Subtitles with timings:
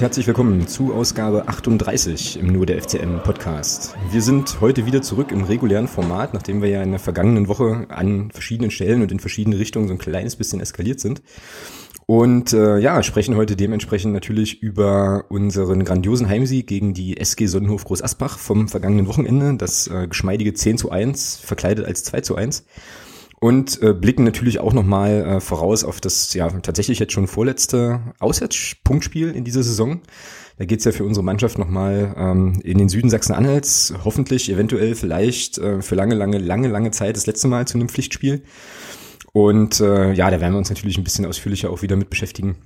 [0.00, 3.94] Und herzlich willkommen zu Ausgabe 38 im Nur der FCM Podcast.
[4.10, 7.84] Wir sind heute wieder zurück im regulären Format, nachdem wir ja in der vergangenen Woche
[7.90, 11.20] an verschiedenen Stellen und in verschiedene Richtungen so ein kleines bisschen eskaliert sind.
[12.06, 17.84] Und äh, ja, sprechen heute dementsprechend natürlich über unseren grandiosen Heimsieg gegen die SG Sonnenhof
[17.84, 19.54] Groß Asbach vom vergangenen Wochenende.
[19.58, 22.64] Das äh, geschmeidige 10 zu 1, verkleidet als 2 zu 1
[23.40, 28.00] und äh, blicken natürlich auch nochmal äh, voraus auf das ja tatsächlich jetzt schon vorletzte
[28.18, 30.02] Auswärtspunktspiel in dieser Saison.
[30.58, 35.56] Da geht's ja für unsere Mannschaft nochmal ähm, in den Süden Sachsen-Anhalts, hoffentlich, eventuell, vielleicht
[35.56, 38.42] äh, für lange, lange, lange, lange Zeit das letzte Mal zu einem Pflichtspiel.
[39.32, 42.56] Und äh, ja, da werden wir uns natürlich ein bisschen ausführlicher auch wieder mit beschäftigen,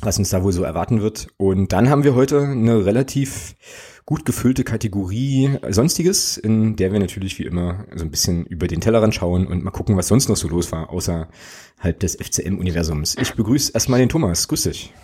[0.00, 1.28] was uns da wohl so erwarten wird.
[1.36, 3.56] Und dann haben wir heute eine relativ
[4.04, 8.80] gut gefüllte Kategorie Sonstiges, in der wir natürlich wie immer so ein bisschen über den
[8.80, 13.16] Tellerrand schauen und mal gucken, was sonst noch so los war, außerhalb des FCM-Universums.
[13.20, 14.48] Ich begrüße erstmal den Thomas.
[14.48, 14.94] Grüß dich.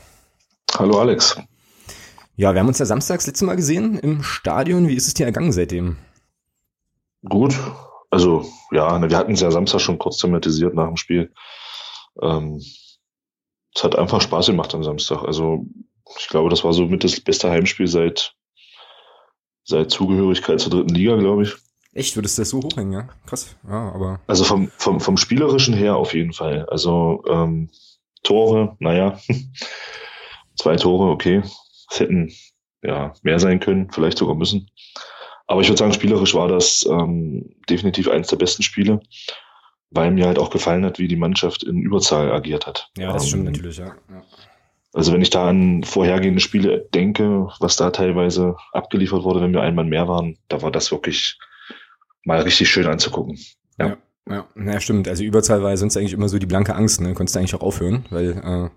[0.79, 1.37] Hallo Alex.
[2.37, 4.89] Ja, wir haben uns ja samstags letzte Mal gesehen im Stadion.
[4.89, 5.97] Wie ist es dir ergangen seitdem?
[7.29, 7.55] Gut.
[8.11, 11.33] Also, ja, wir hatten es ja Samstag schon kurz thematisiert nach dem Spiel.
[12.23, 12.61] Ähm,
[13.75, 15.23] es hat einfach Spaß gemacht am Samstag.
[15.25, 15.67] Also,
[16.19, 18.35] ich glaube, das war so mit das beste Heimspiel seit
[19.65, 21.55] seit Zugehörigkeit zur dritten Liga, glaube ich.
[21.95, 23.09] Echt, würdest du das so hochhängen, ja?
[23.27, 24.21] Krass, ja, aber.
[24.27, 26.67] Also vom, vom, vom Spielerischen her auf jeden Fall.
[26.69, 27.71] Also ähm,
[28.23, 29.19] Tore, naja,
[30.57, 31.43] zwei Tore, okay.
[31.91, 32.33] Es hätten
[32.83, 34.69] ja mehr sein können, vielleicht sogar müssen.
[35.47, 39.01] Aber ich würde sagen, spielerisch war das ähm, definitiv eines der besten Spiele,
[39.95, 42.91] weil mir halt auch gefallen hat, wie die Mannschaft in Überzahl agiert hat.
[42.99, 43.87] Ja, das ähm, stimmt natürlich, ja.
[43.87, 44.23] ja.
[44.93, 49.63] Also wenn ich da an vorhergehende Spiele denke, was da teilweise abgeliefert wurde, wenn wir
[49.63, 51.39] einmal mehr waren, da war das wirklich
[52.25, 53.39] mal richtig schön anzugucken.
[53.79, 53.89] Ja.
[53.89, 53.97] ja.
[54.27, 55.07] Ja, ja, stimmt.
[55.07, 57.13] Also Überzahl war sonst eigentlich immer so die blanke Angst, ne?
[57.13, 58.71] Konntest du eigentlich auch aufhören, weil äh,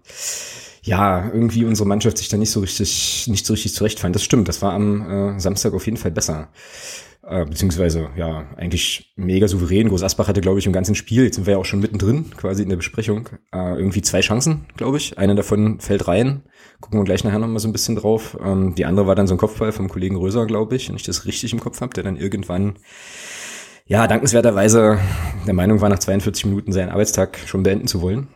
[0.81, 4.13] ja, irgendwie unsere Mannschaft sich da nicht so richtig, nicht so richtig zurechtfand.
[4.13, 6.49] Das stimmt, das war am äh, Samstag auf jeden Fall besser.
[7.29, 9.89] Äh, beziehungsweise, ja, eigentlich mega souverän.
[9.89, 12.31] Groß Asbach hatte, glaube ich, im ganzen Spiel, jetzt sind wir ja auch schon mittendrin,
[12.37, 15.17] quasi in der Besprechung, äh, irgendwie zwei Chancen, glaube ich.
[15.17, 16.43] Eine davon fällt rein.
[16.79, 18.37] Gucken wir gleich nachher nochmal so ein bisschen drauf.
[18.41, 21.03] Ähm, die andere war dann so ein Kopfball vom Kollegen Röser, glaube ich, wenn ich
[21.03, 22.79] das richtig im Kopf habe, der dann irgendwann,
[23.85, 24.97] ja, dankenswerterweise
[25.45, 28.29] der Meinung war, nach 42 Minuten seinen Arbeitstag schon beenden zu wollen.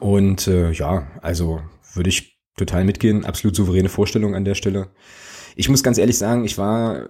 [0.00, 1.62] Und äh, ja, also
[1.94, 3.24] würde ich total mitgehen.
[3.24, 4.88] Absolut souveräne Vorstellung an der Stelle.
[5.58, 7.06] Ich muss ganz ehrlich sagen, ich war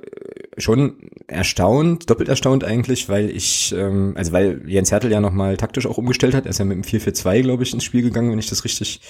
[0.59, 5.87] schon erstaunt, doppelt erstaunt eigentlich, weil ich, ähm, also weil Jens Hertel ja nochmal taktisch
[5.87, 6.47] auch umgestellt hat.
[6.47, 9.01] Er ist ja mit dem 4-4-2, glaube ich, ins Spiel gegangen, wenn ich das richtig,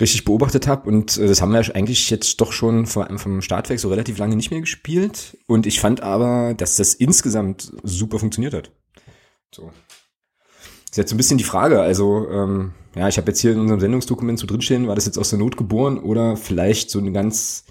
[0.00, 0.88] richtig beobachtet habe.
[0.88, 4.18] Und äh, das haben wir eigentlich jetzt doch schon vom, vom Start weg so relativ
[4.18, 5.36] lange nicht mehr gespielt.
[5.46, 8.70] Und ich fand aber, dass das insgesamt super funktioniert hat.
[9.52, 9.70] So.
[10.90, 11.80] Ist jetzt so ein bisschen die Frage.
[11.80, 15.18] Also, ähm, ja, ich habe jetzt hier in unserem Sendungsdokument so drinstehen, war das jetzt
[15.18, 17.64] aus der Not geboren oder vielleicht so eine ganz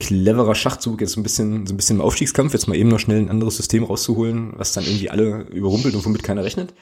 [0.00, 3.18] cleverer Schachzug, jetzt ein bisschen, so ein bisschen im Aufstiegskampf, jetzt mal eben noch schnell
[3.18, 6.74] ein anderes System rauszuholen, was dann irgendwie alle überrumpelt und womit keiner rechnet?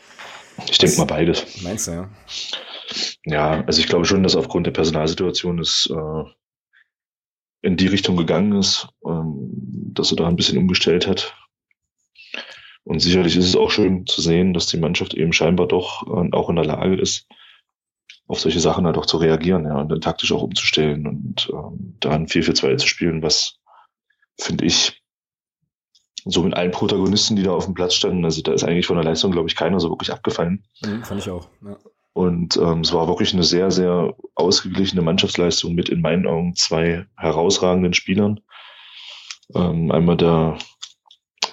[0.70, 1.62] Ich denke mal beides.
[1.62, 2.10] Meinst du, ja?
[3.26, 6.24] Ja, also ich glaube schon, dass aufgrund der Personalsituation es äh,
[7.60, 9.50] in die Richtung gegangen ist, ähm,
[9.92, 11.34] dass er da ein bisschen umgestellt hat.
[12.84, 16.32] Und sicherlich ist es auch schön zu sehen, dass die Mannschaft eben scheinbar doch äh,
[16.32, 17.26] auch in der Lage ist,
[18.28, 21.97] auf solche Sachen halt auch zu reagieren, ja, und dann taktisch auch umzustellen und ähm,
[22.00, 23.59] dann 4-4-2 zu spielen, was
[24.39, 25.03] finde ich
[26.25, 28.97] so mit allen Protagonisten, die da auf dem Platz standen, also da ist eigentlich von
[28.97, 30.65] der Leistung, glaube ich, keiner so wirklich abgefallen.
[30.84, 31.77] Mhm, fand ich auch, ja.
[32.12, 37.06] Und ähm, es war wirklich eine sehr, sehr ausgeglichene Mannschaftsleistung mit in meinen Augen zwei
[37.16, 38.41] herausragenden Spielern.
[39.54, 40.59] Ähm, einmal der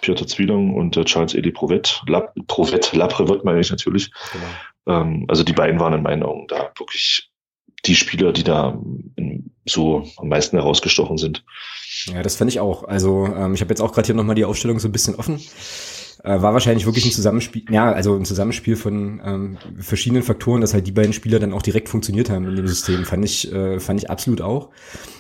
[0.02, 2.02] Piotr Zwilong und der Charles Eli Provet.
[2.08, 4.12] Lab, Provet, Laprevot meine ich natürlich.
[4.34, 4.46] Genau.
[4.88, 7.32] Ähm, also die beiden waren in meinen Augen da wirklich
[7.86, 8.80] die Spieler, die da
[9.66, 11.44] so am meisten herausgestochen sind.
[12.06, 12.84] Ja, das fand ich auch.
[12.84, 15.40] Also ähm, ich habe jetzt auch gerade hier nochmal die Aufstellung so ein bisschen offen.
[16.26, 20.74] Äh, war wahrscheinlich wirklich ein Zusammenspiel, ja, also ein Zusammenspiel von ähm, verschiedenen Faktoren, dass
[20.74, 23.06] halt die beiden Spieler dann auch direkt funktioniert haben in dem System.
[23.06, 24.72] Fand ich, äh, fand ich absolut auch.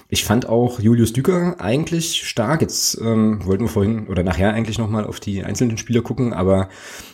[0.09, 2.61] Ich fand auch Julius Düker eigentlich stark.
[2.61, 6.69] Jetzt ähm, wollten wir vorhin oder nachher eigentlich nochmal auf die einzelnen Spieler gucken, aber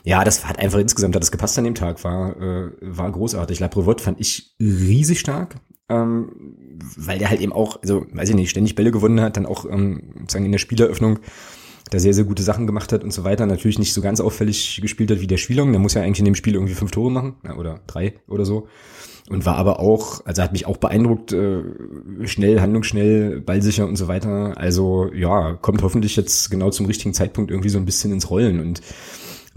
[0.06, 3.60] ja, das hat einfach insgesamt hat das gepasst an dem Tag, war, äh, war großartig.
[3.60, 5.56] Laprevot fand ich riesig stark,
[5.90, 6.32] ähm,
[6.96, 9.66] weil der halt eben auch, also weiß ich nicht, ständig Bälle gewonnen hat, dann auch
[9.66, 11.20] ähm, sozusagen in der Spieleröffnung
[11.92, 13.46] da sehr, sehr gute Sachen gemacht hat und so weiter.
[13.46, 15.72] Natürlich nicht so ganz auffällig gespielt hat wie der Spielong.
[15.72, 18.46] Der muss ja eigentlich in dem Spiel irgendwie fünf Tore machen, ja, oder drei oder
[18.46, 18.68] so
[19.32, 21.62] und war aber auch, also hat mich auch beeindruckt, äh,
[22.26, 24.58] schnell, handlungsschnell, ballsicher und so weiter.
[24.58, 28.60] Also ja, kommt hoffentlich jetzt genau zum richtigen Zeitpunkt irgendwie so ein bisschen ins Rollen.
[28.60, 28.82] Und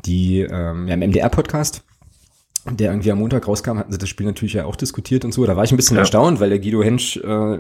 [0.05, 1.84] die, ähm, ja, im MDR-Podcast
[2.71, 5.45] der irgendwie am Montag rauskam, hatten sie das Spiel natürlich ja auch diskutiert und so.
[5.45, 6.01] Da war ich ein bisschen ja.
[6.01, 7.59] erstaunt, weil der Guido Hensch äh,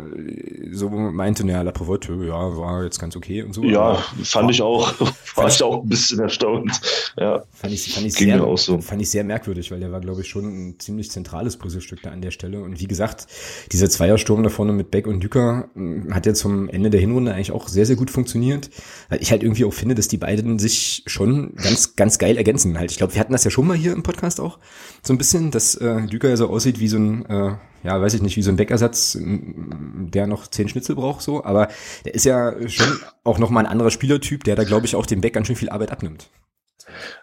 [0.73, 3.63] so meinte, naja, La Provote, ja, war jetzt ganz okay und so.
[3.65, 4.95] Ja, fand war, ich auch.
[5.35, 6.81] War ich auch ein bisschen erstaunt.
[7.19, 7.45] Ja.
[7.53, 8.81] Fand ich, fand ich, sehr, so.
[8.81, 12.11] fand ich sehr merkwürdig, weil der war, glaube ich, schon ein ziemlich zentrales Puzzlestück da
[12.11, 12.63] an der Stelle.
[12.63, 13.27] Und wie gesagt,
[13.73, 17.35] dieser Zweiersturm da vorne mit Beck und Düker hm, hat ja zum Ende der Hinrunde
[17.35, 18.71] eigentlich auch sehr, sehr gut funktioniert.
[19.11, 22.79] Weil ich halt irgendwie auch finde, dass die beiden sich schon ganz, ganz geil ergänzen.
[22.79, 24.59] Halt, ich glaube, wir hatten das ja schon mal hier im Podcast auch
[25.07, 28.15] so ein bisschen, dass äh, Düker ja so aussieht wie so ein, äh, ja, weiß
[28.15, 31.69] ich nicht, wie so ein Beckersatz, der noch zehn Schnitzel braucht, so, aber
[32.05, 35.21] der ist ja schon auch nochmal ein anderer Spielertyp, der da, glaube ich, auch dem
[35.21, 36.31] Beck ganz schön viel Arbeit abnimmt.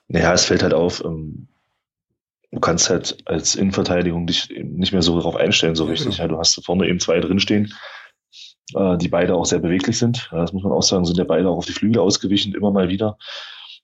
[0.08, 1.48] Naja, es fällt halt auf, ähm,
[2.52, 6.18] du kannst halt als Innenverteidigung dich nicht mehr so darauf einstellen, so ja, richtig.
[6.18, 6.24] Genau.
[6.24, 7.74] Ja, du hast vorne eben zwei drinstehen,
[8.76, 10.30] äh, die beide auch sehr beweglich sind.
[10.32, 12.72] Ja, das muss man auch sagen, sind ja beide auch auf die Flügel ausgewichen, immer
[12.72, 13.18] mal wieder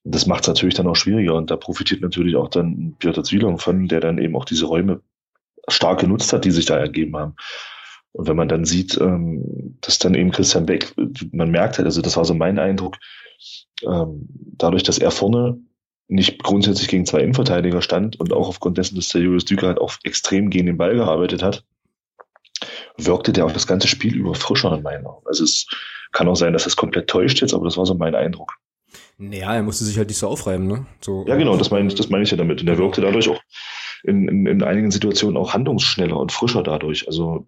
[0.04, 3.60] das macht es natürlich dann auch schwieriger und da profitiert natürlich auch dann Piotr Zwielong
[3.60, 5.02] von, der dann eben auch diese Räume
[5.68, 7.36] stark genutzt hat, die sich da ergeben haben.
[8.14, 10.94] Und wenn man dann sieht, ähm, dass dann eben Christian Beck,
[11.32, 12.98] man merkt halt, also das war so mein Eindruck,
[13.86, 14.28] ähm,
[14.58, 15.60] dadurch, dass er vorne
[16.08, 19.80] nicht grundsätzlich gegen zwei Innenverteidiger stand und auch aufgrund dessen, dass der Julius Düker halt
[19.80, 21.66] auch extrem gegen den Ball gearbeitet hat,
[22.98, 25.28] wirkte der auch das ganze Spiel über frischer in meinen Augen.
[25.28, 25.68] Also es
[26.14, 28.58] kann auch sein, dass das komplett täuscht jetzt, aber das war so mein Eindruck.
[29.18, 30.86] Naja, er musste sich halt nicht so aufreiben, ne?
[31.02, 32.62] So, ja, genau, das meine ich, das meine ich ja damit.
[32.62, 33.42] Und er wirkte dadurch auch
[34.04, 37.08] in, in, in einigen Situationen auch handlungsschneller und frischer dadurch.
[37.08, 37.48] Also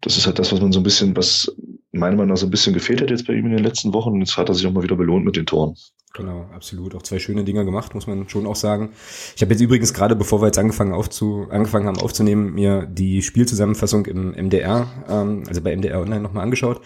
[0.00, 1.54] das ist halt das, was man so ein bisschen, was
[1.92, 4.10] meiner Meinung nach so ein bisschen gefehlt hat jetzt bei ihm in den letzten Wochen.
[4.10, 5.76] Und jetzt hat er sich auch mal wieder belohnt mit den Toren.
[6.14, 6.94] Genau, absolut.
[6.94, 8.90] Auch zwei schöne Dinger gemacht, muss man schon auch sagen.
[9.36, 13.22] Ich habe jetzt übrigens gerade, bevor wir jetzt angefangen, aufzu, angefangen haben aufzunehmen, mir die
[13.22, 16.80] Spielzusammenfassung im MDR, ähm, also bei MDR Online nochmal angeschaut,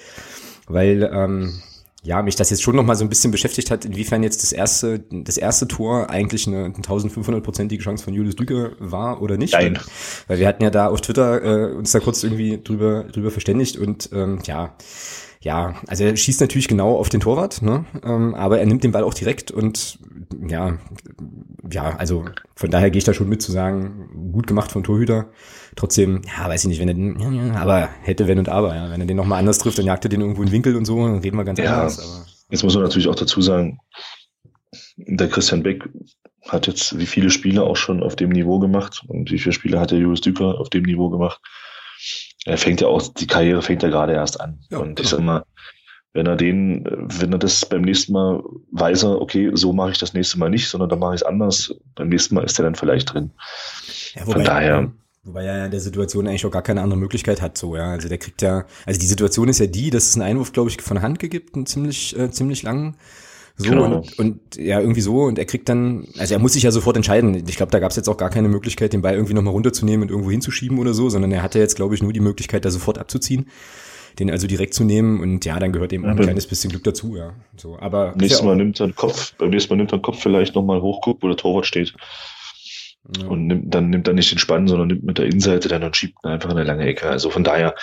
[0.67, 1.63] weil ähm,
[2.05, 4.53] ja, mich das jetzt schon noch mal so ein bisschen beschäftigt hat, inwiefern jetzt das
[4.53, 9.53] erste, das erste Tor eigentlich eine 1500-prozentige Chance von Julius Düke war oder nicht.
[9.53, 9.79] Nein.
[10.27, 13.77] Weil wir hatten ja da auf Twitter äh, uns da kurz irgendwie drüber, drüber verständigt
[13.77, 14.75] und ähm, ja,
[15.43, 17.85] ja, also er schießt natürlich genau auf den Torwart, ne?
[18.05, 19.99] ähm, aber er nimmt den Ball auch direkt und
[20.49, 20.79] ja,
[21.71, 22.25] ja, also
[22.55, 25.31] von daher gehe ich da schon mit zu sagen, gut gemacht vom Torhüter.
[25.75, 28.75] Trotzdem, ja, weiß ich nicht, wenn er den, ja, ja, aber hätte wenn und aber,
[28.75, 30.77] ja, wenn er den nochmal anders trifft, dann jagt er den irgendwo in den Winkel
[30.77, 31.99] und so, dann reden wir ganz ja, anders.
[31.99, 32.27] Aber.
[32.51, 33.81] Jetzt muss man natürlich auch dazu sagen,
[34.97, 35.89] der Christian Beck
[36.49, 39.81] hat jetzt wie viele Spiele auch schon auf dem Niveau gemacht und wie viele Spiele
[39.81, 41.41] hat der Julius Düker auf dem Niveau gemacht
[42.45, 44.59] er fängt ja auch, die Karriere fängt ja gerade erst an.
[44.71, 45.17] Ja, und ich genau.
[45.17, 45.45] sag mal,
[46.13, 48.43] wenn er den, wenn er das beim nächsten Mal
[48.73, 51.27] weiß er, okay, so mache ich das nächste Mal nicht, sondern da mache ich es
[51.27, 53.31] anders, beim nächsten Mal ist er dann vielleicht drin.
[54.15, 54.93] Ja, wobei, Von daher.
[55.25, 57.93] Wobei er in der Situation eigentlich auch gar keine andere Möglichkeit hat, so, ja.
[57.93, 60.69] Also der kriegt ja, also die Situation ist ja die, dass es einen Einwurf, glaube
[60.69, 62.97] ich, von Hand gibt, einen ziemlich, äh, ziemlich langen.
[63.57, 63.85] So genau.
[63.85, 65.23] und, und ja, irgendwie so.
[65.23, 67.35] Und er kriegt dann, also er muss sich ja sofort entscheiden.
[67.47, 70.03] Ich glaube, da gab es jetzt auch gar keine Möglichkeit, den Ball irgendwie nochmal runterzunehmen
[70.03, 72.71] und irgendwo hinzuschieben oder so, sondern er hatte jetzt, glaube ich, nur die Möglichkeit, da
[72.71, 73.49] sofort abzuziehen.
[74.19, 77.17] Den also direkt zu nehmen und ja, dann gehört eben ein kleines bisschen Glück dazu,
[77.17, 77.33] ja.
[77.57, 80.03] So, aber nächstes ja Mal nimmt er den Kopf, beim nächsten Mal nimmt er den
[80.03, 81.95] Kopf vielleicht nochmal hochguckt, wo der Torwart steht.
[83.19, 83.27] Ja.
[83.27, 85.97] Und nimmt, dann nimmt er nicht den Spann, sondern nimmt mit der Innenseite dann und
[85.97, 87.09] schiebt einfach in eine lange Ecke.
[87.09, 87.75] Also von daher,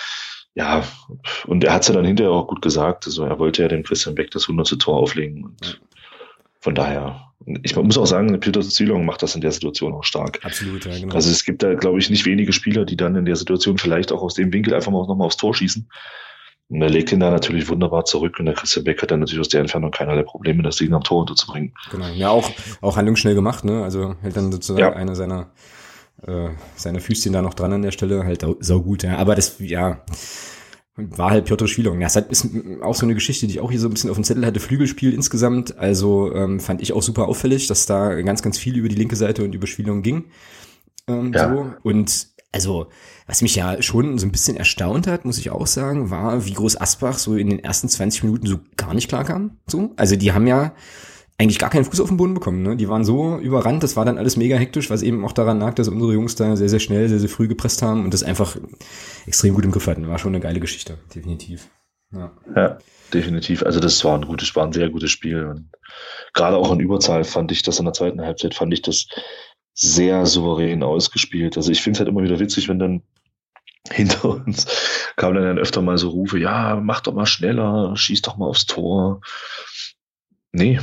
[0.56, 0.84] ja,
[1.46, 3.06] und er hat es ja dann hinterher auch gut gesagt.
[3.06, 4.80] Also er wollte ja dem Christian Beck das 100.
[4.80, 5.46] Tor auflegen.
[5.46, 5.82] Und
[6.60, 7.32] von daher,
[7.64, 10.40] ich muss auch sagen, Peter Zülong macht das in der Situation auch stark.
[10.44, 11.16] Absolut, ja, genau.
[11.16, 14.12] Also es gibt da, glaube ich, nicht wenige Spieler, die dann in der Situation vielleicht
[14.12, 15.88] auch aus dem Winkel einfach mal nochmal aufs Tor schießen.
[16.70, 19.40] Und er legt ihn da natürlich wunderbar zurück und der Christian Beck hat dann natürlich
[19.40, 21.74] aus der Entfernung keinerlei Probleme, das Ding am Tor unterzubringen.
[21.90, 22.52] Genau, ja, auch,
[22.82, 23.84] auch handlungsschnell gemacht, ne?
[23.84, 24.94] Also hält dann sozusagen ja.
[24.94, 25.50] eine seiner
[26.26, 29.18] äh, seine Füßchen da noch dran an der Stelle, halt sau gut, ja.
[29.18, 30.04] Aber das, ja,
[30.96, 32.02] war halt Piotr Schwilong.
[32.02, 32.48] Ja, es ist
[32.82, 34.60] auch so eine Geschichte, die ich auch hier so ein bisschen auf dem Zettel hatte.
[34.60, 38.90] Flügelspiel insgesamt, also ähm, fand ich auch super auffällig, dass da ganz, ganz viel über
[38.90, 40.26] die linke Seite und über Schwilong ging.
[41.08, 41.50] Ähm, ja.
[41.50, 41.74] so.
[41.84, 42.88] Und also,
[43.28, 46.54] was mich ja schon so ein bisschen erstaunt hat, muss ich auch sagen, war, wie
[46.54, 49.58] groß Asbach so in den ersten 20 Minuten so gar nicht klar kam.
[49.68, 49.94] So.
[49.98, 50.74] Also die haben ja
[51.40, 52.62] eigentlich gar keinen Fuß auf den Boden bekommen.
[52.64, 52.76] Ne?
[52.76, 55.74] Die waren so überrannt, das war dann alles mega hektisch, was eben auch daran lag,
[55.74, 58.58] dass unsere Jungs da sehr, sehr schnell, sehr, sehr früh gepresst haben und das einfach
[59.26, 60.10] extrem gut im Griff hatten.
[60.10, 61.70] War schon eine geile Geschichte, definitiv.
[62.12, 62.32] Ja.
[62.56, 62.78] ja,
[63.14, 63.64] definitiv.
[63.64, 65.46] Also das war ein gutes, war ein sehr gutes Spiel.
[65.46, 65.70] Und
[66.34, 69.08] gerade auch in Überzahl fand ich das in der zweiten Halbzeit, fand ich das
[69.74, 71.56] sehr souverän ausgespielt.
[71.56, 73.04] Also ich finde es halt immer wieder witzig, wenn dann
[73.92, 74.66] hinter uns
[75.16, 78.66] kamen dann öfter mal so Rufe, ja, mach doch mal schneller, schieß doch mal aufs
[78.66, 79.22] Tor.
[80.52, 80.80] Nee,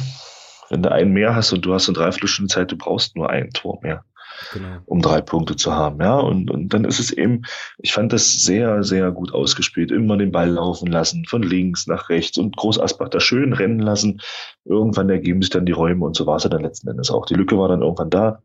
[0.70, 3.50] wenn du einen mehr hast und du hast eine Dreiviertelstunde Zeit, du brauchst nur ein
[3.50, 4.04] Tor mehr.
[4.52, 4.78] Genau.
[4.85, 6.00] um drei Punkte zu haben.
[6.00, 7.42] Ja, und, und dann ist es eben,
[7.78, 9.90] ich fand das sehr, sehr gut ausgespielt.
[9.90, 13.78] Immer den Ball laufen lassen, von links nach rechts und Groß Asbach da schön rennen
[13.78, 14.20] lassen.
[14.64, 17.26] Irgendwann ergeben sich dann die Räume und so war es ja dann letzten Endes auch.
[17.26, 18.42] Die Lücke war dann irgendwann da.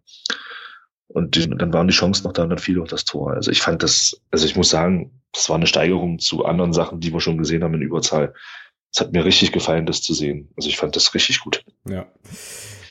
[1.08, 3.34] Und die, dann waren die Chancen noch da und dann fiel auch das Tor.
[3.34, 7.00] Also ich fand das, also ich muss sagen, das war eine Steigerung zu anderen Sachen,
[7.00, 8.34] die wir schon gesehen haben in Überzahl.
[8.94, 10.50] Es hat mir richtig gefallen, das zu sehen.
[10.58, 11.64] Also ich fand das richtig gut.
[11.88, 12.06] Ja.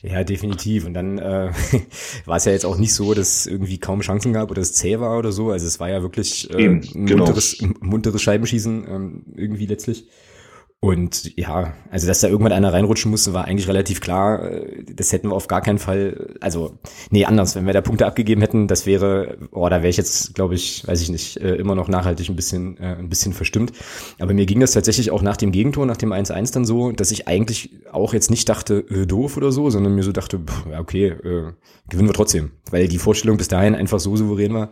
[0.03, 0.85] Ja, definitiv.
[0.85, 1.51] Und dann äh,
[2.25, 4.99] war es ja jetzt auch nicht so, dass irgendwie kaum Chancen gab oder es zäh
[4.99, 5.51] war oder so.
[5.51, 7.25] Also es war ja wirklich äh, Eben, ein genau.
[7.25, 10.07] munteres, munteres Scheibenschießen ähm, irgendwie letztlich.
[10.83, 14.49] Und ja, also dass da irgendwann einer reinrutschen musste, war eigentlich relativ klar.
[14.91, 16.79] Das hätten wir auf gar keinen Fall, also
[17.11, 17.55] nee, anders.
[17.55, 20.87] Wenn wir da Punkte abgegeben hätten, das wäre, oh, da wäre ich jetzt, glaube ich,
[20.87, 23.73] weiß ich nicht, äh, immer noch nachhaltig ein bisschen, äh, ein bisschen verstimmt.
[24.17, 27.11] Aber mir ging das tatsächlich auch nach dem Gegentor, nach dem 1-1 dann so, dass
[27.11, 30.39] ich eigentlich auch jetzt nicht dachte, äh, doof oder so, sondern mir so dachte,
[30.75, 31.53] okay, äh,
[31.89, 32.53] gewinnen wir trotzdem.
[32.71, 34.71] Weil die Vorstellung bis dahin einfach so souverän war,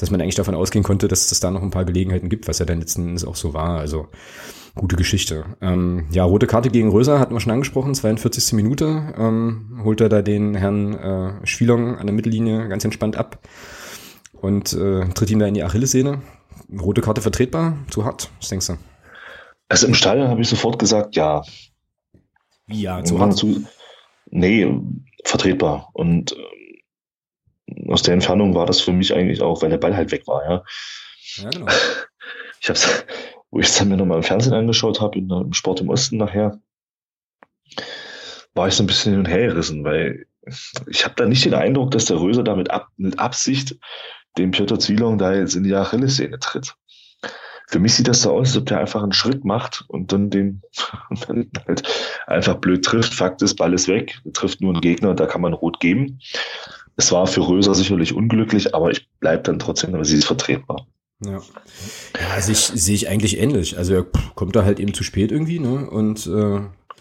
[0.00, 2.58] dass man eigentlich davon ausgehen konnte, dass es da noch ein paar Gelegenheiten gibt, was
[2.58, 3.78] ja dann letzten Endes auch so war.
[3.78, 4.08] Also
[4.74, 5.44] gute Geschichte.
[5.60, 8.54] Ähm, ja, rote Karte gegen Röser hatten wir schon angesprochen, 42.
[8.54, 9.14] Minute.
[9.18, 13.40] Ähm, holt er da den Herrn äh, Schwielong an der Mittellinie ganz entspannt ab
[14.40, 16.22] und äh, tritt ihm da in die Achillessehne.
[16.80, 17.76] Rote Karte vertretbar?
[17.90, 18.30] Zu hart?
[18.40, 18.76] Was denkst du?
[19.68, 21.42] Also im Stadion habe ich sofort gesagt, ja.
[22.68, 23.36] Ja, zu hart?
[23.36, 23.64] Zu,
[24.30, 24.66] nee,
[25.24, 25.90] vertretbar.
[25.92, 26.34] Und
[27.88, 30.42] aus der Entfernung war das für mich eigentlich auch, weil der Ball halt weg war,
[30.44, 30.64] ja.
[31.36, 31.66] Ja, genau.
[32.60, 32.78] Ich habe
[33.50, 36.60] wo ich es dann mir nochmal im Fernsehen angeschaut habe, im Sport im Osten nachher,
[38.54, 40.26] war ich so ein bisschen hin und her gerissen, weil
[40.88, 43.76] ich habe da nicht den Eindruck, dass der Röser damit ab, mit Absicht
[44.38, 46.74] dem Piotr Zwielong da jetzt in die Achillessehne tritt.
[47.68, 50.28] Für mich sieht das so aus, als ob der einfach einen Schritt macht und dann
[50.30, 50.62] den
[51.10, 51.82] und dann halt
[52.26, 53.14] einfach blöd trifft.
[53.14, 56.18] Fakt ist, Ball ist weg, trifft nur einen Gegner, da kann man rot geben.
[56.96, 60.86] Es war für Röser sicherlich unglücklich, aber ich bleibe dann trotzdem, aber sie ist vertretbar.
[61.24, 63.76] Ja, ja sehe ich, sehe ich eigentlich ähnlich.
[63.76, 65.88] Also er kommt da halt eben zu spät irgendwie, ne?
[65.90, 66.60] Und äh,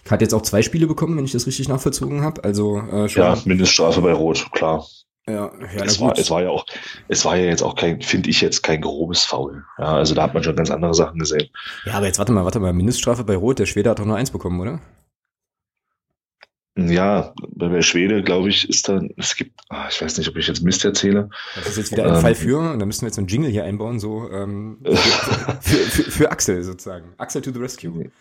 [0.09, 2.43] hat jetzt auch zwei Spiele bekommen, wenn ich das richtig nachvollzogen habe.
[2.43, 3.23] Also äh, schon.
[3.23, 4.85] Ja, Mindeststrafe bei Rot, klar.
[5.27, 6.65] Ja, ja es, war, es war ja auch,
[7.07, 9.63] es war ja jetzt auch kein, finde ich jetzt kein grobes Foul.
[9.77, 11.49] Ja, also da hat man schon ganz andere Sachen gesehen.
[11.85, 14.15] Ja, aber jetzt warte mal, warte mal, Mindeststrafe bei Rot, der Schwede hat doch nur
[14.15, 14.79] eins bekommen, oder?
[16.87, 20.47] Ja, bei Schwede, glaube ich, ist da, es gibt, ach, ich weiß nicht, ob ich
[20.47, 21.29] jetzt Mist erzähle.
[21.55, 23.49] Das ist jetzt wieder ein ähm, Fall für, und da müssen wir jetzt einen Jingle
[23.49, 24.95] hier einbauen, so ähm, für,
[25.61, 27.13] für, für, für, Axel sozusagen.
[27.17, 28.11] Axel to the rescue.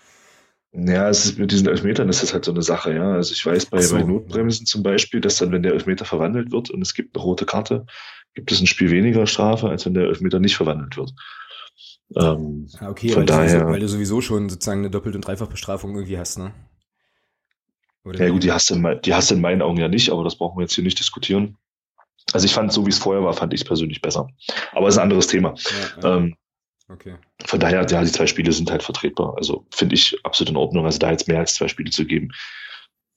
[0.73, 3.13] Ja, es ist mit diesen Elfmetern ist das halt so eine Sache, ja.
[3.13, 3.97] Also ich weiß bei, so.
[3.97, 7.25] bei Notbremsen zum Beispiel, dass dann, wenn der Elfmeter verwandelt wird und es gibt eine
[7.25, 7.87] rote Karte,
[8.35, 11.15] gibt es ein Spiel weniger Strafe, als wenn der Elfmeter nicht verwandelt wird.
[12.17, 15.27] Ähm, ah, okay, von weil, daher, du, weil du sowieso schon sozusagen eine Doppelt- und
[15.27, 16.53] Dreifachbestrafung irgendwie hast, ne?
[18.09, 20.25] Oder ja gut, die hast, du in, die hast in meinen Augen ja nicht, aber
[20.25, 21.57] das brauchen wir jetzt hier nicht diskutieren.
[22.33, 24.29] Also ich fand, so wie es vorher war, fand ich es persönlich besser.
[24.73, 25.55] Aber es ist ein anderes Thema.
[25.57, 26.17] Ja, ja.
[26.17, 26.37] Ähm,
[26.89, 27.17] okay.
[27.45, 29.35] Von daher, ja, die zwei Spiele sind halt vertretbar.
[29.37, 30.85] Also finde ich absolut in Ordnung.
[30.85, 32.31] Also da jetzt mehr als zwei Spiele zu geben,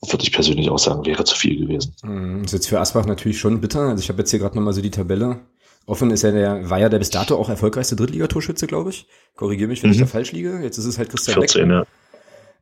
[0.10, 1.95] würde ich persönlich auch sagen, wäre zu viel gewesen.
[2.03, 3.81] Mhm, ist jetzt für Asbach natürlich schon bitter.
[3.81, 5.41] Also ich habe jetzt hier gerade nochmal so die Tabelle.
[5.86, 9.07] Offen ist ja der, war ja der bis dato auch erfolgreichste Drittligatorschütze, glaube ich.
[9.36, 9.95] Korrigiere mich, wenn mhm.
[9.95, 10.60] ich da falsch liege.
[10.62, 11.77] Jetzt ist es halt Christian 14, Beck.
[11.77, 11.86] Ja.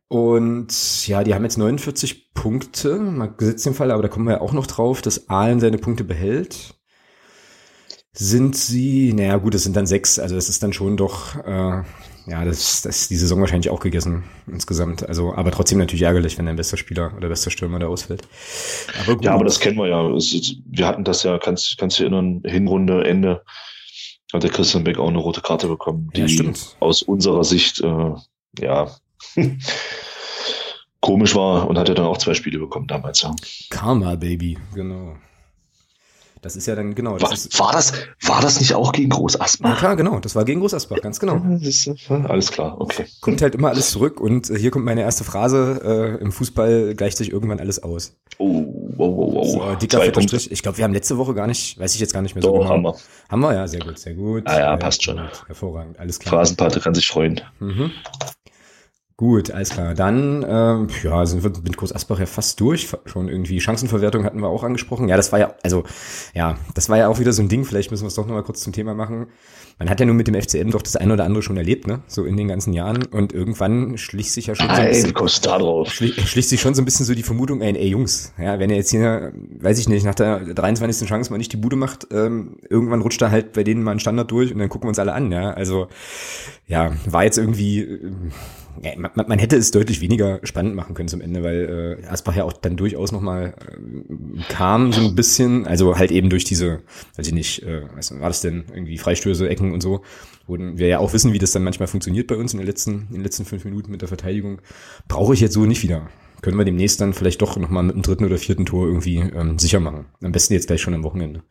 [0.10, 4.34] Und ja, die haben jetzt 49 Punkte, mal gesetzt den Fall, aber da kommen wir
[4.34, 6.74] ja auch noch drauf, dass Aalen seine Punkte behält.
[8.12, 11.84] Sind sie, naja gut, es sind dann sechs, also das ist dann schon doch, äh,
[12.26, 15.08] ja, das, das ist die Saison wahrscheinlich auch gegessen insgesamt.
[15.08, 18.24] Also, aber trotzdem natürlich ärgerlich, wenn dein bester Spieler oder bester Stürmer da ausfällt.
[19.04, 19.26] Aber gut.
[19.26, 20.04] Ja, aber das kennen wir ja.
[20.04, 23.44] Wir hatten das ja, kannst, kannst du erinnern, Hinrunde, Ende,
[24.34, 28.14] hat der Christian Beck auch eine rote Karte bekommen, die ja, aus unserer Sicht, äh,
[28.60, 28.90] ja,
[31.02, 33.22] komisch war und hat er dann auch zwei Spiele bekommen damals.
[33.22, 33.36] Ja.
[33.70, 35.16] Karma, Baby, genau.
[36.42, 37.18] Das ist ja dann, genau.
[37.18, 39.72] Das war, ist, war, das, war das nicht auch gegen Groß Asbach?
[39.72, 40.20] Ja, klar, genau.
[40.20, 41.42] Das war gegen Groß Asbach, ganz genau.
[42.30, 43.06] alles klar, okay.
[43.20, 46.18] Kommt halt immer alles zurück und äh, hier kommt meine erste Phrase.
[46.20, 48.16] Äh, Im Fußball gleicht sich irgendwann alles aus.
[48.38, 48.64] Oh,
[48.96, 49.48] wow, wow, wow.
[49.48, 50.50] So, dicker fetter Strich.
[50.50, 52.54] Ich glaube, wir haben letzte Woche gar nicht, weiß ich jetzt gar nicht mehr so
[52.54, 52.70] Doch, genau.
[52.70, 52.96] haben wir.
[53.28, 54.44] Haben wir, ja, sehr gut, sehr gut.
[54.46, 55.20] Ah ja, passt schon.
[55.48, 56.36] Hervorragend, alles klar.
[56.36, 57.42] Phrasenpate kann sich freuen.
[57.60, 57.92] Mhm.
[59.20, 59.96] Gut, alles klar.
[59.96, 62.88] Dann ähm, ja, sind wir mit Groß Asbach ja fast durch.
[63.04, 65.10] Schon irgendwie Chancenverwertung hatten wir auch angesprochen.
[65.10, 65.84] Ja, das war ja, also
[66.34, 67.66] ja, das war ja auch wieder so ein Ding.
[67.66, 69.28] Vielleicht müssen wir es doch nochmal kurz zum Thema machen.
[69.78, 72.00] Man hat ja nun mit dem FCM doch das eine oder andere schon erlebt, ne?
[72.08, 73.08] So in den ganzen Jahren.
[73.08, 75.92] Und irgendwann schließt sich ja schon so ein bisschen, drauf?
[75.92, 78.70] Schlicht, schließt sich schon so ein bisschen so die Vermutung ein, ey Jungs, ja, wenn
[78.70, 81.10] er jetzt hier, weiß ich nicht, nach der 23.
[81.10, 84.00] Chance mal nicht die Bude macht, ähm, irgendwann rutscht er halt bei denen mal ein
[84.00, 85.52] Standard durch und dann gucken wir uns alle an, ja.
[85.52, 85.90] Also
[86.68, 87.82] ja, war jetzt irgendwie.
[87.82, 88.12] Äh,
[88.82, 92.36] ja, man, man, hätte es deutlich weniger spannend machen können zum Ende, weil äh, Asbach
[92.36, 96.82] ja auch dann durchaus nochmal äh, kam so ein bisschen, also halt eben durch diese,
[97.16, 100.02] weiß ich nicht, äh, was war das denn, irgendwie Freistöße, Ecken und so,
[100.48, 103.08] wo wir ja auch wissen, wie das dann manchmal funktioniert bei uns in den letzten,
[103.10, 104.62] in den letzten fünf Minuten mit der Verteidigung,
[105.08, 106.08] brauche ich jetzt so nicht wieder.
[106.42, 109.60] Können wir demnächst dann vielleicht doch nochmal mit dem dritten oder vierten Tor irgendwie ähm,
[109.60, 110.06] sicher machen.
[110.24, 111.44] Am besten jetzt gleich schon am Wochenende.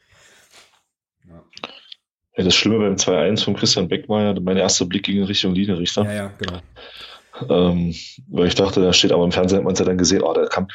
[2.38, 5.24] Ja, das Schlimme beim 2-1 von Christian Beck war ja, mein erster Blick ging in
[5.24, 6.04] Richtung Linienrichter.
[6.04, 6.60] Ja, ja, genau.
[7.48, 7.94] Ähm,
[8.28, 10.32] weil ich dachte, da steht, aber im Fernsehen hat man es ja dann gesehen, oh,
[10.32, 10.68] da kann,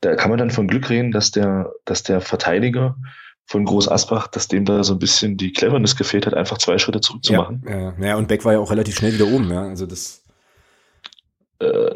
[0.00, 2.96] da kann man dann von Glück reden, dass der, dass der Verteidiger
[3.46, 6.78] von Groß Asbach, dass dem da so ein bisschen die Cleverness gefehlt hat, einfach zwei
[6.78, 7.64] Schritte zurückzumachen.
[7.66, 9.62] Ja, ja, ja, und Beck war ja auch relativ schnell wieder oben, ja.
[9.62, 10.22] Also das.
[11.58, 11.90] Äh,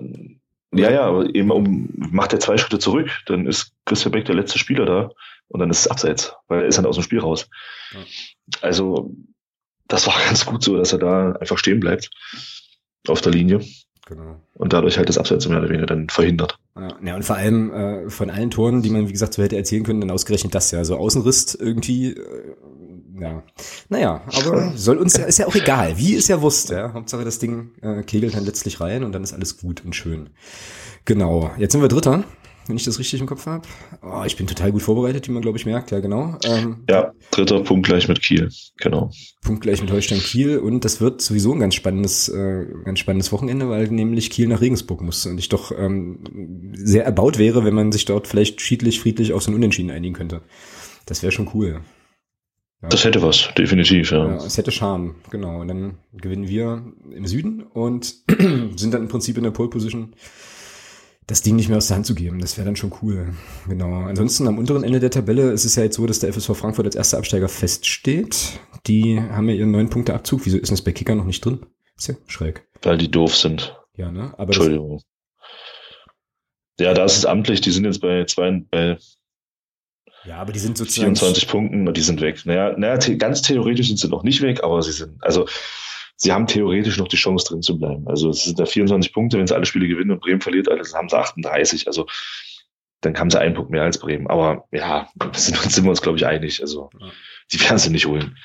[0.75, 4.35] ja, ja, aber eben um, macht er zwei Schritte zurück, dann ist Christian Beck der
[4.35, 5.11] letzte Spieler da
[5.49, 7.49] und dann ist es abseits, weil er ist dann aus dem Spiel raus.
[7.93, 8.01] Ja.
[8.61, 9.15] Also,
[9.87, 12.11] das war ganz gut so, dass er da einfach stehen bleibt
[13.07, 13.61] auf der Linie.
[14.07, 14.37] Genau.
[14.53, 16.59] Und dadurch halt das Abseits mehr oder weniger dann verhindert.
[16.77, 19.57] Ja, ja und vor allem äh, von allen Toren, die man, wie gesagt, so hätte
[19.57, 20.85] erzählen können, dann ausgerechnet das ja.
[20.85, 22.55] So Außenriss irgendwie, äh,
[23.19, 23.43] ja.
[23.89, 25.97] Naja, aber soll uns ja, ist ja auch egal.
[25.97, 26.93] Wie ist ja Wurst, ja.
[26.93, 30.31] Hauptsache das Ding äh, kegelt dann letztlich rein und dann ist alles gut und schön.
[31.07, 31.51] Genau.
[31.57, 32.25] Jetzt sind wir Dritter
[32.67, 33.67] wenn ich das richtig im Kopf habe.
[34.03, 35.91] Oh, ich bin total gut vorbereitet, wie man, glaube ich, merkt.
[35.91, 36.39] Ja, genau.
[36.45, 38.49] Ähm, ja, dritter Punkt gleich mit Kiel.
[38.79, 39.11] Genau.
[39.43, 40.59] Punkt gleich mit Holstein Kiel.
[40.59, 44.61] Und das wird sowieso ein ganz spannendes, äh, ganz spannendes Wochenende, weil nämlich Kiel nach
[44.61, 45.27] Regensburg muss.
[45.27, 49.43] Und ich doch ähm, sehr erbaut wäre, wenn man sich dort vielleicht schiedlich, friedlich auf
[49.43, 50.41] so ein Unentschieden einigen könnte.
[51.07, 51.81] Das wäre schon cool.
[52.85, 52.89] Ja.
[52.89, 54.27] Das hätte was, definitiv, ja.
[54.27, 54.37] ja.
[54.37, 55.61] Es hätte Charme, genau.
[55.61, 56.83] Und dann gewinnen wir
[57.15, 58.15] im Süden und
[58.77, 60.15] sind dann im Prinzip in der Pole Position
[61.27, 62.39] das Ding nicht mehr aus der Hand zu geben.
[62.39, 63.35] Das wäre dann schon cool.
[63.69, 64.05] Genau.
[64.05, 66.87] Ansonsten am unteren Ende der Tabelle ist es ja jetzt so, dass der FSV Frankfurt
[66.87, 68.61] als erster Absteiger feststeht.
[68.87, 70.45] Die haben ja ihren neun Punkte Abzug.
[70.45, 71.65] Wieso ist das bei Kicker noch nicht drin?
[71.97, 72.67] Ist ja schräg.
[72.83, 73.77] Weil die doof sind.
[73.97, 74.35] Ja, ne?
[74.35, 75.01] Aber Entschuldigung.
[76.79, 77.61] Ja, da ist es amtlich.
[77.61, 78.99] Die sind jetzt bei zwei, bei
[80.25, 82.41] ja, aber die sind sozusagen 24 Punkten und die sind weg.
[82.47, 85.47] Naja, naja, ganz theoretisch sind sie noch nicht weg, aber sie sind, also
[86.17, 88.07] sie haben theoretisch noch die Chance drin zu bleiben.
[88.09, 90.95] Also es sind da 24 Punkte, wenn sie alle Spiele gewinnen und Bremen verliert alles,
[90.95, 91.87] haben sie 38.
[91.87, 92.07] Also
[93.01, 94.27] dann haben sie einen Punkt mehr als Bremen.
[94.29, 96.61] Aber ja, sind, sind wir uns, glaube ich, einig.
[96.61, 96.91] Also
[97.53, 98.37] die werden sie nicht holen.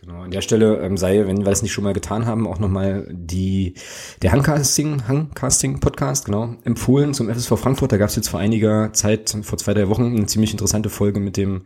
[0.00, 2.60] Genau, an der Stelle ähm, sei, wenn wir es nicht schon mal getan haben, auch
[2.60, 3.74] nochmal die
[4.22, 7.90] der Hangcasting, Hangcasting Podcast, genau, empfohlen zum FSV Frankfurt.
[7.90, 11.18] Da gab es jetzt vor einiger Zeit, vor zwei, drei Wochen, eine ziemlich interessante Folge
[11.18, 11.64] mit dem,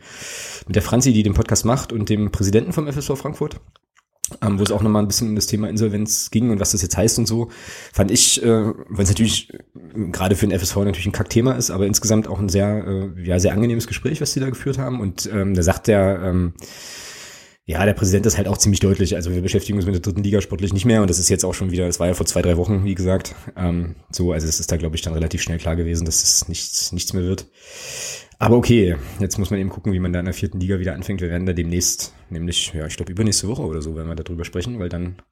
[0.67, 3.61] mit der Franzi, die den Podcast macht und dem Präsidenten vom FSV Frankfurt
[4.41, 6.83] ähm, wo es auch nochmal ein bisschen um das Thema Insolvenz ging und was das
[6.83, 7.51] jetzt heißt und so,
[7.93, 9.59] fand ich, äh, weil es natürlich äh,
[10.11, 13.39] gerade für den FSV natürlich ein Kackthema ist, aber insgesamt auch ein sehr, äh, ja,
[13.39, 15.01] sehr angenehmes Gespräch, was die da geführt haben.
[15.01, 16.55] Und ähm, da sagt der, ähm,
[17.65, 19.15] ja, der Präsident ist halt auch ziemlich deutlich.
[19.15, 21.45] Also wir beschäftigen uns mit der dritten Liga sportlich nicht mehr und das ist jetzt
[21.45, 23.35] auch schon wieder, das war ja vor zwei, drei Wochen, wie gesagt.
[23.57, 26.49] Ähm, so, also es ist da, glaube ich, dann relativ schnell klar gewesen, dass es
[26.49, 27.47] nichts, nichts mehr wird.
[28.43, 30.95] Aber okay, jetzt muss man eben gucken, wie man da in der vierten Liga wieder
[30.95, 31.21] anfängt.
[31.21, 34.45] Wir werden da demnächst, nämlich, ja, ich glaube übernächste Woche oder so, werden wir darüber
[34.45, 35.23] sprechen, weil dann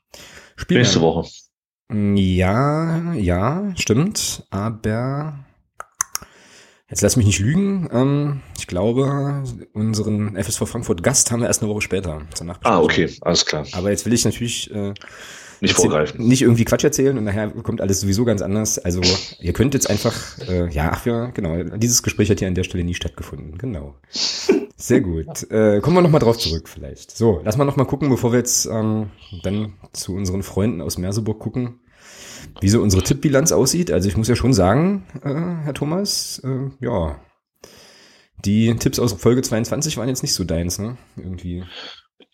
[0.55, 1.09] spielen Nächste wir.
[1.09, 1.29] Woche.
[1.93, 4.47] Ja, ja, stimmt.
[4.51, 5.41] Aber
[6.89, 7.89] jetzt lass mich nicht lügen.
[7.91, 9.43] Ähm, ich glaube,
[9.73, 12.23] unseren FSV Frankfurt Gast haben wir erst eine Woche später.
[12.63, 13.67] ah, okay, alles klar.
[13.73, 14.95] Aber jetzt will ich natürlich äh,
[15.61, 16.27] nicht vorgreifen.
[16.27, 18.79] Nicht irgendwie Quatsch erzählen und nachher kommt alles sowieso ganz anders.
[18.79, 19.01] Also
[19.41, 22.65] ihr könnt jetzt einfach, äh, ja, ach ja, genau, dieses Gespräch hat hier an der
[22.65, 23.59] Stelle nie stattgefunden.
[23.59, 23.97] Genau.
[24.77, 25.27] Sehr gut.
[25.51, 27.17] Äh, kommen wir nochmal drauf zurück vielleicht.
[27.17, 29.11] So, lass mal nochmal gucken, bevor wir jetzt ähm,
[29.43, 31.81] dann zu unseren Freunden aus Merseburg gucken,
[32.61, 33.91] wie so unsere Tippbilanz aussieht.
[33.91, 37.21] Also ich muss ja schon sagen, äh, Herr Thomas, äh, ja,
[38.45, 40.97] die Tipps aus Folge 22 waren jetzt nicht so deins, ne?
[41.17, 41.65] Irgendwie.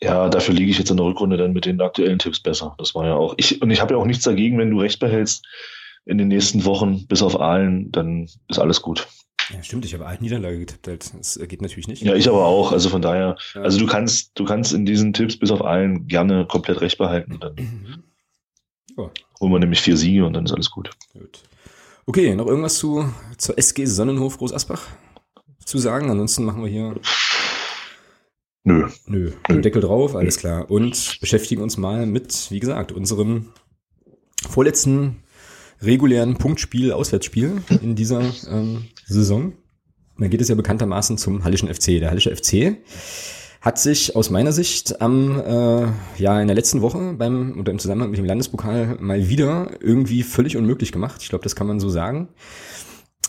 [0.01, 2.75] Ja, dafür liege ich jetzt in der Rückrunde dann mit den aktuellen Tipps besser.
[2.79, 3.35] Das war ja auch.
[3.39, 5.47] Ich, und ich habe ja auch nichts dagegen, wenn du recht behältst
[6.05, 9.09] in den nächsten Wochen, bis auf Aalen, dann ist alles gut.
[9.53, 12.03] Ja, stimmt, ich habe eine Niederlage getippt, das geht natürlich nicht.
[12.03, 13.61] Ja, ich aber auch, also von daher, ja.
[13.61, 17.39] also du kannst, du kannst in diesen Tipps bis auf allen gerne komplett recht behalten,
[17.41, 18.03] dann mhm.
[18.97, 19.11] ja.
[19.41, 20.91] holen wir nämlich vier Siege und dann ist alles gut.
[21.13, 21.43] gut.
[22.07, 24.89] Okay, noch irgendwas zu, zur SG Sonnenhof Groß Asbach
[25.65, 26.11] zu sagen?
[26.11, 26.97] Ansonsten machen wir hier
[28.67, 28.89] Nö.
[29.07, 29.31] Nö.
[29.49, 29.61] Nö.
[29.61, 30.69] Deckel drauf, alles klar.
[30.69, 33.51] Und beschäftigen uns mal mit, wie gesagt, unserem
[34.51, 35.23] vorletzten
[35.81, 39.53] regulären Punktspiel, Auswärtsspiel in dieser ähm, Saison.
[40.19, 42.01] Da geht es ja bekanntermaßen zum Hallischen FC.
[42.01, 42.79] Der Hallische FC
[43.61, 45.87] hat sich aus meiner Sicht am äh,
[46.19, 50.25] ja in der letzten Woche beim oder im Zusammenhang mit dem Landespokal mal wieder irgendwie
[50.25, 51.23] völlig unmöglich gemacht.
[51.23, 52.31] Ich glaube, das kann man so sagen.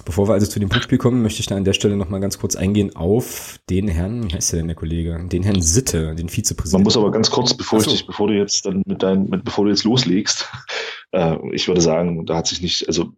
[0.06, 2.20] Bevor wir also zu dem Punktspiel kommen, möchte ich da an der Stelle noch mal
[2.20, 5.26] ganz kurz eingehen auf den Herrn, wie heißt der denn der Kollege?
[5.28, 6.82] Den Herrn Sitte, den Vizepräsidenten.
[6.82, 7.88] Man muss aber ganz kurz, bevor so.
[7.88, 10.48] ich dich, bevor du jetzt dann mit deinem, mit, bevor du jetzt loslegst,
[11.12, 13.12] äh, ich würde sagen, da hat sich nicht, also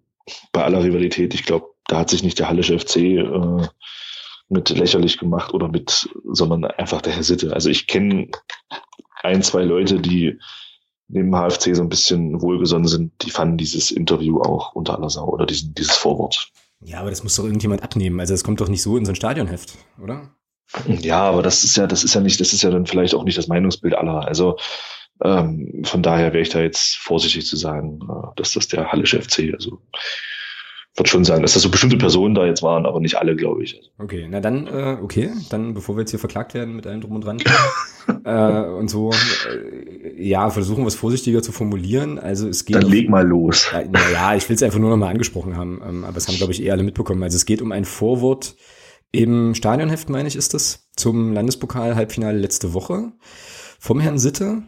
[0.51, 3.67] bei aller Rivalität, ich glaube, da hat sich nicht der Hallische FC äh,
[4.47, 7.53] mit lächerlich gemacht oder mit, sondern einfach der Herr Sitte.
[7.53, 8.29] Also ich kenne
[9.21, 10.39] ein, zwei Leute, die
[11.07, 15.27] dem HFC so ein bisschen wohlgesonnen sind, die fanden dieses Interview auch unter aller Sau
[15.27, 16.51] oder diesen, dieses Vorwort.
[16.81, 18.19] Ja, aber das muss doch irgendjemand abnehmen.
[18.19, 20.33] Also das kommt doch nicht so in so ein Stadionheft, oder?
[20.87, 23.23] Ja, aber das ist ja, das ist ja nicht, das ist ja dann vielleicht auch
[23.23, 24.25] nicht das Meinungsbild aller.
[24.25, 24.57] Also
[25.23, 29.21] ähm, von daher wäre ich da jetzt vorsichtig zu sagen, äh, dass das der Hallische
[29.21, 29.81] FC, also
[30.99, 33.63] würde schon sagen, dass das so bestimmte Personen da jetzt waren, aber nicht alle, glaube
[33.63, 33.91] ich.
[33.97, 37.15] Okay, na dann, äh, okay, dann bevor wir jetzt hier verklagt werden mit allem drum
[37.15, 37.39] und dran
[38.25, 42.19] äh, und so, äh, ja, versuchen wir es vorsichtiger zu formulieren.
[42.19, 42.75] Also es geht.
[42.75, 43.69] Dann leg mal los.
[43.73, 46.37] Ja, na ich will es einfach nur noch mal angesprochen haben, ähm, aber es haben,
[46.37, 47.23] glaube ich, eh alle mitbekommen.
[47.23, 48.55] Also es geht um ein Vorwort
[49.11, 53.11] im Stadionheft, meine ich, ist das, zum Landespokal-Halbfinale letzte Woche
[53.79, 54.63] vom Herrn Sitte.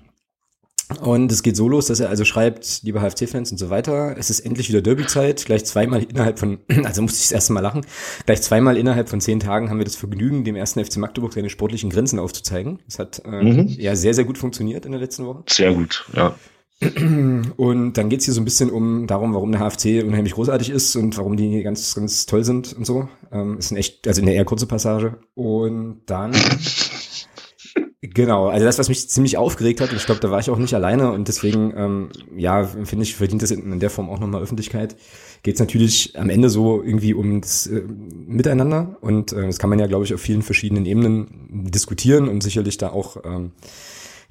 [1.00, 4.30] Und es geht so los, dass er also schreibt, liebe HFC-Fans und so weiter, es
[4.30, 7.86] ist endlich wieder Derby-Zeit, gleich zweimal innerhalb von, also musste ich das erste Mal lachen,
[8.26, 11.50] gleich zweimal innerhalb von zehn Tagen haben wir das Vergnügen, dem ersten FC Magdeburg seine
[11.50, 12.80] sportlichen Grenzen aufzuzeigen.
[12.86, 13.68] Das hat äh, mhm.
[13.68, 15.44] ja sehr, sehr gut funktioniert in der letzten Woche.
[15.48, 16.36] Sehr gut, ja.
[17.58, 20.96] Und dann geht's hier so ein bisschen um darum, warum der HFC unheimlich großartig ist
[20.96, 23.08] und warum die ganz, ganz toll sind und so.
[23.32, 25.20] Ähm, ist ein echt, also eine eher kurze Passage.
[25.36, 26.32] Und dann
[28.04, 30.58] Genau, also das, was mich ziemlich aufgeregt hat, und ich glaube, da war ich auch
[30.58, 34.42] nicht alleine und deswegen, ähm, ja, finde ich, verdient das in, der Form auch nochmal
[34.42, 34.96] Öffentlichkeit.
[35.44, 37.84] Geht es natürlich am Ende so irgendwie um das äh,
[38.26, 41.28] Miteinander und äh, das kann man ja, glaube ich, auf vielen verschiedenen Ebenen
[41.70, 43.52] diskutieren und sicherlich da auch, ähm,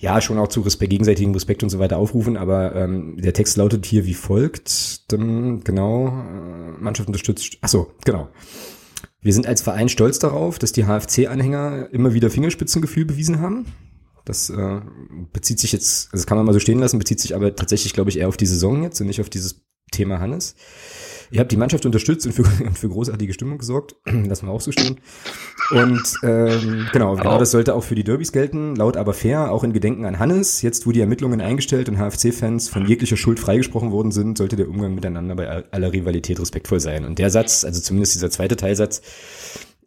[0.01, 3.57] ja, schon auch zu Respekt, gegenseitigem Respekt und so weiter aufrufen, aber ähm, der Text
[3.57, 8.31] lautet hier wie folgt, Dann, genau, äh, Mannschaft unterstützt, ach so, genau.
[9.23, 13.67] Wir sind als Verein stolz darauf, dass die HFC-Anhänger immer wieder Fingerspitzengefühl bewiesen haben.
[14.25, 14.81] Das äh,
[15.33, 17.93] bezieht sich jetzt, also das kann man mal so stehen lassen, bezieht sich aber tatsächlich,
[17.93, 20.55] glaube ich, eher auf die Saison jetzt und nicht auf dieses Thema Hannes.
[21.31, 23.97] Ihr habt die Mannschaft unterstützt und für, und für großartige Stimmung gesorgt.
[24.07, 25.01] Lassen wir auch so stehen.
[25.71, 28.75] Und ähm, genau, genau das sollte auch für die Derbys gelten.
[28.75, 30.63] Laut aber fair, auch in Gedenken an Hannes.
[30.63, 34.69] Jetzt, wo die Ermittlungen eingestellt und HFC-Fans von jeglicher Schuld freigesprochen worden sind, sollte der
[34.69, 37.05] Umgang miteinander bei aller Rivalität respektvoll sein.
[37.05, 39.01] Und der Satz, also zumindest dieser zweite Teilsatz,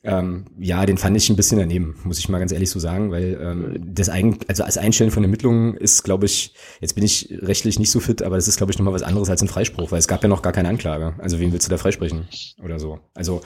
[0.03, 3.09] ähm, ja, den fand ich ein bisschen daneben, muss ich mal ganz ehrlich so sagen,
[3.11, 7.29] weil ähm, das eigentlich, also als Einstellen von Ermittlungen ist, glaube ich, jetzt bin ich
[7.41, 9.91] rechtlich nicht so fit, aber das ist, glaube ich, nochmal was anderes als ein Freispruch,
[9.91, 11.15] weil es gab ja noch gar keine Anklage.
[11.19, 12.27] Also wen willst du da freisprechen
[12.61, 12.99] oder so?
[13.13, 13.41] Also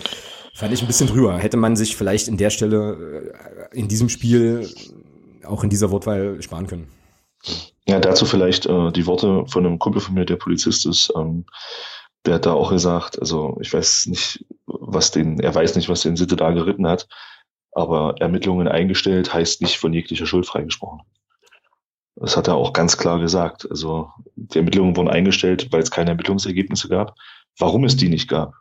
[0.55, 1.37] fand ich ein bisschen drüber.
[1.37, 3.33] Hätte man sich vielleicht in der Stelle,
[3.71, 4.67] äh, in diesem Spiel,
[5.45, 6.87] auch in dieser Wortwahl sparen können.
[7.87, 11.13] Ja, dazu vielleicht äh, die Worte von einem Kumpel von mir, der Polizist ist.
[11.15, 11.45] Ähm,
[12.27, 16.01] der hat da auch gesagt, also ich weiß nicht, was den, er weiß nicht, was
[16.01, 17.07] den Sitte da geritten hat,
[17.71, 21.01] aber Ermittlungen eingestellt heißt nicht von jeglicher Schuld freigesprochen.
[22.15, 23.69] Das hat er auch ganz klar gesagt.
[23.69, 27.15] Also die Ermittlungen wurden eingestellt, weil es keine Ermittlungsergebnisse gab.
[27.59, 28.55] Warum es die nicht gab,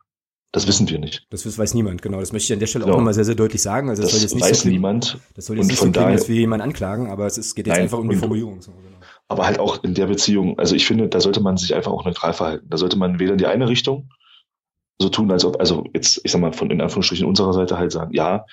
[0.53, 1.27] das wissen wir nicht.
[1.31, 2.21] Das weiß niemand, genau.
[2.21, 2.97] Das möchte ich an der Stelle genau.
[2.97, 3.89] auch nochmal sehr, sehr deutlich sagen.
[3.89, 5.19] Also das, das soll jetzt nicht weiß so klingen, niemand.
[5.35, 7.75] Das soll jetzt nicht so klingen, dass wir jemanden anklagen, aber es ist, geht jetzt
[7.75, 8.61] nein, einfach um die Formulierung.
[8.63, 8.96] So, genau
[9.29, 12.05] aber halt auch in der Beziehung, also ich finde, da sollte man sich einfach auch
[12.05, 12.67] neutral verhalten.
[12.69, 14.09] Da sollte man weder in die eine Richtung
[14.99, 17.93] so tun, als ob, also jetzt, ich sag mal, von in Anführungsstrichen unserer Seite halt
[17.93, 18.47] sagen, ja,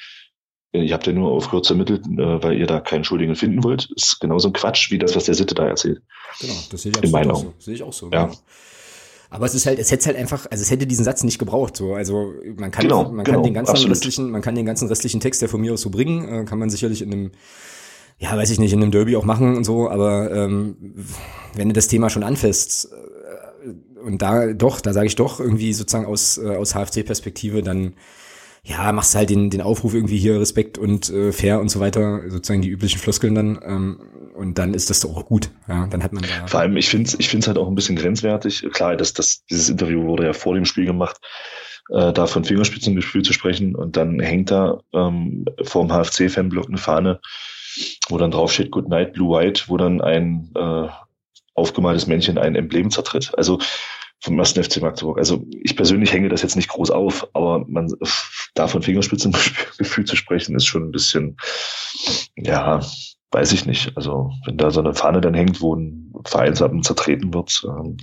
[0.74, 3.90] ihr habt ja nur auf Kürze ermittelt, äh, weil ihr da keinen Schuldigen finden wollt.
[3.96, 6.02] ist genauso ein Quatsch wie das, was der Sitte da erzählt.
[6.42, 7.54] Genau, das sehe ich in meinen Augen.
[7.60, 7.66] So.
[7.66, 8.10] Sehe ich auch so.
[8.12, 8.26] Ja.
[8.26, 8.38] Genau.
[9.30, 11.76] Aber es ist halt, es hätte halt einfach, also es hätte diesen Satz nicht gebraucht.
[11.76, 13.92] So, also man kann, genau, man kann genau, den ganzen absolut.
[13.92, 16.60] restlichen, man kann den ganzen restlichen Text, der von mir aus so bringen, äh, kann
[16.60, 17.32] man sicherlich in einem
[18.17, 20.95] ja, weiß ich nicht, in einem Derby auch machen und so, aber ähm,
[21.56, 25.73] wenn du das Thema schon anfasst, äh, und da doch, da sage ich doch irgendwie
[25.73, 27.93] sozusagen aus, äh, aus HFC-Perspektive, dann
[28.65, 32.21] ja, machst halt den, den Aufruf irgendwie hier Respekt und äh, fair und so weiter,
[32.30, 33.60] sozusagen die üblichen Floskeln dann.
[33.62, 33.99] Ähm,
[34.36, 35.52] und dann ist das doch auch gut.
[35.67, 36.47] Ja, dann hat man da.
[36.47, 38.65] Vor allem, ich finde es ich find's halt auch ein bisschen grenzwertig.
[38.71, 41.17] Klar, dass das, dieses Interview wurde ja vor dem Spiel gemacht,
[41.89, 43.76] äh, da von Fingerspitzengefühl zu sprechen.
[43.76, 47.19] Und dann hängt da ähm, vor dem HFC-Fanblock eine Fahne
[48.10, 50.88] wo dann drauf steht Good Night Blue White, wo dann ein äh,
[51.56, 53.32] aufgemaltes Männchen ein Emblem zertritt.
[53.38, 53.60] Also
[54.24, 55.18] vom ersten FC Magdeburg.
[55.18, 57.94] Also ich persönlich hänge das jetzt nicht groß auf, aber man
[58.54, 61.36] da von Fingerspitzengefühl zu sprechen, ist schon ein bisschen,
[62.38, 62.80] ja,
[63.32, 63.92] weiß ich nicht.
[63.98, 67.98] Also wenn da so eine Fahne dann hängt, wo ein Vereinswappen zertreten wird, ähm,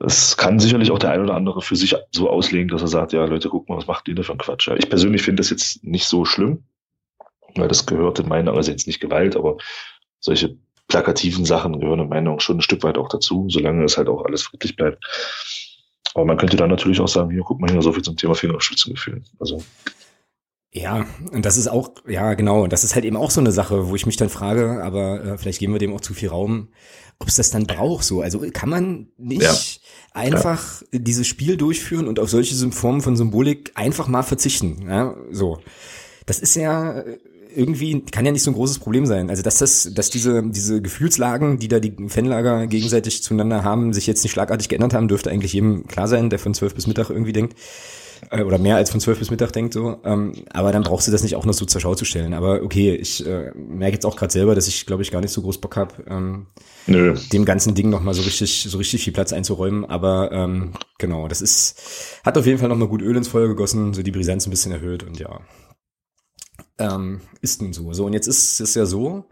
[0.00, 3.12] es kann sicherlich auch der ein oder andere für sich so auslegen, dass er sagt,
[3.12, 4.68] ja Leute, guck mal, was macht ihr da für ein Quatsch?
[4.78, 6.64] Ich persönlich finde das jetzt nicht so schlimm
[7.56, 9.56] weil das gehört in meiner, also jetzt nicht Gewalt, aber
[10.20, 10.56] solche
[10.88, 14.08] plakativen Sachen gehören in meiner Meinung schon ein Stück weit auch dazu, solange es halt
[14.08, 15.04] auch alles friedlich bleibt.
[16.14, 18.34] Aber man könnte dann natürlich auch sagen, hier, guck mal hier, so viel zum Thema
[18.34, 19.22] Fingerspitzengefühl.
[19.38, 19.62] Also.
[20.72, 23.88] Ja, und das ist auch, ja, genau, das ist halt eben auch so eine Sache,
[23.88, 26.68] wo ich mich dann frage, aber äh, vielleicht geben wir dem auch zu viel Raum,
[27.18, 28.20] ob es das dann braucht so.
[28.20, 29.54] Also kann man nicht ja.
[30.12, 30.98] einfach ja.
[30.98, 35.60] dieses Spiel durchführen und auf solche Formen von Symbolik einfach mal verzichten, ja, so.
[36.26, 37.02] Das ist ja
[37.58, 39.28] irgendwie kann ja nicht so ein großes Problem sein.
[39.30, 44.06] Also dass das, dass diese diese Gefühlslagen, die da die Fanlager gegenseitig zueinander haben, sich
[44.06, 47.10] jetzt nicht schlagartig geändert haben, dürfte eigentlich jedem klar sein, der von zwölf bis Mittag
[47.10, 47.56] irgendwie denkt.
[48.30, 49.98] Äh, oder mehr als von zwölf bis Mittag denkt so.
[50.04, 52.34] Ähm, aber dann brauchst du das nicht auch noch so zur Schau zu stellen.
[52.34, 55.32] Aber okay, ich äh, merke jetzt auch gerade selber, dass ich, glaube ich, gar nicht
[55.32, 56.46] so groß Bock habe, ähm,
[56.86, 57.14] Nö.
[57.32, 59.84] dem ganzen Ding nochmal so richtig, so richtig viel Platz einzuräumen.
[59.84, 63.94] Aber ähm, genau, das ist, hat auf jeden Fall nochmal gut Öl ins Feuer gegossen,
[63.94, 65.40] so die Brisanz ein bisschen erhöht und ja.
[66.78, 67.92] Ähm, ist nun so.
[67.92, 69.24] So, und jetzt ist es ja so,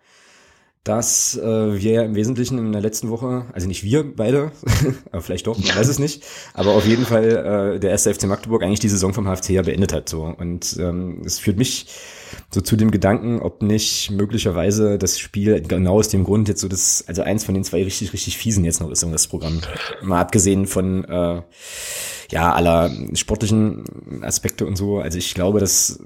[0.87, 4.52] dass äh, wir ja im Wesentlichen in der letzten Woche, also nicht wir beide,
[5.11, 8.24] aber vielleicht doch, man weiß es nicht, aber auf jeden Fall äh, der erste FC
[8.24, 10.09] Magdeburg eigentlich die Saison vom HFC ja beendet hat.
[10.09, 10.22] So.
[10.22, 11.87] Und ähm, es führt mich
[12.52, 16.68] so zu dem Gedanken, ob nicht möglicherweise das Spiel genau aus dem Grund jetzt so
[16.68, 19.61] das, also eins von den zwei richtig, richtig fiesen jetzt noch ist um das Programm.
[20.02, 21.42] Mal abgesehen von äh,
[22.30, 23.84] ja, aller sportlichen
[24.22, 24.98] Aspekte und so.
[24.98, 26.00] Also ich glaube, das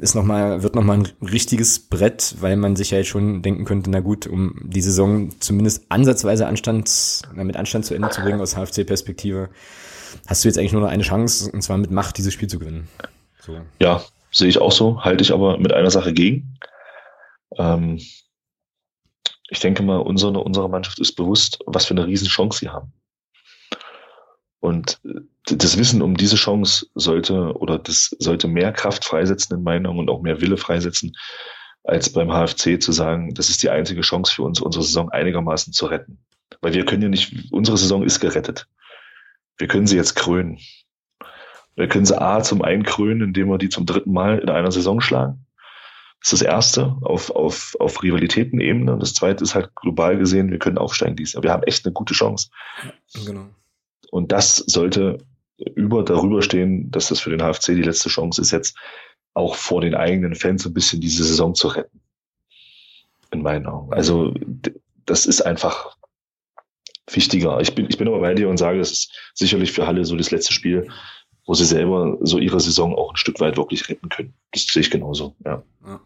[0.00, 3.64] ist noch mal, wird nochmal ein richtiges Brett, weil man sich ja jetzt schon denken
[3.64, 8.40] könnte, na gut, um die Saison zumindest ansatzweise Anstand, mit Anstand zu Ende zu bringen
[8.40, 9.48] aus HFC-Perspektive,
[10.26, 12.58] hast du jetzt eigentlich nur noch eine Chance, und zwar mit Macht dieses Spiel zu
[12.58, 12.88] gewinnen.
[13.40, 13.58] So.
[13.80, 16.58] Ja, sehe ich auch so, halte ich aber mit einer Sache gegen.
[17.56, 17.98] Ähm,
[19.48, 22.92] ich denke mal, unsere, unsere Mannschaft ist bewusst, was für eine Riesenchance sie haben.
[24.62, 25.00] Und
[25.46, 30.08] das Wissen um diese Chance sollte oder das sollte mehr Kraft freisetzen in Meinung und
[30.08, 31.16] auch mehr Wille freisetzen,
[31.82, 35.72] als beim HFC zu sagen, das ist die einzige Chance für uns, unsere Saison einigermaßen
[35.72, 36.18] zu retten.
[36.60, 38.68] Weil wir können ja nicht, unsere Saison ist gerettet.
[39.58, 40.60] Wir können sie jetzt krönen.
[41.74, 44.70] Wir können sie A zum einen krönen, indem wir die zum dritten Mal in einer
[44.70, 45.44] Saison schlagen.
[46.20, 48.92] Das ist das Erste auf, auf, auf Rivalitätenebene.
[48.92, 51.42] Und das Zweite ist halt global gesehen, wir können aufsteigen dies Jahr.
[51.42, 52.50] Wir haben echt eine gute Chance.
[53.26, 53.48] Genau.
[54.12, 55.24] Und das sollte
[55.74, 58.76] über darüber stehen, dass das für den HFC die letzte Chance ist, jetzt
[59.32, 62.02] auch vor den eigenen Fans ein bisschen diese Saison zu retten.
[63.30, 63.90] In meinen Augen.
[63.94, 64.34] Also
[65.06, 65.96] das ist einfach
[67.10, 67.58] wichtiger.
[67.62, 70.14] Ich bin, ich bin aber bei dir und sage, das ist sicherlich für Halle so
[70.14, 70.90] das letzte Spiel,
[71.46, 74.34] wo sie selber so ihre Saison auch ein Stück weit wirklich retten können.
[74.50, 75.62] Das sehe ich genauso, ja.
[75.86, 76.00] ja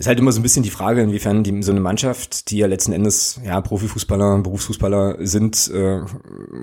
[0.00, 2.66] ist halt immer so ein bisschen die Frage, inwiefern die, so eine Mannschaft, die ja
[2.66, 6.00] letzten Endes ja Profifußballer, Berufsfußballer sind, äh,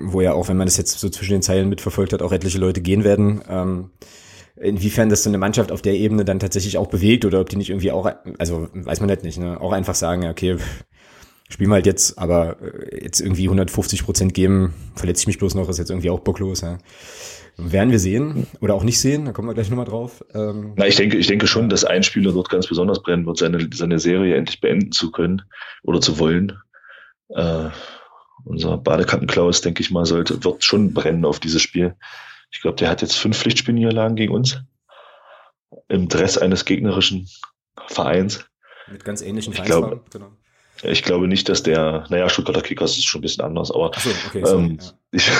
[0.02, 2.58] wo ja auch, wenn man das jetzt so zwischen den Zeilen mitverfolgt hat, auch etliche
[2.58, 3.90] Leute gehen werden, ähm,
[4.56, 7.54] inwiefern das so eine Mannschaft auf der Ebene dann tatsächlich auch bewegt oder ob die
[7.54, 10.56] nicht irgendwie auch, also weiß man halt nicht, ne, auch einfach sagen, okay,
[11.48, 15.54] spielen wir halt jetzt, aber äh, jetzt irgendwie 150 Prozent geben, verletze ich mich bloß
[15.54, 16.78] noch, ist jetzt irgendwie auch bocklos, ja.
[17.60, 20.24] Werden wir sehen oder auch nicht sehen, da kommen wir gleich nochmal drauf.
[20.32, 23.36] Ähm, Na, ich denke, ich denke schon, dass ein Spieler dort ganz besonders brennen wird,
[23.36, 25.42] seine, seine Serie endlich beenden zu können
[25.82, 26.56] oder zu wollen.
[27.30, 27.70] Äh,
[28.44, 31.96] unser Badekantenklaus, denke ich mal, sollte, wird schon brennen auf dieses Spiel.
[32.52, 34.62] Ich glaube, der hat jetzt fünf Pflichtspielniederlagen gegen uns.
[35.88, 37.28] Im Dress eines gegnerischen
[37.88, 38.46] Vereins.
[38.90, 40.30] Mit ganz ähnlichen Vereinsfarben, genau.
[40.82, 44.10] Ich glaube nicht, dass der, naja, Stuttgarter Kickers ist schon ein bisschen anders, aber so,
[44.28, 44.92] okay, sorry, ähm, ja.
[45.12, 45.30] ich,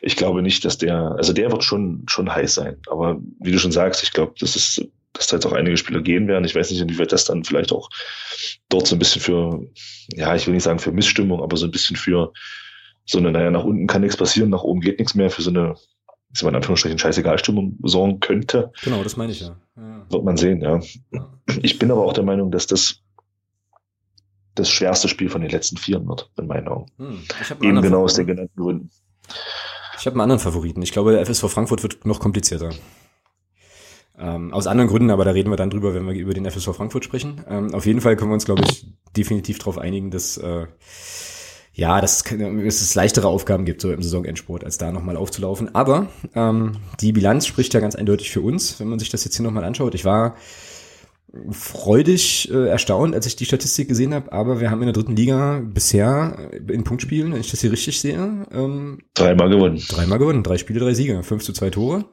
[0.00, 2.76] ich glaube nicht, dass der, also der wird schon, schon heiß sein.
[2.88, 6.00] Aber wie du schon sagst, ich glaube, das ist, dass da jetzt auch einige Spieler
[6.00, 6.44] gehen werden.
[6.44, 7.88] Ich weiß nicht, inwieweit das dann vielleicht auch
[8.68, 9.64] dort so ein bisschen für,
[10.14, 12.32] ja, ich will nicht sagen für Missstimmung, aber so ein bisschen für
[13.04, 15.50] so eine, naja, nach unten kann nichts passieren, nach oben geht nichts mehr, für so
[15.50, 15.74] eine,
[16.32, 18.70] ist man in Anführungsstrichen scheißegal Stimmung sorgen könnte.
[18.82, 19.56] Genau, das meine ich ja.
[19.76, 20.06] ja.
[20.10, 20.80] Wird man sehen, ja.
[21.12, 21.32] ja.
[21.62, 23.02] Ich bin aber auch der Meinung, dass das
[24.58, 26.86] das schwerste Spiel von den letzten vier wird, in meinen Augen.
[26.98, 27.20] Hm,
[27.60, 28.90] Eben genau aus den genannten Gründen.
[29.98, 30.82] Ich habe einen anderen Favoriten.
[30.82, 32.70] Ich glaube, der FSV Frankfurt wird noch komplizierter.
[34.18, 36.74] Ähm, aus anderen Gründen, aber da reden wir dann drüber, wenn wir über den FSV
[36.74, 37.44] Frankfurt sprechen.
[37.48, 40.66] Ähm, auf jeden Fall können wir uns, glaube ich, definitiv darauf einigen, dass äh,
[41.78, 45.76] ja, dass es, es leichtere Aufgaben gibt so im Saisonendsport, als da nochmal aufzulaufen.
[45.76, 49.36] Aber ähm, die Bilanz spricht ja ganz eindeutig für uns, wenn man sich das jetzt
[49.36, 49.94] hier nochmal anschaut.
[49.94, 50.34] Ich war
[51.50, 55.16] freudig äh, erstaunt, als ich die Statistik gesehen habe, aber wir haben in der dritten
[55.16, 59.82] Liga bisher in Punktspielen, wenn ich das hier richtig sehe, ähm, dreimal gewonnen.
[59.88, 62.04] Dreimal gewonnen, drei Spiele, drei Siege, fünf zu zwei Tore.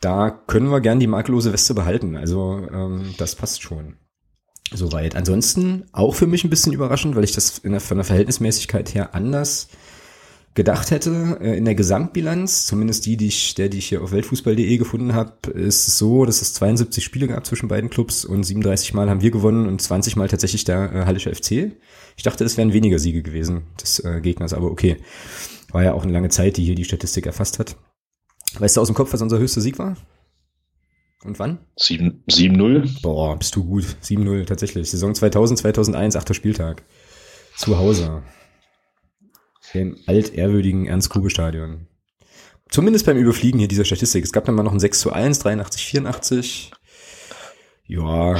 [0.00, 2.16] Da können wir gern die makellose Weste behalten.
[2.16, 3.96] Also ähm, das passt schon.
[4.74, 5.16] Soweit.
[5.16, 8.94] Ansonsten auch für mich ein bisschen überraschend, weil ich das in der, von der Verhältnismäßigkeit
[8.94, 9.68] her anders
[10.54, 11.38] gedacht hätte.
[11.40, 15.14] Äh, in der Gesamtbilanz, zumindest die, die ich, der, die ich hier auf weltfußball.de gefunden
[15.14, 19.08] habe, ist es so, dass es 72 Spiele gab zwischen beiden Clubs und 37 Mal
[19.08, 21.72] haben wir gewonnen und 20 Mal tatsächlich der äh, Hallische FC.
[22.16, 24.96] Ich dachte, es wären weniger Siege gewesen des äh, Gegners, aber okay.
[25.70, 27.76] War ja auch eine lange Zeit, die hier die Statistik erfasst hat.
[28.58, 29.96] Weißt du aus dem Kopf, was unser höchster Sieg war?
[31.24, 31.60] Und wann?
[32.28, 33.00] 7-0.
[33.00, 33.86] Boah, bist du gut.
[34.02, 34.90] 7-0, tatsächlich.
[34.90, 36.82] Saison 2000, 2001, achter Spieltag.
[37.56, 38.22] Zu Hause
[39.74, 41.86] im altehrwürdigen Ernst-Grube-Stadion.
[42.68, 44.24] Zumindest beim Überfliegen hier dieser Statistik.
[44.24, 46.70] Es gab dann mal noch ein 6 zu 1, 83, 84.
[47.86, 48.36] Ja.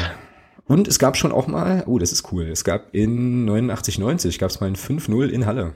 [0.64, 4.38] Und es gab schon auch mal, oh, das ist cool, es gab in 89, 90
[4.38, 5.75] gab es mal ein 5-0 in Halle.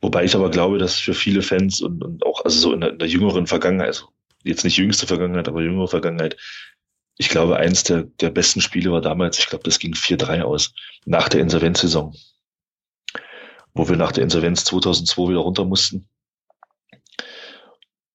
[0.00, 2.92] Wobei ich aber glaube, dass für viele Fans und, und auch also so in der,
[2.92, 4.06] in der jüngeren Vergangenheit, also
[4.44, 6.36] jetzt nicht jüngste Vergangenheit, aber jüngere Vergangenheit,
[7.18, 10.72] ich glaube, eins der, der besten Spiele war damals, ich glaube, das ging 4-3 aus,
[11.04, 12.14] nach der Insolvenzsaison,
[13.78, 16.08] wo wir nach der Insolvenz 2002 wieder runter mussten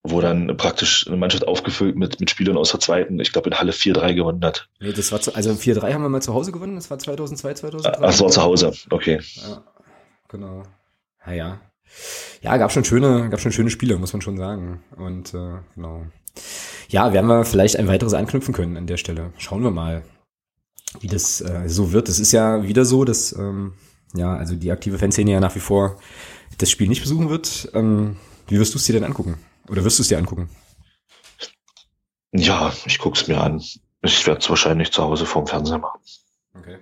[0.06, 3.58] wo dann praktisch eine Mannschaft aufgefüllt mit, mit Spielern aus der zweiten, ich glaube in
[3.58, 4.68] Halle 4-3 gewonnen hat.
[4.78, 7.54] Nee, das war zu, also 4-3 haben wir mal zu Hause gewonnen, das war 2002,
[7.54, 7.90] 2003.
[7.90, 9.20] Ach, das war zu Hause, okay.
[9.36, 9.64] Ja,
[10.28, 10.62] genau.
[11.24, 11.58] Naja.
[12.42, 14.82] Ja, gab schon schöne, gab schon schöne Spiele, muss man schon sagen.
[14.96, 16.04] Und äh, genau.
[16.88, 19.32] Ja, werden wir vielleicht ein weiteres anknüpfen können an der Stelle.
[19.38, 20.02] Schauen wir mal,
[21.00, 22.10] wie das äh, so wird.
[22.10, 23.72] Es ist ja wieder so, dass ähm,
[24.14, 25.98] ja, also die aktive Fanszene ja nach wie vor
[26.58, 27.70] das Spiel nicht besuchen wird.
[27.74, 29.38] Ähm, wie wirst du es dir denn angucken?
[29.68, 30.48] Oder wirst du es dir angucken?
[32.32, 33.62] Ja, ich gucke es mir an.
[34.02, 36.00] Ich werde es wahrscheinlich zu Hause vorm Fernseher machen.
[36.54, 36.78] Okay.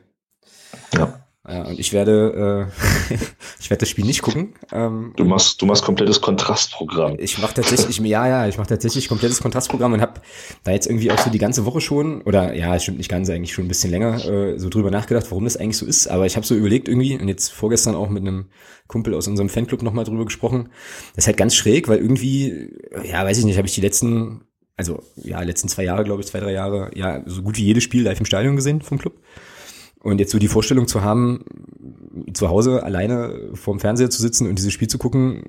[0.95, 1.22] Ja.
[1.48, 2.70] Ja, und ich werde,
[3.11, 3.14] äh,
[3.61, 4.55] ich werde das Spiel nicht gucken.
[4.70, 7.16] Ähm, du machst, du machst komplettes Kontrastprogramm.
[7.18, 10.20] Ich mache tatsächlich, ja, ja, ich mache tatsächlich komplettes Kontrastprogramm und habe
[10.62, 13.55] da jetzt irgendwie auch so die ganze Woche schon, oder ja, stimmt nicht ganz, eigentlich
[13.55, 16.07] schon ein bisschen länger, äh, so drüber nachgedacht, warum das eigentlich so ist.
[16.07, 18.46] Aber ich habe so überlegt irgendwie und jetzt vorgestern auch mit einem
[18.87, 20.68] Kumpel aus unserem Fanclub nochmal drüber gesprochen.
[21.16, 22.70] Das ist halt ganz schräg, weil irgendwie,
[23.02, 24.42] ja, weiß ich nicht, habe ich die letzten,
[24.76, 27.83] also ja, letzten zwei Jahre, glaube ich, zwei, drei Jahre, ja, so gut wie jedes
[27.83, 29.14] Spiel live im Stadion gesehen vom Club.
[30.03, 31.45] Und jetzt so die Vorstellung zu haben,
[32.35, 35.45] zu Hause alleine vorm Fernseher zu sitzen und dieses Spiel zu gucken,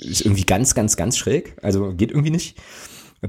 [0.00, 1.56] ist irgendwie ganz, ganz, ganz schräg.
[1.62, 2.58] Also geht irgendwie nicht.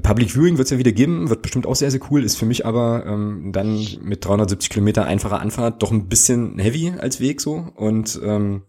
[0.02, 2.46] Public Viewing wird es ja wieder geben, wird bestimmt auch sehr, sehr cool, ist für
[2.46, 7.40] mich aber ähm, dann mit 370 Kilometer einfacher Anfahrt doch ein bisschen heavy als Weg
[7.40, 7.66] so.
[7.74, 8.62] Und ähm,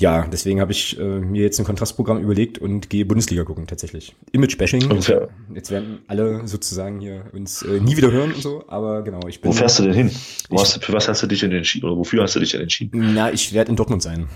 [0.00, 4.16] ja, deswegen habe ich äh, mir jetzt ein Kontrastprogramm überlegt und gehe Bundesliga gucken tatsächlich.
[4.32, 4.90] Image-Bashing.
[4.90, 5.26] Okay.
[5.54, 9.42] Jetzt werden alle sozusagen hier uns äh, nie wieder hören und so, aber genau, ich
[9.42, 9.50] bin.
[9.50, 10.08] Wo fährst du denn hin?
[10.08, 12.62] Ich, hast, für was hast du dich denn entschieden oder wofür hast du dich denn
[12.62, 13.12] entschieden?
[13.14, 14.28] Na, ich werde in Dortmund sein.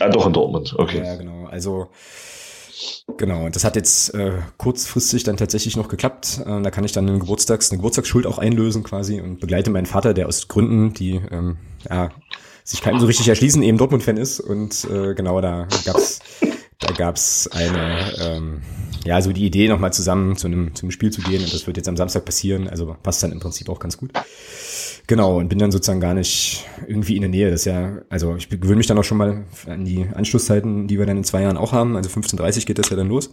[0.00, 1.02] Ah, doch in Dortmund, okay.
[1.04, 1.46] Ja, genau.
[1.46, 1.88] Also
[3.16, 6.40] Genau, und das hat jetzt äh, kurzfristig dann tatsächlich noch geklappt.
[6.44, 9.86] Äh, da kann ich dann eine, Geburtstags-, eine Geburtstagsschuld auch einlösen quasi und begleite meinen
[9.86, 11.56] Vater, der aus Gründen, die ähm,
[11.88, 12.10] ja,
[12.64, 14.40] sich keinem so richtig erschließen, eben Dortmund-Fan ist.
[14.40, 16.20] Und äh, genau, da gab's
[16.80, 18.62] da gab's eine, ähm,
[19.04, 21.42] ja, so die Idee, nochmal zusammen zu einem, zum Spiel zu gehen.
[21.42, 22.68] Und das wird jetzt am Samstag passieren.
[22.68, 24.10] Also passt dann im Prinzip auch ganz gut.
[25.06, 27.50] Genau, und bin dann sozusagen gar nicht irgendwie in der Nähe.
[27.50, 30.98] Das ist ja, also ich gewöhne mich dann auch schon mal an die Anschlusszeiten, die
[30.98, 31.96] wir dann in zwei Jahren auch haben.
[31.96, 33.30] Also 15.30 geht das ja dann los.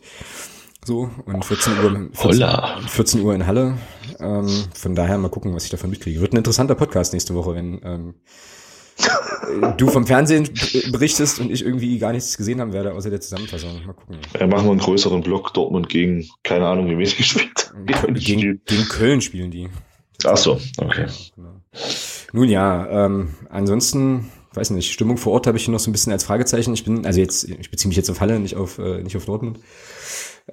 [0.84, 2.48] So, und 14 Uhr, 14,
[2.88, 3.78] 14 Uhr in Halle.
[4.20, 6.20] Ähm, von daher mal gucken, was ich davon mitkriege.
[6.22, 8.16] Wird ein interessanter Podcast nächste Woche, wenn ähm,
[9.78, 10.50] du vom Fernsehen
[10.92, 13.86] berichtest und ich irgendwie gar nichts gesehen haben werde, außer der Zusammenfassung.
[13.86, 14.18] Mal gucken.
[14.40, 17.74] Ja, machen wir einen größeren Block Dortmund gegen, keine Ahnung, wie wenig gespielt.
[17.86, 19.70] Gegen, gegen, gegen Köln spielen die.
[20.26, 21.08] Ach so, okay.
[21.36, 21.62] Genau.
[22.34, 25.94] Nun ja, ähm, ansonsten, weiß nicht, Stimmung vor Ort habe ich hier noch so ein
[25.94, 26.74] bisschen als Fragezeichen.
[26.74, 29.26] Ich bin, also jetzt, ich beziehe mich jetzt auf Halle, nicht auf, äh, nicht auf
[29.26, 29.60] Dortmund.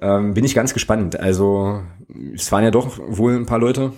[0.01, 1.19] Ähm, bin ich ganz gespannt.
[1.19, 1.81] Also,
[2.33, 3.93] es waren ja doch wohl ein paar Leute,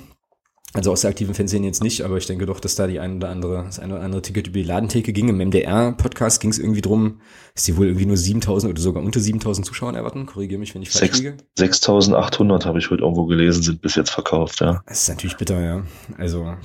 [0.74, 3.18] also aus der aktiven Fernsehen jetzt nicht, aber ich denke doch, dass da die ein
[3.18, 5.28] oder andere, das eine oder andere Ticket über die Ladentheke ging.
[5.28, 7.20] Im MDR-Podcast ging es irgendwie drum,
[7.54, 10.26] dass die wohl irgendwie nur 7000 oder sogar unter 7000 Zuschauern erwarten.
[10.26, 11.38] Korrigiere mich, wenn ich falsch liege.
[11.58, 14.82] 6800 habe ich heute irgendwo gelesen, sind bis jetzt verkauft, ja.
[14.88, 15.84] Das ist natürlich bitter, ja.
[16.18, 16.56] Also,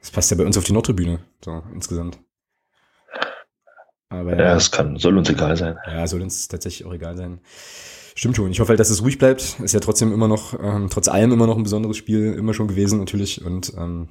[0.00, 2.18] das passt ja bei uns auf die Nordtribüne, so insgesamt.
[4.10, 5.76] Aber ja, es kann, soll uns egal sein.
[5.86, 7.40] Ja, soll uns tatsächlich auch egal sein.
[8.18, 8.50] Stimmt schon.
[8.50, 9.60] Ich hoffe halt, dass es ruhig bleibt.
[9.62, 12.66] Ist ja trotzdem immer noch, ähm, trotz allem immer noch ein besonderes Spiel, immer schon
[12.66, 13.44] gewesen natürlich.
[13.44, 14.08] Und ähm,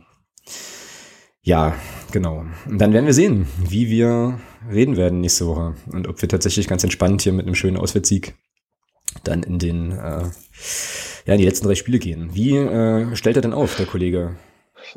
[1.41, 1.75] ja,
[2.13, 2.45] genau.
[2.69, 4.39] Und dann werden wir sehen, wie wir
[4.71, 5.75] reden werden nächste Woche.
[5.91, 8.37] Und ob wir tatsächlich ganz entspannt hier mit einem schönen Auswärtssieg
[9.25, 10.23] dann in den äh,
[11.25, 12.29] ja, in die letzten drei Spiele gehen.
[12.33, 14.37] Wie äh, stellt er denn auf, der Kollege?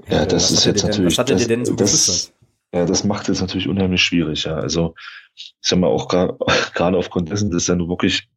[0.08, 1.14] Ja, das ist jetzt denn, natürlich.
[1.14, 2.32] Was hat er dir denn so das,
[2.72, 4.54] Ja, das macht es natürlich unheimlich schwierig, ja.
[4.54, 4.94] Also,
[5.34, 6.06] ich sag mal, auch
[6.74, 8.28] gerade aufgrund dessen, dass er nur wirklich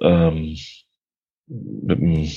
[0.00, 0.56] ähm,
[1.46, 2.30] mit dem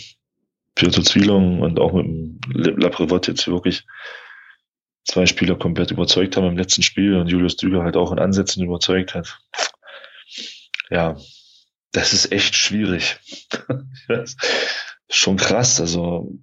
[0.76, 2.40] Piotr Zwielong und auch mit dem
[2.80, 3.86] Laprevot jetzt wirklich
[5.06, 8.64] zwei Spieler komplett überzeugt haben im letzten Spiel und Julius Düger halt auch in Ansätzen
[8.64, 9.40] überzeugt hat.
[10.90, 11.18] Ja,
[11.92, 13.20] das ist echt schwierig.
[15.10, 15.80] schon krass.
[15.80, 16.34] Also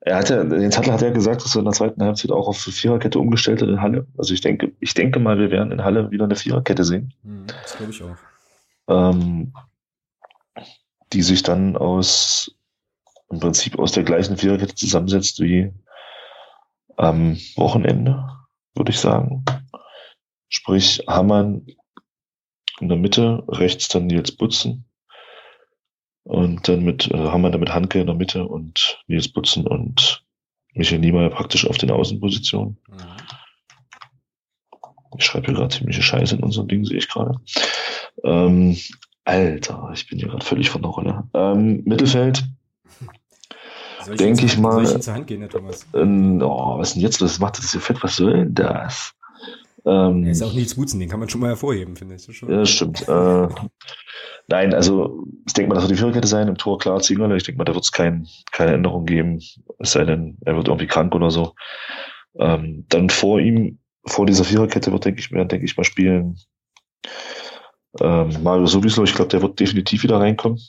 [0.00, 2.48] er hat ja, den Zettel hat er gesagt, dass er in der zweiten Halbzeit auch
[2.48, 4.06] auf Viererkette umgestellt hat in Halle.
[4.16, 7.12] Also ich denke, ich denke mal, wir werden in Halle wieder eine Viererkette sehen.
[7.22, 8.16] Hm, das glaube ich auch
[8.88, 9.52] ähm,
[11.12, 12.54] die sich dann aus
[13.30, 15.72] im Prinzip aus der gleichen Viererkette zusammensetzt wie
[16.96, 18.28] am Wochenende,
[18.74, 19.44] würde ich sagen.
[20.48, 21.66] Sprich, Hamann
[22.80, 24.84] in der Mitte, rechts dann Nils Butzen
[26.24, 30.24] und dann mit äh, Hamann dann mit Hanke in der Mitte und Nils Butzen und
[30.74, 32.78] Michael Niemeyer praktisch auf den Außenpositionen.
[32.88, 33.25] Mhm.
[35.18, 37.40] Ich schreibe hier gerade ziemliche Scheiße in unserem Ding, sehe ich gerade.
[38.24, 38.76] Ähm,
[39.24, 41.24] Alter, ich bin hier gerade völlig von der Rolle.
[41.34, 42.44] Ähm, Mittelfeld.
[44.18, 44.86] Denke ich mal.
[44.86, 45.86] Soll ich zur Hand gehen, Herr Thomas?
[45.94, 47.20] Ähm, oh, was ist denn jetzt?
[47.20, 48.02] Was macht das hier fett?
[48.02, 49.12] Was soll denn das?
[49.84, 52.40] Ähm, er ist auch nichts Gutes, den kann man schon mal hervorheben, finde ich.
[52.42, 53.08] Ja, stimmt.
[53.08, 53.48] äh,
[54.48, 56.48] nein, also ich denke mal, das wird die Viererkette sein.
[56.48, 57.36] Im Tor klar Zingerle.
[57.36, 59.40] Ich denke mal, da wird es kein, keine Änderung geben.
[59.78, 61.54] Es sei denn, er wird irgendwie krank oder so.
[62.38, 66.38] Ähm, dann vor ihm, vor dieser Viererkette wird, denke ich mir, denke ich mal, spielen
[68.00, 69.04] ähm, Mario sowieso.
[69.04, 70.60] Ich glaube, der wird definitiv wieder reinkommen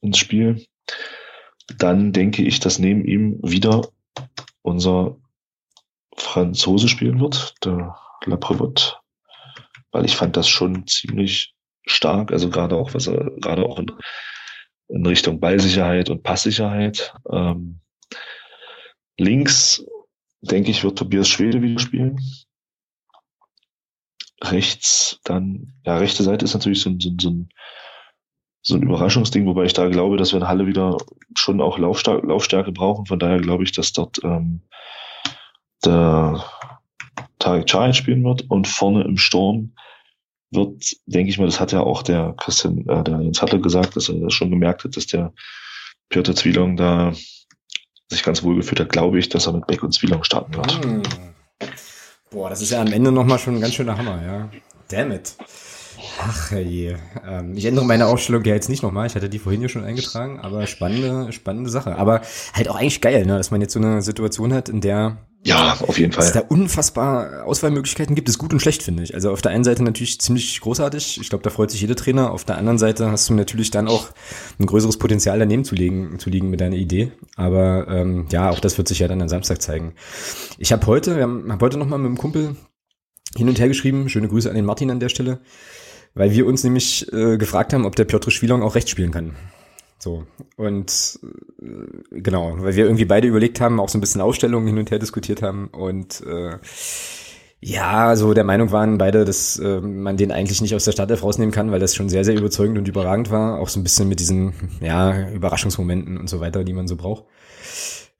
[0.00, 0.64] ins Spiel.
[1.76, 3.88] Dann denke ich, dass neben ihm wieder
[4.62, 5.16] unser
[6.16, 9.00] Franzose spielen wird, der Laprevot,
[9.92, 11.54] weil ich fand das schon ziemlich
[11.86, 13.92] stark, also gerade auch, was er gerade auch in,
[14.88, 17.14] in Richtung Ballsicherheit und Passsicherheit.
[17.30, 17.80] Ähm,
[19.18, 19.84] links,
[20.40, 22.20] denke ich, wird Tobias Schwede wieder spielen.
[24.42, 27.48] Rechts dann, ja, rechte Seite ist natürlich so, so, so ein
[28.68, 30.98] so ein Überraschungsding, wobei ich da glaube, dass wir in Halle wieder
[31.34, 33.06] schon auch Laufstärke, Laufstärke brauchen.
[33.06, 34.60] Von daher glaube ich, dass dort ähm,
[35.84, 36.44] der
[37.38, 39.74] Tarek Cahit spielen wird und vorne im Sturm
[40.50, 43.96] wird, denke ich mal, das hat ja auch der Christian, äh, der Jens Hattler gesagt,
[43.96, 45.32] dass er das schon gemerkt hat, dass der
[46.08, 47.12] Piotr Zwielong da
[48.08, 50.84] sich ganz wohl gefühlt hat, glaube ich, dass er mit Beck und Zwielong starten wird.
[50.84, 51.02] Hm.
[52.30, 54.48] Boah, das ist ja am Ende nochmal schon ein ganz schöner Hammer, ja.
[54.88, 55.34] Damn it.
[56.20, 56.96] Ach je.
[57.26, 59.06] Ähm, ich ändere meine Aufstellung ja jetzt nicht nochmal.
[59.06, 61.96] Ich hatte die vorhin ja schon eingetragen, aber spannende, spannende Sache.
[61.96, 62.22] Aber
[62.54, 65.78] halt auch eigentlich geil, ne, dass man jetzt so eine Situation hat, in der ja,
[65.86, 66.24] auf jeden Fall.
[66.24, 69.14] Es da unfassbar Auswahlmöglichkeiten gibt, ist gut und schlecht, finde ich.
[69.14, 71.20] Also auf der einen Seite natürlich ziemlich großartig.
[71.20, 72.32] Ich glaube, da freut sich jeder Trainer.
[72.32, 74.08] Auf der anderen Seite hast du natürlich dann auch
[74.58, 77.12] ein größeres Potenzial daneben zu liegen, zu liegen mit deiner Idee.
[77.36, 79.94] Aber ähm, ja, auch das wird sich ja dann am Samstag zeigen.
[80.58, 82.56] Ich habe heute, wir haben hab heute nochmal mit dem Kumpel
[83.36, 84.08] hin und her geschrieben.
[84.08, 85.40] Schöne Grüße an den Martin an der Stelle.
[86.18, 89.36] Weil wir uns nämlich äh, gefragt haben, ob der Piotr Schwilong auch rechts spielen kann.
[90.00, 90.24] So.
[90.56, 91.20] Und
[91.62, 94.90] äh, genau, weil wir irgendwie beide überlegt haben, auch so ein bisschen Ausstellungen hin und
[94.90, 96.58] her diskutiert haben und äh,
[97.60, 101.22] ja, so der Meinung waren beide, dass äh, man den eigentlich nicht aus der Startelf
[101.22, 103.58] rausnehmen kann, weil das schon sehr, sehr überzeugend und überragend war.
[103.58, 107.24] Auch so ein bisschen mit diesen, ja, Überraschungsmomenten und so weiter, die man so braucht.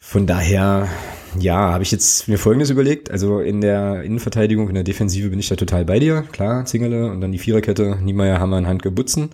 [0.01, 0.89] Von daher,
[1.41, 3.11] ja, habe ich jetzt mir Folgendes überlegt.
[3.11, 6.23] Also in der Innenverteidigung, in der Defensive bin ich da total bei dir.
[6.33, 9.31] Klar, Zingele und dann die Viererkette, Niemeyer, Hammer, Handke, Butzen.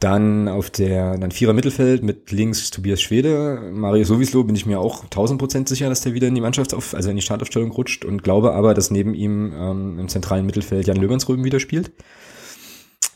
[0.00, 3.70] Dann auf der, dann Vierer Mittelfeld mit links Tobias Schwede.
[3.72, 6.74] Mario Sowislo bin ich mir auch 1000 Prozent sicher, dass der wieder in die Mannschaft
[6.74, 10.44] auf, also in die Startaufstellung rutscht und glaube aber, dass neben ihm ähm, im zentralen
[10.44, 11.92] Mittelfeld Jan Löwensröben wieder spielt.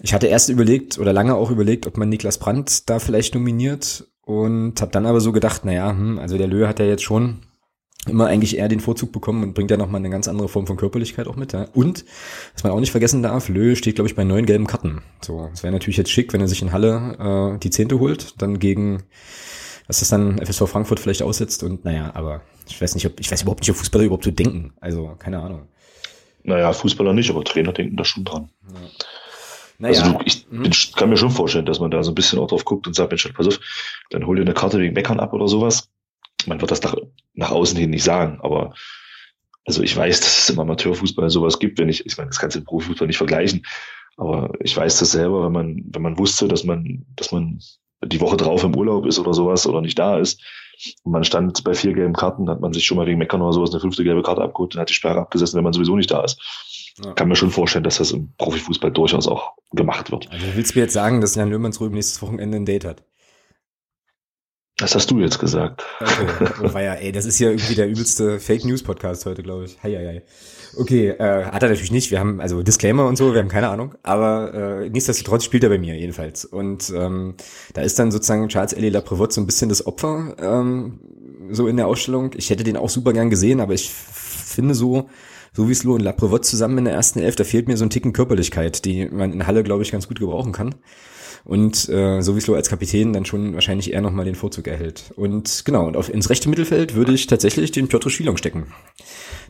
[0.00, 4.06] Ich hatte erst überlegt oder lange auch überlegt, ob man Niklas Brandt da vielleicht nominiert
[4.26, 7.45] und habe dann aber so gedacht, naja, hm, also der Löwe hat ja jetzt schon
[8.06, 10.76] immer eigentlich eher den Vorzug bekommen und bringt ja nochmal eine ganz andere Form von
[10.76, 11.52] Körperlichkeit auch mit.
[11.52, 11.66] Ja.
[11.74, 12.04] Und,
[12.54, 15.02] was man auch nicht vergessen darf, Lö steht, glaube ich, bei neun gelben Karten.
[15.20, 18.40] So, es wäre natürlich jetzt schick, wenn er sich in Halle äh, die Zehnte holt,
[18.40, 19.02] dann gegen,
[19.86, 23.30] was das dann FSV Frankfurt vielleicht aussetzt und naja, aber ich weiß nicht, ob, ich
[23.30, 24.72] weiß überhaupt nicht, ob Fußballer überhaupt so denken.
[24.80, 25.68] Also, keine Ahnung.
[26.42, 28.50] Naja, Fußballer nicht, aber Trainer denken da schon dran.
[28.68, 28.80] Ja.
[29.78, 30.00] Naja.
[30.00, 30.62] Also du, ich mhm.
[30.62, 32.94] bin, kann mir schon vorstellen, dass man da so ein bisschen auch drauf guckt und
[32.94, 33.60] sagt, Mensch, pass auf,
[34.10, 35.90] dann hol dir eine Karte wegen Meckern ab oder sowas
[36.46, 36.96] man wird das nach,
[37.34, 38.74] nach außen hin nicht sagen, aber
[39.64, 42.54] also ich weiß, dass es im Amateurfußball sowas gibt, wenn ich, ich meine, das kannst
[42.54, 43.66] du im Profifußball nicht vergleichen,
[44.16, 47.60] aber ich weiß das selber, wenn man, wenn man wusste, dass man, dass man
[48.04, 50.40] die Woche drauf im Urlaub ist oder sowas oder nicht da ist
[51.02, 53.52] und man stand bei vier gelben Karten, hat man sich schon mal wegen Meckern oder
[53.52, 56.10] sowas eine fünfte gelbe Karte abgeholt und hat die Sperre abgesessen, wenn man sowieso nicht
[56.10, 56.40] da ist.
[57.04, 57.12] Ja.
[57.12, 60.30] Kann mir schon vorstellen, dass das im Profifußball durchaus auch gemacht wird.
[60.30, 63.02] Also willst du mir jetzt sagen, dass Jan Löhmannsröben nächstes Wochenende ein Date hat?
[64.78, 65.84] Das hast du jetzt gesagt.
[66.00, 66.48] Okay.
[66.62, 69.64] Oh, war ja, ey, das ist ja irgendwie der übelste Fake News Podcast heute, glaube
[69.64, 69.78] ich.
[69.82, 70.22] Hei, hei.
[70.76, 72.10] Okay, äh, hat er natürlich nicht.
[72.10, 73.94] Wir haben also Disclaimer und so, wir haben keine Ahnung.
[74.02, 76.44] Aber äh, nichtsdestotrotz spielt er bei mir jedenfalls.
[76.44, 77.36] Und ähm,
[77.72, 81.00] da ist dann sozusagen Charles Ellie Laprevot so ein bisschen das Opfer ähm,
[81.50, 82.32] so in der Ausstellung.
[82.36, 85.08] Ich hätte den auch super gern gesehen, aber ich finde so,
[85.54, 87.90] so wie Slo und Laprevot zusammen in der ersten Elf, da fehlt mir so ein
[87.90, 90.74] Ticken Körperlichkeit, die man in Halle, glaube ich, ganz gut gebrauchen kann
[91.46, 95.12] und äh, sowieso als Kapitän dann schon wahrscheinlich eher nochmal den Vorzug erhält.
[95.14, 98.66] Und genau, und auf, ins rechte Mittelfeld würde ich tatsächlich den Piotr Schwilong stecken.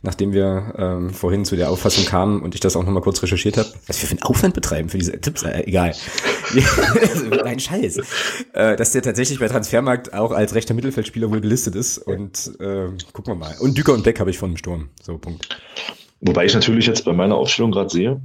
[0.02, 3.56] Nachdem wir ähm, vorhin zu der Auffassung kamen und ich das auch nochmal kurz recherchiert
[3.56, 5.94] habe, was wir für einen Aufwand betreiben für diese Tipps, äh, egal.
[7.44, 8.00] Nein, Scheiß.
[8.52, 11.96] Äh, dass der tatsächlich bei Transfermarkt auch als rechter Mittelfeldspieler wohl gelistet ist.
[11.96, 13.54] Und äh, gucken wir mal.
[13.60, 14.90] Und Düker und Beck habe ich von dem Sturm.
[15.02, 15.48] So, Punkt.
[16.20, 18.20] Wobei ich natürlich jetzt bei meiner Aufstellung gerade sehe,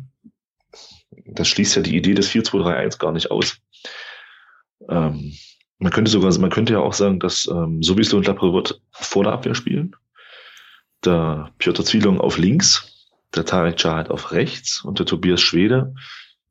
[1.31, 3.57] das schließt ja die Idee des 4-2-3-1 gar nicht aus.
[4.89, 5.33] Ähm,
[5.79, 9.23] man könnte sogar, man könnte ja auch sagen, dass ähm, Sowieso und Lapre wird vor
[9.23, 9.95] der Abwehr spielen.
[11.03, 12.87] Der Piotr Zwielung auf links
[13.33, 15.93] der Tarek Chahat auf rechts und der Tobias Schwede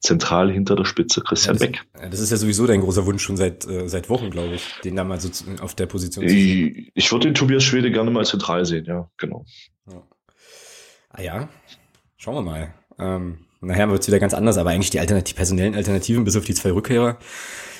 [0.00, 2.10] zentral hinter der Spitze Christian ja, das, Beck.
[2.10, 4.96] Das ist ja sowieso dein großer Wunsch schon seit, äh, seit Wochen, glaube ich, den
[4.96, 5.30] da mal so
[5.62, 6.74] auf der Position zu sehen.
[6.74, 9.44] Ich, ich würde den Tobias Schwede gerne mal zentral sehen, ja, genau.
[9.90, 10.02] Ja.
[11.10, 11.48] Ah ja,
[12.16, 12.74] schauen wir mal.
[12.98, 16.44] Ähm, nachher wird es wieder ganz anders, aber eigentlich die Alternativ personellen Alternativen bis auf
[16.44, 17.18] die zwei Rückkehrer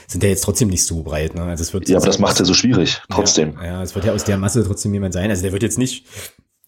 [0.07, 1.35] sind ja jetzt trotzdem nicht so breit.
[1.35, 1.43] Ne?
[1.43, 3.55] Also es wird ja, aber das macht ja so schwierig, trotzdem.
[3.55, 5.31] Ja, ja, es wird ja aus der Masse trotzdem jemand sein.
[5.31, 6.07] Also der wird jetzt nicht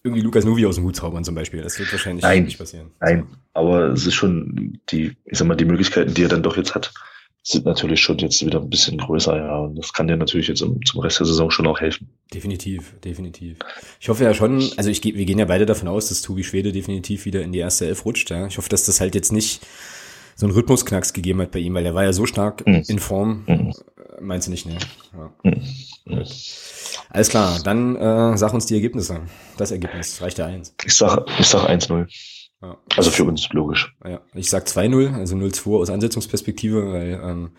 [0.04, 1.62] irgendwie Lukas Nuvi aus dem Hut zaubern zum Beispiel.
[1.62, 2.90] Das wird wahrscheinlich nein, nicht passieren.
[3.00, 6.56] Nein, aber es ist schon die, ich sag mal, die Möglichkeiten, die er dann doch
[6.56, 6.92] jetzt hat,
[7.42, 9.58] sind natürlich schon jetzt wieder ein bisschen größer, ja.
[9.58, 12.08] Und das kann dir natürlich jetzt zum Rest der Saison schon auch helfen.
[12.32, 13.58] Definitiv, definitiv.
[14.00, 16.70] Ich hoffe ja schon, also ich wir gehen ja beide davon aus, dass Tobi Schwede
[16.70, 18.46] definitiv wieder in die erste Elf rutscht, ja.
[18.46, 19.60] Ich hoffe, dass das halt jetzt nicht
[20.36, 22.84] so einen Rhythmusknacks gegeben hat bei ihm, weil er war ja so stark mhm.
[22.86, 23.44] in Form.
[23.46, 23.72] Mhm.
[24.20, 24.78] Meinst du nicht, ne?
[25.12, 25.32] Ja.
[25.42, 26.24] Mhm.
[27.10, 29.20] Alles klar, dann äh, sag uns die Ergebnisse.
[29.56, 30.74] Das Ergebnis reicht ja eins.
[30.84, 32.06] Ich sag, ich sag 1-0.
[32.62, 32.78] Ja.
[32.96, 33.94] Also für uns, logisch.
[34.04, 37.50] Ja, ich sag 2-0, also 0-2 aus Ansetzungsperspektive, weil ähm,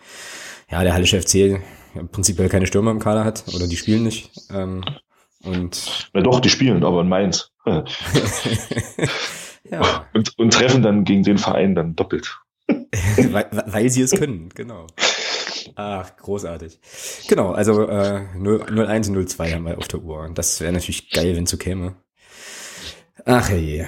[0.70, 1.60] ja, der Hallische FC
[1.94, 4.30] im Prinzip keine Stürmer im Kader hat oder die spielen nicht.
[4.50, 4.82] Ähm,
[5.44, 7.50] und ja doch, die spielen, aber in Mainz.
[9.70, 10.06] ja.
[10.14, 12.38] und, und treffen dann gegen den Verein dann doppelt.
[12.66, 14.86] weil, weil sie es können, genau.
[15.76, 16.78] Ach, großartig.
[17.28, 20.20] Genau, also äh, 01 und 02 haben wir auf der Uhr.
[20.20, 21.96] Und das wäre natürlich geil, wenn es so käme.
[23.24, 23.86] Ach je.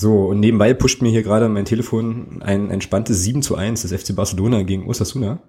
[0.00, 3.92] So, und nebenbei pusht mir hier gerade mein Telefon ein entspanntes 7 zu 1 des
[3.92, 5.40] FC Barcelona gegen Osasuna.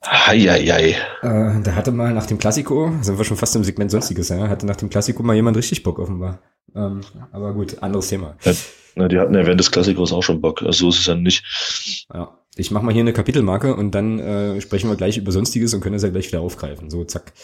[0.00, 0.96] Eieiei.
[1.20, 4.48] Äh, da hatte mal nach dem Klassiko, sind wir schon fast im Segment Sonstiges, ja,
[4.48, 6.40] hatte nach dem Klassiko mal jemand richtig Bock offenbar.
[6.74, 7.02] Ähm,
[7.32, 8.34] aber gut, anderes Thema.
[8.44, 8.52] Ja,
[8.94, 11.14] na, die hatten ja während des Klassikos auch schon Bock, also so ist es ja
[11.14, 12.06] nicht.
[12.14, 15.74] Ja, ich mache mal hier eine Kapitelmarke und dann äh, sprechen wir gleich über Sonstiges
[15.74, 16.88] und können das ja gleich wieder aufgreifen.
[16.88, 17.34] So, zack.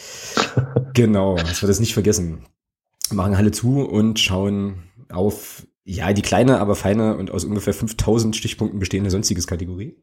[0.95, 2.47] genau, dass wir das nicht vergessen.
[3.13, 8.35] Machen alle zu und schauen auf ja, die kleine, aber feine und aus ungefähr 5000
[8.35, 9.97] Stichpunkten bestehende sonstiges Kategorie.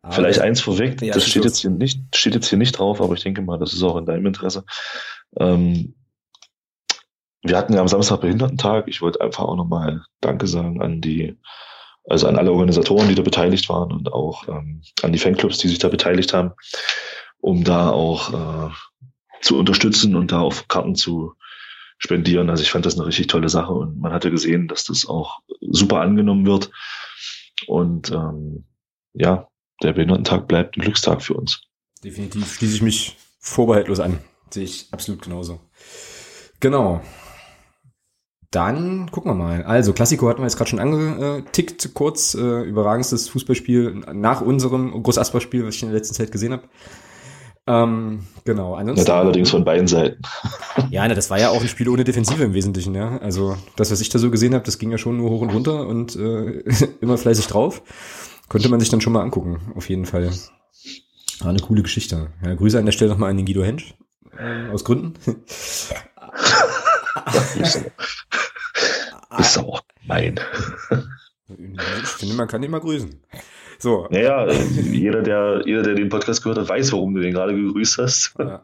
[0.00, 3.02] Aber Vielleicht eins vorweg, ja, das steht jetzt hier nicht, steht jetzt hier nicht drauf,
[3.02, 4.64] aber ich denke mal, das ist auch in deinem Interesse.
[5.38, 5.94] Ähm,
[7.42, 8.88] wir hatten ja am Samstag Behindertentag.
[8.88, 11.38] Ich wollte einfach auch nochmal Danke sagen an die,
[12.08, 15.68] also an alle Organisatoren, die da beteiligt waren und auch ähm, an die Fanclubs, die
[15.68, 16.52] sich da beteiligt haben,
[17.42, 18.70] um da auch äh,
[19.42, 21.34] zu unterstützen und da auf Karten zu
[21.98, 22.50] spendieren.
[22.50, 25.40] Also ich fand das eine richtig tolle Sache und man hatte gesehen, dass das auch
[25.60, 26.70] super angenommen wird.
[27.66, 28.64] Und ähm,
[29.12, 29.48] ja,
[29.82, 31.62] der Behindertentag bleibt ein Glückstag für uns.
[32.02, 34.18] Definitiv schließe ich mich vorbehaltlos an.
[34.50, 35.60] Sehe ich absolut genauso.
[36.60, 37.00] Genau.
[38.50, 39.64] Dann gucken wir mal.
[39.64, 42.34] Also, Klassiko hatten wir jetzt gerade schon angetickt, kurz.
[42.34, 46.68] Äh, überragendstes Fußballspiel nach unserem Groß-Asper-Spiel, was ich in der letzten Zeit gesehen habe.
[47.66, 48.74] Ähm, genau.
[48.74, 50.20] Ansonsten, ja, da allerdings von beiden Seiten.
[50.90, 53.18] ja, ne, das war ja auch ein Spiel ohne Defensive im Wesentlichen, ja.
[53.18, 55.50] Also das, was ich da so gesehen habe, das ging ja schon nur hoch und
[55.50, 56.62] runter und äh,
[57.00, 57.82] immer fleißig drauf.
[58.48, 60.30] Konnte man sich dann schon mal angucken, auf jeden Fall.
[61.40, 62.28] War eine coole Geschichte.
[62.44, 63.94] Ja, Grüße an der Stelle nochmal an den Guido Hensch.
[64.38, 65.14] Äh, aus Gründen.
[69.38, 70.38] ist auch mein.
[71.46, 73.20] Ich finde, man kann ihn mal grüßen.
[73.84, 74.08] So.
[74.08, 77.98] Naja, jeder der, jeder, der den Podcast gehört hat, weiß, warum du den gerade gegrüßt
[77.98, 78.34] hast.
[78.38, 78.62] Ja.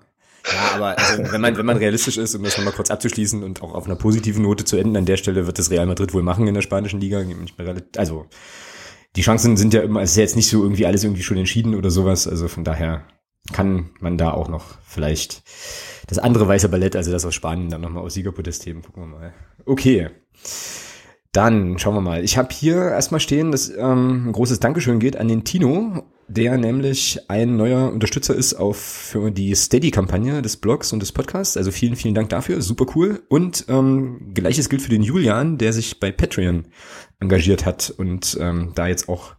[0.50, 3.62] Ja, aber also, wenn man wenn man realistisch ist, um das nochmal kurz abzuschließen und
[3.62, 6.22] auch auf einer positiven Note zu enden, an der Stelle wird das Real Madrid wohl
[6.22, 7.22] machen in der spanischen Liga.
[7.98, 8.24] Also
[9.16, 11.36] die Chancen sind ja immer, es ist ja jetzt nicht so irgendwie alles irgendwie schon
[11.36, 12.26] entschieden oder sowas.
[12.26, 13.04] Also von daher
[13.52, 15.42] kann man da auch noch vielleicht
[16.06, 18.80] das andere weiße Ballett, also das aus Spanien, dann nochmal aus Siegerpodest heben.
[18.80, 19.34] Gucken wir mal.
[19.66, 20.08] Okay.
[21.32, 22.24] Dann schauen wir mal.
[22.24, 26.58] Ich habe hier erstmal stehen, dass ähm, ein großes Dankeschön geht an den Tino, der
[26.58, 31.56] nämlich ein neuer Unterstützer ist auf für die Steady-Kampagne des Blogs und des Podcasts.
[31.56, 32.60] Also vielen, vielen Dank dafür.
[32.62, 33.22] Super cool.
[33.28, 36.66] Und ähm, gleiches gilt für den Julian, der sich bei Patreon
[37.20, 39.34] engagiert hat und ähm, da jetzt auch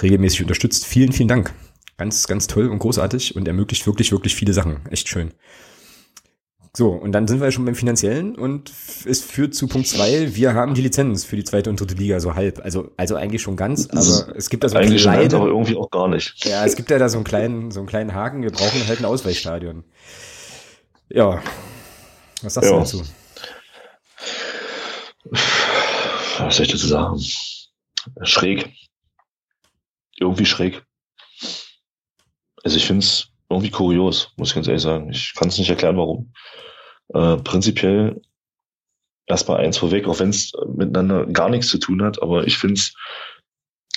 [0.00, 0.86] regelmäßig unterstützt.
[0.86, 1.52] Vielen, vielen Dank.
[1.98, 4.80] Ganz, ganz toll und großartig und ermöglicht wirklich, wirklich viele Sachen.
[4.90, 5.32] Echt schön.
[6.76, 8.70] So, und dann sind wir schon beim Finanziellen und
[9.06, 10.34] es führt zu Punkt zwei.
[10.34, 12.62] Wir haben die Lizenz für die zweite und dritte Liga, so halb.
[12.62, 15.74] Also, also eigentlich schon ganz, aber es gibt da so einen kleinen, ganz, aber irgendwie
[15.74, 16.44] auch gar nicht.
[16.44, 18.42] Ja, es gibt ja da so einen kleinen, so einen kleinen Haken.
[18.42, 19.84] Wir brauchen halt ein Ausweichstadion.
[21.08, 21.42] Ja.
[22.42, 22.76] Was sagst ja.
[22.76, 23.02] du dazu?
[25.30, 27.18] Was soll ich dazu sagen?
[28.20, 28.70] Schräg.
[30.18, 30.82] Irgendwie schräg.
[32.62, 35.08] Also ich finde es irgendwie kurios, muss ich ganz ehrlich sagen.
[35.08, 36.34] Ich kann es nicht erklären, warum.
[37.14, 38.20] Äh, prinzipiell
[39.26, 42.74] erstmal eins vorweg, auch wenn es miteinander gar nichts zu tun hat, aber ich finde
[42.74, 42.94] es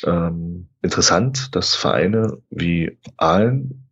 [0.04, 3.90] ähm, interessant, dass Vereine wie Aalen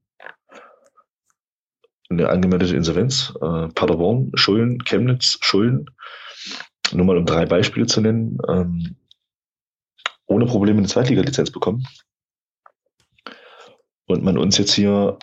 [2.09, 5.89] eine angemeldete Insolvenz, äh, Paderborn, Schulden, Chemnitz, Schulden,
[6.93, 8.95] nur mal um drei Beispiele zu nennen, ähm,
[10.25, 11.85] ohne Probleme eine Zweitliga-Lizenz bekommen.
[14.05, 15.17] Und man uns jetzt hier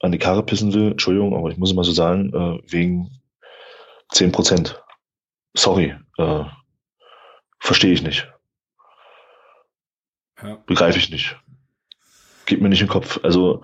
[0.00, 3.10] an die Karre pissen will, Entschuldigung, aber ich muss mal so sagen, äh, wegen
[4.12, 4.82] zehn Prozent.
[5.54, 6.44] Sorry, äh,
[7.60, 8.28] verstehe ich nicht.
[10.42, 10.56] Ja.
[10.66, 11.36] Begreife ich nicht.
[12.46, 13.20] Geht mir nicht in den Kopf.
[13.22, 13.62] Also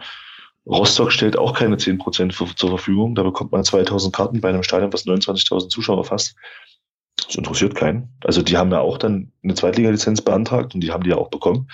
[0.66, 3.14] Rostock stellt auch keine 10% zur Verfügung.
[3.14, 6.36] Da bekommt man 2000 Karten bei einem Stadion, was 29.000 Zuschauer fasst.
[7.16, 8.08] Das interessiert keinen.
[8.24, 11.28] Also die haben ja auch dann eine Zweitliga-Lizenz beantragt und die haben die ja auch
[11.28, 11.68] bekommen.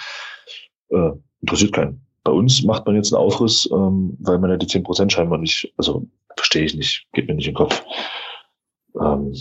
[0.90, 2.04] Äh, interessiert keinen.
[2.24, 5.72] Bei uns macht man jetzt einen Aufriss, ähm, weil man ja die 10% scheinbar nicht,
[5.78, 6.06] also
[6.36, 7.82] verstehe ich nicht, geht mir nicht in den Kopf.
[8.98, 9.34] Ähm,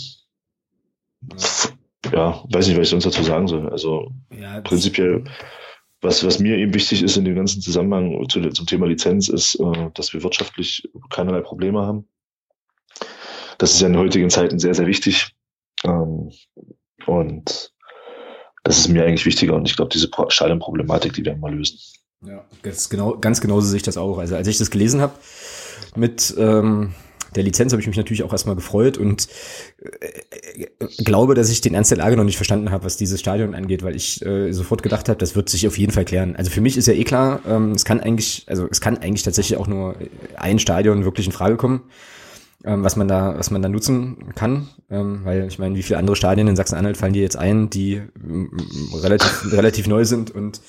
[2.12, 3.70] ja, weiß nicht, was ich sonst dazu sagen soll.
[3.70, 5.24] Also ja, prinzipiell
[6.02, 9.56] was, was mir eben wichtig ist in dem ganzen Zusammenhang zu, zum Thema Lizenz, ist,
[9.56, 12.08] äh, dass wir wirtschaftlich keinerlei Probleme haben.
[13.58, 15.36] Das ist ja in heutigen Zeiten sehr, sehr wichtig.
[15.84, 16.32] Ähm,
[17.06, 17.74] und
[18.64, 19.56] das ist mir eigentlich wichtiger.
[19.56, 21.80] Und ich glaube, diese Stadionproblematik, die werden wir lösen.
[22.26, 24.18] Ja, ganz genau, ganz genauso sehe ich das auch.
[24.18, 25.14] Also als ich das gelesen habe
[25.96, 26.94] mit ähm,
[27.36, 29.28] der Lizenz habe ich mich natürlich auch erstmal gefreut und
[29.80, 30.68] äh,
[31.04, 33.84] glaube, dass ich den Ernst der Lage noch nicht verstanden habe, was dieses Stadion angeht,
[33.84, 36.36] weil ich äh, sofort gedacht habe, das wird sich auf jeden Fall klären.
[36.36, 39.24] Also für mich ist ja eh klar, ähm, es kann eigentlich, also es kann eigentlich
[39.24, 39.96] tatsächlich auch nur
[40.36, 41.84] ein Stadion wirklich in Frage kommen,
[42.64, 46.00] ähm, was man da, was man da nutzen kann, ähm, weil ich meine, wie viele
[46.00, 48.02] andere Stadien in Sachsen-Anhalt fallen dir jetzt ein, die
[49.02, 50.62] relativ relativ neu sind und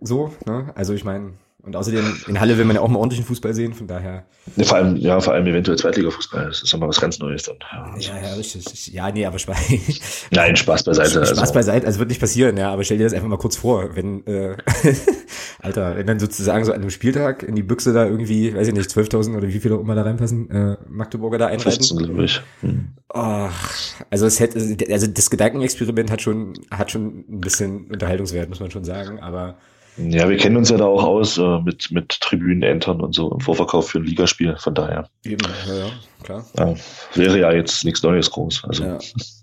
[0.00, 0.32] so.
[0.46, 0.72] Ne?
[0.74, 1.32] Also ich meine
[1.64, 4.24] und außerdem, in Halle will man ja auch mal ordentlichen Fußball sehen, von daher.
[4.56, 6.46] Ja, vor allem, ja, vor allem eventuell Zweitliga-Fußball.
[6.46, 7.56] Das ist nochmal was ganz Neues dann.
[8.00, 8.92] Ja, ja, richtig.
[8.92, 9.58] Ja, nee, aber Spaß.
[10.32, 11.24] Nein, Spaß beiseite.
[11.24, 11.54] Spaß also.
[11.54, 14.26] beiseite, also wird nicht passieren, ja, aber stell dir das einfach mal kurz vor, wenn,
[14.26, 14.56] äh,
[15.60, 18.74] Alter, wenn dann sozusagen so an einem Spieltag in die Büchse da irgendwie, weiß ich
[18.74, 21.70] nicht, 12.000 oder wie viele auch immer da reinpassen, äh, Magdeburger da einreiten.
[21.70, 22.42] 15, glaube ich.
[22.62, 22.88] Hm.
[23.14, 23.48] Oh,
[24.10, 24.58] also es hätte,
[24.90, 29.58] also das Gedankenexperiment hat schon, hat schon ein bisschen Unterhaltungswert, muss man schon sagen, aber
[29.96, 33.40] ja, wir kennen uns ja da auch aus äh, mit, mit Tribünenentern und so im
[33.40, 35.08] Vorverkauf für ein Ligaspiel, von daher.
[35.24, 35.90] Eben, ja, ja
[36.22, 36.46] klar.
[36.56, 36.74] Ja,
[37.14, 38.64] wäre ja jetzt nichts Neues groß.
[38.64, 38.84] Also.
[38.84, 38.98] Ja.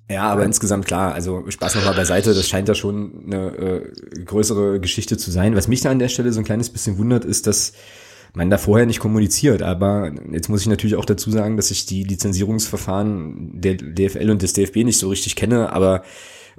[0.10, 4.80] ja aber insgesamt klar, also Spaß nochmal beiseite, das scheint ja schon eine äh, größere
[4.80, 5.56] Geschichte zu sein.
[5.56, 7.74] Was mich da an der Stelle so ein kleines bisschen wundert, ist, dass
[8.34, 9.62] man da vorher nicht kommuniziert.
[9.62, 14.42] Aber jetzt muss ich natürlich auch dazu sagen, dass ich die Lizenzierungsverfahren der DFL und
[14.42, 16.04] des DFB nicht so richtig kenne, aber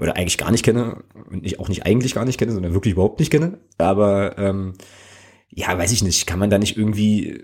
[0.01, 2.93] oder eigentlich gar nicht kenne und ich auch nicht eigentlich gar nicht kenne, sondern wirklich
[2.93, 3.59] überhaupt nicht kenne.
[3.79, 4.75] Aber ähm,
[5.53, 7.41] ja, weiß ich nicht, kann man da nicht irgendwie äh,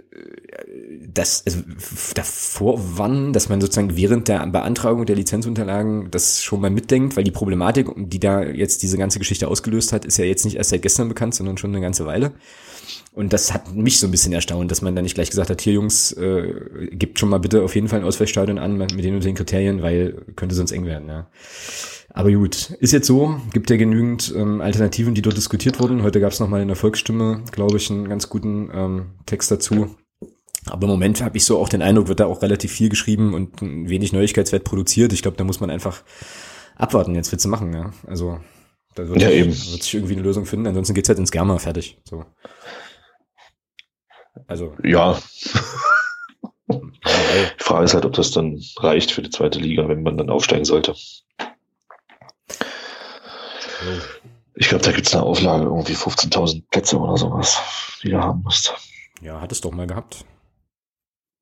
[1.12, 1.60] das also
[2.14, 7.24] davor wann, dass man sozusagen während der Beantragung der Lizenzunterlagen das schon mal mitdenkt, weil
[7.24, 10.70] die Problematik, die da jetzt diese ganze Geschichte ausgelöst hat, ist ja jetzt nicht erst
[10.70, 12.32] seit gestern bekannt, sondern schon eine ganze Weile.
[13.16, 15.62] Und das hat mich so ein bisschen erstaunt, dass man da nicht gleich gesagt hat,
[15.62, 16.52] hier Jungs, äh,
[16.92, 19.80] gibt schon mal bitte auf jeden Fall ein Ausweichstadion an mit den und den Kriterien,
[19.80, 21.30] weil könnte sonst eng werden, ja.
[22.10, 26.02] Aber gut, ist jetzt so, gibt ja genügend ähm, Alternativen, die dort diskutiert wurden.
[26.02, 29.96] Heute gab es nochmal in der Volksstimme, glaube ich, einen ganz guten ähm, Text dazu.
[30.66, 33.32] Aber im Moment habe ich so auch den Eindruck, wird da auch relativ viel geschrieben
[33.32, 35.14] und wenig Neuigkeitswert produziert.
[35.14, 36.02] Ich glaube, da muss man einfach
[36.76, 37.72] abwarten, jetzt wird zu machen.
[37.72, 37.94] Ja.
[38.06, 38.40] Also
[38.94, 39.48] da wird, ja, eben.
[39.48, 40.66] wird sich irgendwie eine Lösung finden.
[40.66, 41.98] Ansonsten geht's halt ins Germa fertig.
[42.04, 42.26] So.
[44.46, 44.74] Also.
[44.82, 45.18] Ja.
[46.68, 50.30] Die Frage ist halt, ob das dann reicht für die zweite Liga, wenn man dann
[50.30, 50.94] aufsteigen sollte.
[54.54, 57.60] Ich glaube, da gibt es eine Auflage, irgendwie 15.000 Plätze oder sowas,
[58.02, 58.74] die du haben musst.
[59.20, 60.24] Ja, hat es doch mal gehabt.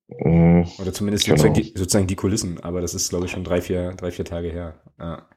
[0.07, 1.37] Mm, oder zumindest genau.
[1.37, 4.25] sozusagen, die, sozusagen, die, Kulissen, aber das ist, glaube ich, schon drei, vier, drei, vier
[4.25, 4.81] Tage her.
[4.99, 5.27] Ja.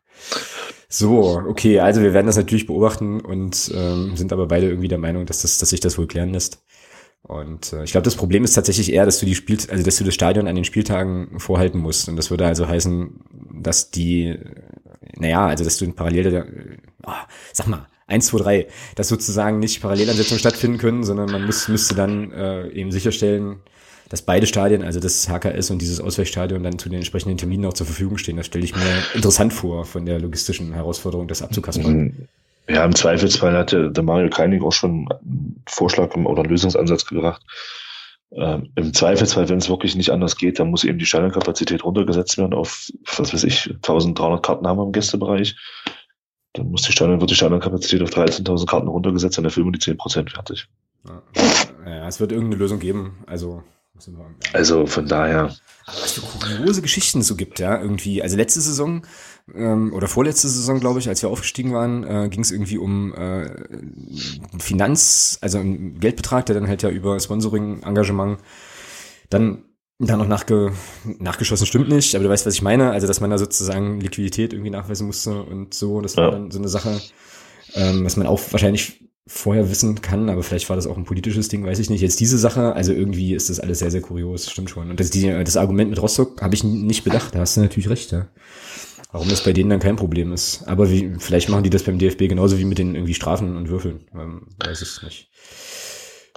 [0.89, 4.99] So, okay, also wir werden das natürlich beobachten und ähm, sind aber beide irgendwie der
[4.99, 6.62] Meinung, dass, das, dass sich das wohl klären lässt.
[7.29, 9.97] Und äh, ich glaube, das Problem ist tatsächlich eher, dass du die Spiel, also dass
[9.97, 12.09] du das Stadion an den Spieltagen vorhalten musst.
[12.09, 13.20] Und das würde also heißen,
[13.53, 14.37] dass die
[15.16, 17.12] naja, also dass du parallel, oh,
[17.53, 21.95] sag mal, eins, zwei, drei, dass sozusagen nicht Parallelansetzungen stattfinden können, sondern man muss, müsste
[21.95, 23.57] dann äh, eben sicherstellen,
[24.09, 27.74] dass beide Stadien, also das HKS und dieses Ausweichstadion, dann zu den entsprechenden Terminen auch
[27.74, 28.39] zur Verfügung stehen.
[28.39, 32.29] Das stelle ich mir interessant vor, von der logistischen Herausforderung, das abzukaspern.
[32.69, 37.43] Ja, im Zweifelsfall hatte der Mario Keining auch schon einen Vorschlag oder einen Lösungsansatz gebracht,
[38.31, 42.37] ähm, Im Zweifelsfall, wenn es wirklich nicht anders geht, dann muss eben die Stadionkapazität runtergesetzt
[42.37, 45.57] werden auf, was weiß ich, 1300 Karten haben wir im Gästebereich.
[46.53, 49.81] Dann muss die Stadion, wird die Stadionkapazität auf 13.000 Karten runtergesetzt, dann erfüllen wir die
[49.81, 50.69] 10% fertig.
[51.07, 51.23] Ja,
[51.87, 53.25] ja, es wird irgendeine Lösung geben.
[53.27, 53.62] Also
[54.53, 55.57] also von daher.
[55.87, 58.23] Aber was für kuriose Geschichten so gibt, ja, irgendwie.
[58.23, 59.03] Also letzte Saison
[59.55, 63.15] ähm, oder vorletzte Saison, glaube ich, als wir aufgestiegen waren, äh, ging es irgendwie um
[63.15, 63.51] äh,
[64.59, 68.39] Finanz, also einen Geldbetrag, der dann halt ja über Sponsoring, Engagement
[69.31, 69.65] dann
[70.01, 70.73] dann noch nachge
[71.19, 72.93] nachgeschossen stimmt nicht, aber du weißt, was ich meine.
[72.93, 76.01] Also, dass man da sozusagen Liquidität irgendwie nachweisen musste und so.
[76.01, 76.31] Das war ja.
[76.31, 77.01] dann so eine Sache,
[77.75, 81.49] ähm, was man auch wahrscheinlich vorher wissen kann, aber vielleicht war das auch ein politisches
[81.49, 82.01] Ding, weiß ich nicht.
[82.01, 84.89] Jetzt diese Sache, also irgendwie ist das alles sehr, sehr kurios, stimmt schon.
[84.89, 87.91] Und das, die, das Argument mit Rostock habe ich nicht bedacht, da hast du natürlich
[87.91, 88.29] recht, ja.
[89.11, 90.65] Warum das bei denen dann kein Problem ist.
[90.67, 93.69] Aber wie, vielleicht machen die das beim DFB genauso wie mit den irgendwie Strafen und
[93.69, 94.07] Würfeln.
[94.15, 95.31] Ähm, weiß ich nicht.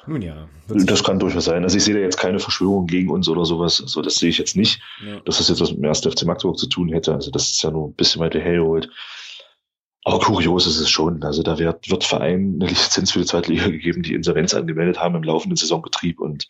[0.08, 0.48] Nun ja.
[0.68, 1.64] Das kann durchaus sein.
[1.64, 3.82] Also ich sehe da jetzt keine Verschwörung gegen uns oder sowas.
[3.82, 5.20] Also das sehe ich jetzt nicht, ja.
[5.22, 6.00] dass das jetzt was mit dem 1.
[6.00, 7.14] FC Magdeburg zu tun hätte.
[7.14, 8.90] Also das ist ja nur ein bisschen weiter hergeholt.
[10.04, 11.22] Aber kurios ist es schon.
[11.24, 15.00] Also da wird, wird Verein eine Lizenz für die zweite Liga gegeben, die Insolvenz angemeldet
[15.00, 16.48] haben im laufenden Saisonbetrieb und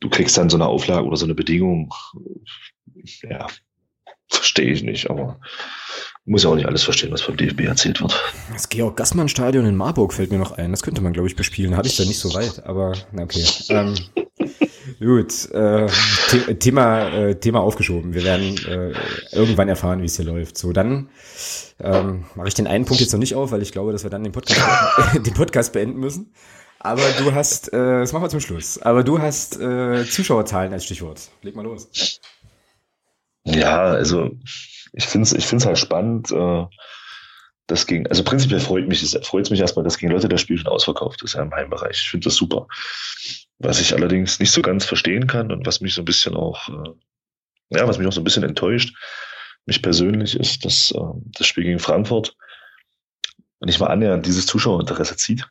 [0.00, 1.92] du kriegst dann so eine Auflage oder so eine Bedingung.
[3.22, 3.46] Ja,
[4.36, 5.38] verstehe ich nicht, aber
[6.24, 8.14] muss ja auch nicht alles verstehen, was vom DFB erzählt wird.
[8.52, 10.70] Das Georg-Gassmann-Stadion in Marburg fällt mir noch ein.
[10.70, 11.76] Das könnte man, glaube ich, bespielen.
[11.76, 13.44] Habe ich da nicht so weit, aber na okay.
[13.70, 13.94] Ähm,
[15.00, 15.88] gut, äh,
[16.28, 18.14] The Thema, äh, Thema aufgeschoben.
[18.14, 18.92] Wir werden äh,
[19.32, 20.56] irgendwann erfahren, wie es hier läuft.
[20.56, 21.08] So, dann
[21.80, 24.10] ähm, mache ich den einen Punkt jetzt noch nicht auf, weil ich glaube, dass wir
[24.10, 24.60] dann den Podcast,
[25.26, 26.32] den Podcast beenden müssen.
[26.78, 30.84] Aber du hast, äh, das machen wir zum Schluss, aber du hast äh, Zuschauerzahlen als
[30.84, 31.30] Stichwort.
[31.42, 31.88] Leg mal los.
[33.44, 34.30] Ja, also
[34.92, 36.30] ich finde es ich find's halt spannend.
[36.30, 36.66] Äh,
[37.66, 40.58] das ging, also prinzipiell freut mich, freut es mich erstmal, dass gegen Leute das Spiel
[40.58, 42.00] schon ausverkauft ist ja, im Heimbereich.
[42.02, 42.66] Ich finde das super.
[43.58, 46.68] Was ich allerdings nicht so ganz verstehen kann und was mich so ein bisschen auch,
[46.68, 46.90] äh,
[47.70, 48.94] ja, was mich auch so ein bisschen enttäuscht,
[49.64, 51.00] mich persönlich, ist, dass äh,
[51.38, 52.36] das Spiel gegen Frankfurt
[53.60, 55.48] nicht mal annähernd dieses Zuschauerinteresse zieht.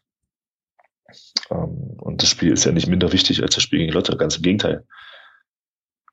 [1.50, 4.36] Ähm, und das Spiel ist ja nicht minder wichtig als das Spiel gegen Lotte, ganz
[4.36, 4.86] im Gegenteil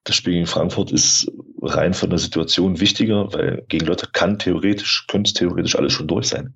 [0.08, 1.30] das Spiel gegen Frankfurt ist
[1.60, 6.28] rein von der Situation wichtiger, weil gegen Lotte kann theoretisch, könnte theoretisch alles schon durch
[6.28, 6.54] sein.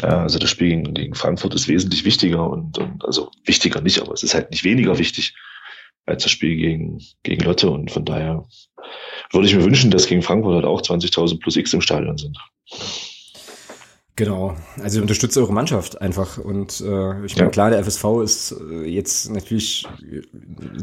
[0.00, 4.00] Ja, also das Spiel gegen, gegen Frankfurt ist wesentlich wichtiger und, und, also wichtiger nicht,
[4.00, 5.34] aber es ist halt nicht weniger wichtig
[6.06, 8.46] als das Spiel gegen, gegen Lotte und von daher
[9.32, 12.38] würde ich mir wünschen, dass gegen Frankfurt halt auch 20.000 plus X im Stadion sind.
[14.20, 16.36] Genau, also unterstütze eure Mannschaft einfach.
[16.36, 17.48] Und äh, ich meine, ja.
[17.48, 19.86] klar, der FSV ist äh, jetzt natürlich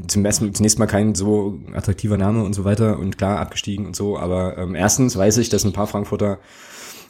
[0.08, 3.96] zum ersten, zunächst mal kein so attraktiver Name und so weiter und klar abgestiegen und
[3.96, 6.40] so, aber ähm, erstens weiß ich, dass ein paar Frankfurter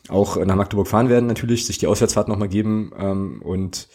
[0.09, 3.87] auch nach Magdeburg fahren werden natürlich, sich die Auswärtsfahrt nochmal geben ähm, und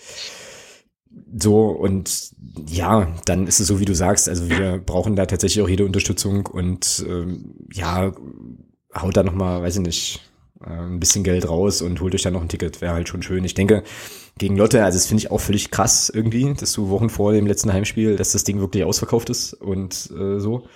[1.39, 1.67] so.
[1.67, 2.31] Und
[2.67, 5.85] ja, dann ist es so, wie du sagst, also wir brauchen da tatsächlich auch jede
[5.85, 8.11] Unterstützung und ähm, ja,
[8.95, 10.32] haut da nochmal, weiß ich nicht, äh,
[10.67, 12.81] ein bisschen Geld raus und holt euch dann noch ein Ticket.
[12.81, 13.45] Wäre halt schon schön.
[13.45, 13.83] Ich denke,
[14.39, 17.47] gegen Lotte, also das finde ich auch völlig krass irgendwie, dass du Wochen vor dem
[17.47, 20.67] letzten Heimspiel, dass das Ding wirklich ausverkauft ist und äh, so.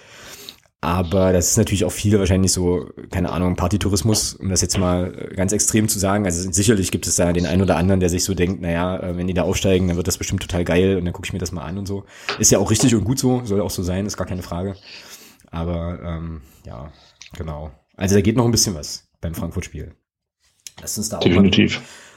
[0.83, 5.11] Aber das ist natürlich auch viel wahrscheinlich so, keine Ahnung, Partytourismus, um das jetzt mal
[5.35, 6.27] ganz extrem zu sagen.
[6.27, 9.17] Also sicherlich gibt es da den einen oder anderen, der sich so denkt, naja, äh,
[9.17, 11.39] wenn die da aufsteigen, dann wird das bestimmt total geil und dann gucke ich mir
[11.39, 12.05] das mal an und so.
[12.39, 14.77] Ist ja auch richtig und gut so, soll auch so sein, ist gar keine Frage.
[15.51, 16.93] Aber ähm, ja,
[17.37, 17.71] genau.
[17.97, 19.95] Also da geht noch ein bisschen was beim Frankfurt-Spiel.
[20.81, 21.51] Lass uns da auch mal,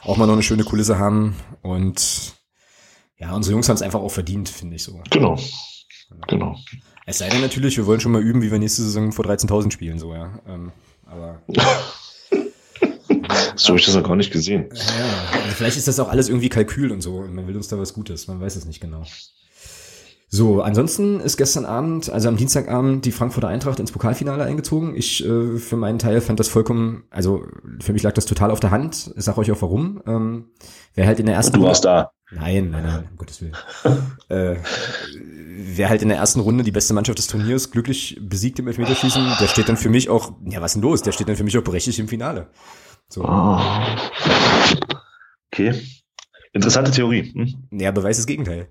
[0.03, 2.33] auch mal noch eine schöne Kulisse haben und
[3.17, 5.01] ja, unsere Jungs haben es einfach auch verdient, finde ich so.
[5.09, 5.37] Genau.
[6.27, 6.55] Genau.
[7.05, 9.71] Es sei denn natürlich, wir wollen schon mal üben, wie wir nächste Saison vor 13.000
[9.71, 10.39] spielen, so, ja.
[10.47, 10.71] Ähm,
[11.05, 11.41] aber.
[13.55, 14.69] so habe ich das noch gar nicht gesehen.
[14.73, 17.17] Ja, also vielleicht ist das auch alles irgendwie Kalkül und so.
[17.17, 18.27] Und man will uns da was Gutes.
[18.27, 19.03] Man weiß es nicht genau.
[20.31, 24.95] So, ansonsten ist gestern Abend, also am Dienstagabend, die Frankfurter Eintracht ins Pokalfinale eingezogen.
[24.95, 27.47] Ich äh, für meinen Teil fand das vollkommen, also
[27.79, 29.11] für mich lag das total auf der Hand.
[29.17, 30.03] Ich sag euch auch warum.
[30.05, 30.51] Ähm,
[30.93, 32.11] wer halt in der ersten Du warst da.
[32.29, 33.55] Nein, nein, nein, um Gottes Willen.
[34.29, 34.57] äh,
[35.17, 39.33] wer halt in der ersten Runde die beste Mannschaft des Turniers glücklich besiegt im Elfmeterschießen,
[39.41, 41.01] der steht dann für mich auch, ja, was denn los?
[41.01, 42.51] Der steht dann für mich auch berechtigt im Finale.
[43.07, 43.23] So.
[43.23, 43.59] Oh.
[45.51, 45.73] Okay.
[46.53, 47.31] Interessante Theorie.
[47.33, 47.79] Hm?
[47.79, 48.67] Ja, Beweis das Gegenteil.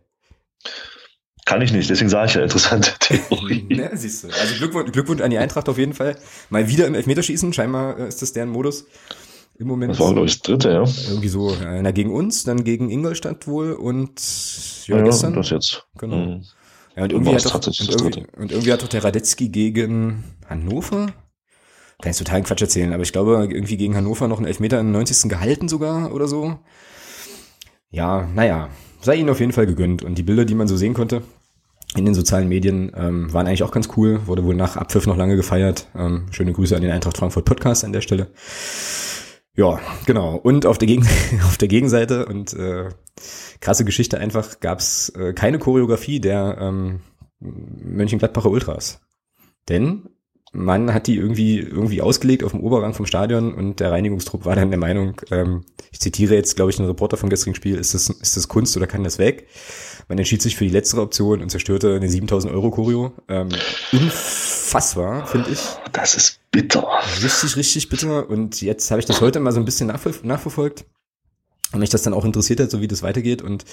[1.49, 3.65] Kann ich nicht, deswegen sage ich ja interessante Theorie.
[3.71, 4.29] ne, siehst du.
[4.29, 6.19] Also Glückwunsch, Glückwunsch an die Eintracht auf jeden Fall.
[6.51, 8.85] Mal wieder im Elfmeterschießen, scheinbar äh, ist das deren Modus
[9.59, 9.93] im Moment.
[9.93, 10.85] Das war, glaube ich, das dritte, ja.
[11.09, 14.21] Irgendwie so, einer gegen uns, dann gegen Ingolstadt wohl und
[14.89, 15.33] ja, ja gestern.
[15.33, 15.87] das jetzt.
[15.97, 16.17] Genau.
[16.17, 16.45] Mhm.
[16.97, 21.15] Ja, und irgendwie, hat doch, und, irgendwie, und irgendwie hat doch der Radetzky gegen Hannover,
[22.03, 24.93] kann ich total Quatsch erzählen, aber ich glaube, irgendwie gegen Hannover noch einen Elfmeter im
[24.93, 25.31] 90.
[25.31, 26.59] gehalten sogar oder so.
[27.91, 28.69] Ja, naja,
[29.01, 30.03] sei ihnen auf jeden Fall gegönnt.
[30.03, 31.23] Und die Bilder, die man so sehen konnte,
[31.97, 35.17] in den sozialen Medien ähm, waren eigentlich auch ganz cool, wurde wohl nach Abpfiff noch
[35.17, 35.89] lange gefeiert.
[35.97, 38.29] Ähm, schöne Grüße an den Eintracht Frankfurt Podcast an der Stelle.
[39.57, 40.37] Ja, genau.
[40.37, 41.09] Und auf der, Gegen
[41.45, 42.91] auf der Gegenseite und äh,
[43.61, 47.01] krasse Geschichte einfach gab's äh, keine Choreografie der ähm,
[47.41, 49.01] Mönchengladbacher Ultras.
[49.69, 50.09] Denn
[50.53, 54.57] man hat die irgendwie irgendwie ausgelegt auf dem Oberrang vom Stadion und der Reinigungstrupp war
[54.57, 57.95] dann der Meinung, ähm, ich zitiere jetzt, glaube ich, einen Reporter vom gestrigen Spiel, ist
[57.95, 59.47] das, ist das Kunst oder kann das weg?
[60.09, 63.13] Man entschied sich für die letztere Option und zerstörte eine 7000 Euro Choreo.
[63.29, 63.51] Ähm,
[63.93, 65.61] unfassbar, finde ich.
[65.93, 66.89] Das ist bitter.
[67.23, 68.29] Richtig, richtig bitter.
[68.31, 70.87] Und jetzt habe ich das heute mal so ein bisschen nachver nachverfolgt
[71.73, 73.65] und mich das dann auch interessiert hat, so wie das weitergeht und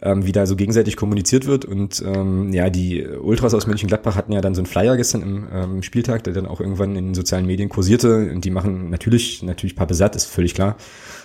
[0.00, 1.64] ähm, wie da so gegenseitig kommuniziert wird.
[1.64, 5.48] Und ähm, ja, die Ultras aus Mönchengladbach hatten ja dann so einen Flyer gestern im
[5.52, 8.30] ähm, Spieltag, der dann auch irgendwann in den sozialen Medien kursierte.
[8.32, 10.76] Und die machen natürlich, natürlich Pappe satt, ist völlig klar,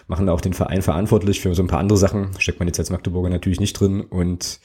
[0.07, 2.31] machen da auch den Verein verantwortlich für so ein paar andere Sachen.
[2.37, 4.01] Steckt man jetzt als Magdeburger natürlich nicht drin.
[4.01, 4.59] Und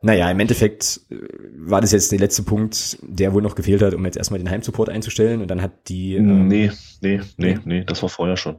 [0.00, 1.16] naja, im Endeffekt äh,
[1.58, 4.50] war das jetzt der letzte Punkt, der wohl noch gefehlt hat, um jetzt erstmal den
[4.50, 5.42] Heimsupport einzustellen.
[5.42, 6.14] Und dann hat die.
[6.14, 8.56] Ähm, nee, nee, nee, nee, das war vorher schon.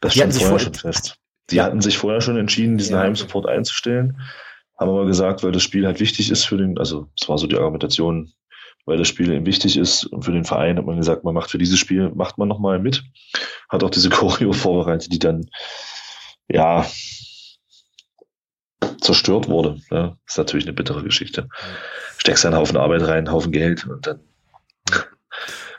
[0.00, 1.16] Das stand vorher schon fest.
[1.50, 3.02] Die hatten sich vorher schon entschieden, diesen ja.
[3.02, 4.20] Heimsupport einzustellen,
[4.78, 7.46] haben aber gesagt, weil das Spiel halt wichtig ist für den, also es war so
[7.46, 8.32] die Argumentation,
[8.86, 11.50] weil das Spiel eben wichtig ist und für den Verein hat man gesagt, man macht
[11.50, 13.04] für dieses Spiel, macht man nochmal mit.
[13.68, 15.50] Hat auch diese Choreo vorbereitet, die dann,
[16.48, 16.86] ja,
[19.00, 19.80] zerstört wurde.
[19.90, 21.48] Ja, ist natürlich eine bittere Geschichte.
[22.18, 24.20] Steckst einen Haufen Arbeit rein, einen Haufen Geld und dann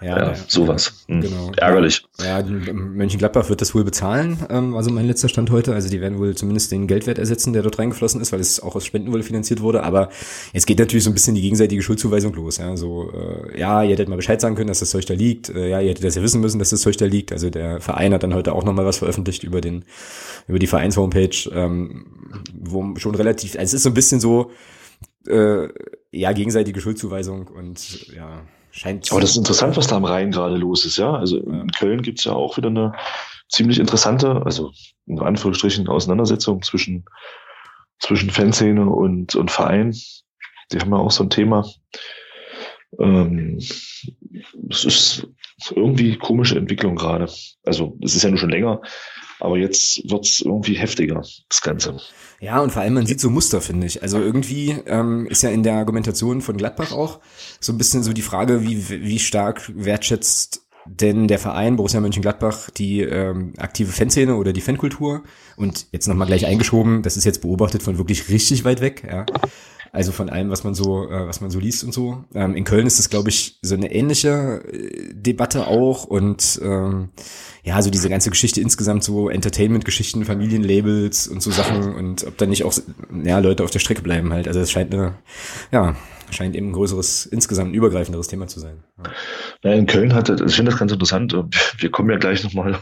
[0.02, 1.06] ja, ja, sowas.
[1.08, 1.22] Hm.
[1.22, 1.52] Genau.
[1.58, 2.04] Ärgerlich.
[2.20, 5.74] Ja, Mönchengladbach wird das wohl bezahlen, ähm, also mein letzter Stand heute.
[5.74, 8.76] Also die werden wohl zumindest den Geldwert ersetzen, der dort reingeflossen ist, weil es auch
[8.76, 9.84] aus Spenden wohl finanziert wurde.
[9.84, 10.10] Aber
[10.54, 12.58] jetzt geht natürlich so ein bisschen die gegenseitige Schuldzuweisung los.
[12.58, 15.50] Ja, so, äh, ja, ihr hättet mal Bescheid sagen können, dass das Zeug da liegt.
[15.50, 17.32] Äh, ja, ihr hättet das ja wissen müssen, dass das Zeug da liegt.
[17.32, 19.86] Also der Verein hat dann heute auch nochmal was veröffentlicht über den,
[20.48, 22.06] über die Vereins-Homepage, ähm,
[22.60, 24.52] wo schon relativ, also es ist so ein bisschen so,
[25.28, 25.68] äh,
[26.12, 28.42] ja, gegenseitige Schuldzuweisung und ja,
[28.72, 31.14] Scheint Aber das ist interessant, was da am Rhein gerade los ist, ja.
[31.14, 32.94] Also in Köln gibt's ja auch wieder eine
[33.50, 34.72] ziemlich interessante, also
[35.06, 37.06] in Anführungsstrichen Auseinandersetzung zwischen,
[38.00, 39.94] zwischen Fanszene und, und Verein.
[40.72, 41.66] Die haben ja auch so ein Thema.
[43.00, 43.58] Ähm,
[44.70, 45.28] es ist
[45.76, 47.30] irgendwie komische Entwicklung gerade.
[47.66, 48.82] Also es ist ja nur schon länger,
[49.42, 52.00] aber jetzt wird's irgendwie heftiger, das Ganze.
[52.40, 54.02] Ja, und vor allem man sieht so Muster, finde ich.
[54.02, 57.20] Also irgendwie ähm, ist ja in der Argumentation von Gladbach auch
[57.60, 62.72] so ein bisschen so die Frage, wie, wie stark wertschätzt denn der Verein Borussia Mönchengladbach
[62.72, 65.24] die ähm, aktive Fanszene oder die Fankultur
[65.56, 69.26] und jetzt nochmal gleich eingeschoben, das ist jetzt beobachtet von wirklich richtig weit weg, ja.
[69.94, 72.24] Also von allem, was man so, äh, was man so liest und so.
[72.34, 77.10] Ähm, in Köln ist es, glaube ich, so eine ähnliche äh, Debatte auch und ähm,
[77.64, 82.46] ja, so diese ganze Geschichte insgesamt so Entertainment-Geschichten, Familienlabels und so Sachen und ob da
[82.46, 82.74] nicht auch
[83.24, 84.48] ja, Leute auf der Strecke bleiben halt.
[84.48, 85.16] Also es scheint eine,
[85.72, 85.96] ja,
[86.32, 88.84] scheint eben ein größeres, insgesamt ein übergreifenderes Thema zu sein.
[89.64, 91.36] Ja, in Köln hatte, ich finde das ganz interessant.
[91.78, 92.80] Wir kommen ja gleich nochmal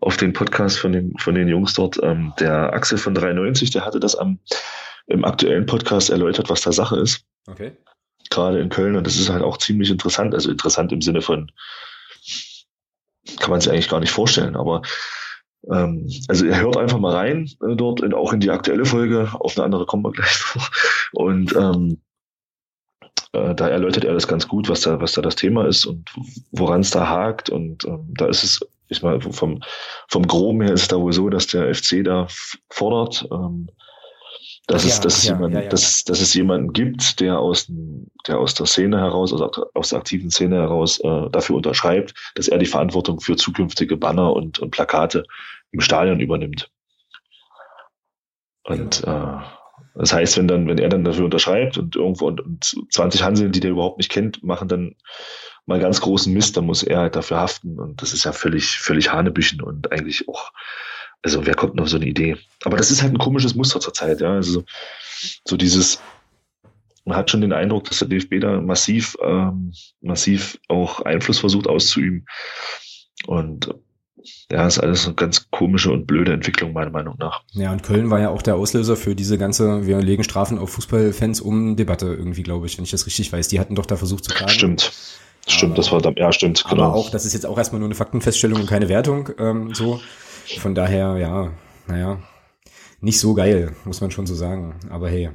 [0.00, 2.00] auf den Podcast von den, von den Jungs dort.
[2.02, 4.40] Ähm, der Axel von 93, der hatte das am
[5.06, 7.24] im aktuellen Podcast erläutert, was da Sache ist.
[7.46, 7.76] Okay.
[8.30, 8.96] Gerade in Köln.
[8.96, 10.34] Und das ist halt auch ziemlich interessant.
[10.34, 11.50] Also interessant im Sinne von,
[13.38, 14.56] kann man sich eigentlich gar nicht vorstellen.
[14.56, 14.82] Aber
[15.70, 19.30] ähm, also er hört einfach mal rein äh, dort, in, auch in die aktuelle Folge.
[19.32, 20.62] Auf eine andere kommen wir gleich vor.
[21.12, 22.00] Und ähm,
[23.32, 26.10] äh, da erläutert er das ganz gut, was da, was da das Thema ist und
[26.50, 27.50] woran es da hakt.
[27.50, 29.62] Und ähm, da ist es, ich meine, vom,
[30.08, 32.26] vom Groben her ist es da wohl so, dass der FC da
[32.70, 33.68] fordert, ähm,
[34.66, 37.66] dass, ja, es, dass, ja, jemand, ja, Dass, dass es jemanden gibt, der aus,
[38.26, 42.48] der aus der Szene heraus, aus, aus der aktiven Szene heraus äh, dafür unterschreibt, dass
[42.48, 45.24] er die Verantwortung für zukünftige Banner und, und Plakate
[45.72, 46.70] im Stadion übernimmt.
[48.64, 49.38] Und genau.
[49.38, 49.42] äh,
[49.94, 53.52] das heißt, wenn dann, wenn er dann dafür unterschreibt und irgendwo und, und 20 Hanseln,
[53.52, 54.94] die der überhaupt nicht kennt, machen dann
[55.66, 57.78] mal ganz großen Mist, dann muss er halt dafür haften.
[57.78, 60.52] Und das ist ja völlig, völlig Hanebüchen und eigentlich auch
[61.22, 62.36] also wer kommt noch so eine Idee?
[62.64, 64.32] Aber das ist halt ein komisches Muster zurzeit, ja.
[64.32, 64.64] Also
[65.46, 66.00] so dieses,
[67.04, 71.66] man hat schon den Eindruck, dass der DFB da massiv, ähm, massiv auch Einfluss versucht
[71.66, 72.26] auszuüben.
[73.26, 73.72] Und
[74.50, 77.42] ja, ist alles eine ganz komische und blöde Entwicklung, meiner Meinung nach.
[77.52, 80.70] Ja, und Köln war ja auch der Auslöser für diese ganze, wir legen Strafen auf
[80.70, 83.48] Fußballfans um Debatte irgendwie, glaube ich, wenn ich das richtig weiß.
[83.48, 84.52] Die hatten doch da versucht zu klagen.
[84.52, 84.92] Stimmt.
[85.48, 86.84] Stimmt, aber, das war dann, ja, stimmt, genau.
[86.84, 90.00] Aber auch, das ist jetzt auch erstmal nur eine Faktenfeststellung und keine Wertung, ähm, so.
[90.58, 91.52] Von daher, ja,
[91.86, 92.18] naja,
[93.00, 94.78] nicht so geil, muss man schon so sagen.
[94.90, 95.30] Aber hey.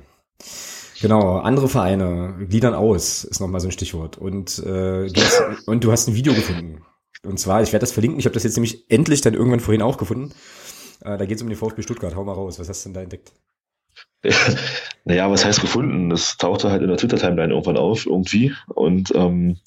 [0.99, 4.17] Genau, andere Vereine gliedern aus, ist nochmal so ein Stichwort.
[4.17, 6.81] Und, äh, du hast, und du hast ein Video gefunden.
[7.23, 9.81] Und zwar, ich werde das verlinken, ich habe das jetzt nämlich endlich dann irgendwann vorhin
[9.81, 10.33] auch gefunden.
[11.01, 12.15] Äh, da geht es um den VfB Stuttgart.
[12.15, 13.33] Hau mal raus, was hast du denn da entdeckt?
[15.05, 16.09] naja, was heißt gefunden?
[16.09, 18.53] Das tauchte halt in der Twitter-Timeline irgendwann auf, irgendwie.
[18.67, 19.57] Und ähm,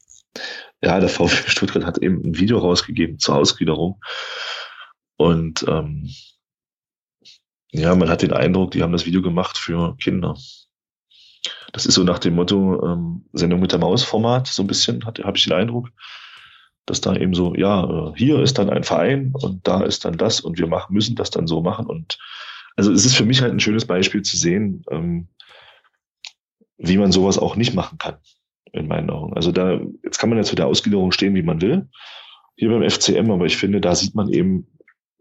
[0.82, 4.00] ja, der VfB Stuttgart hat eben ein Video rausgegeben zur Ausgliederung.
[5.20, 6.08] Und ähm,
[7.72, 10.34] ja, man hat den Eindruck, die haben das Video gemacht für Kinder.
[11.74, 15.36] Das ist so nach dem Motto ähm, Sendung mit der Maus-Format, so ein bisschen, habe
[15.36, 15.90] ich den Eindruck,
[16.86, 20.16] dass da eben so, ja, äh, hier ist dann ein Verein und da ist dann
[20.16, 21.84] das und wir machen, müssen das dann so machen.
[21.84, 22.16] Und
[22.76, 25.28] also es ist für mich halt ein schönes Beispiel zu sehen, ähm,
[26.78, 28.16] wie man sowas auch nicht machen kann,
[28.72, 29.34] in meinen Augen.
[29.34, 31.90] Also da, jetzt kann man ja zu der Ausgliederung stehen, wie man will,
[32.56, 34.66] hier beim FCM, aber ich finde, da sieht man eben,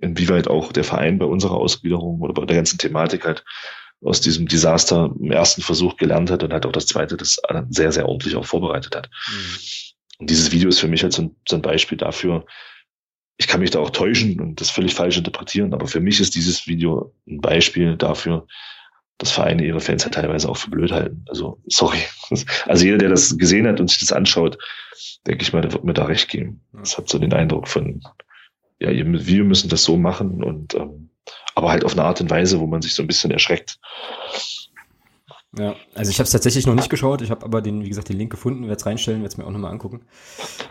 [0.02, 3.44] inwieweit auch der Verein bei unserer Ausgliederung oder bei der ganzen Thematik halt
[4.02, 7.92] aus diesem Desaster im ersten Versuch gelernt hat und halt auch das zweite das sehr,
[7.92, 9.10] sehr ordentlich auch vorbereitet hat.
[9.30, 9.58] Mhm.
[10.20, 12.46] Und dieses Video ist für mich halt so ein, so ein Beispiel dafür,
[13.38, 16.36] ich kann mich da auch täuschen und das völlig falsch interpretieren, aber für mich ist
[16.36, 18.46] dieses Video ein Beispiel dafür,
[19.18, 21.26] dass Vereine ihre Fans ja teilweise auch für blöd halten.
[21.28, 22.00] Also, sorry.
[22.68, 24.58] Also jeder, der das gesehen hat und sich das anschaut,
[25.26, 26.62] denke ich mal, der wird mir da recht geben.
[26.74, 28.02] Das hat so den Eindruck von,
[28.80, 31.10] ja, wir müssen das so machen und ähm,
[31.56, 33.80] aber halt auf eine Art und Weise, wo man sich so ein bisschen erschreckt.
[35.58, 37.24] Ja, also ich habe es tatsächlich noch nicht geschaut.
[37.24, 39.48] Ich habe aber den, wie gesagt, den Link gefunden, werde es reinstellen, werde es mir
[39.48, 40.02] auch nochmal angucken.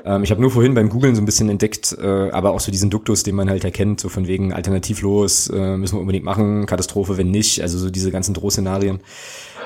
[0.05, 2.71] Ähm, ich habe nur vorhin beim Googlen so ein bisschen entdeckt, äh, aber auch so
[2.71, 6.67] diesen Duktus, den man halt erkennt, so von wegen alternativlos, äh, müssen wir unbedingt machen,
[6.67, 9.01] Katastrophe, wenn nicht, also so diese ganzen Drohszenarien.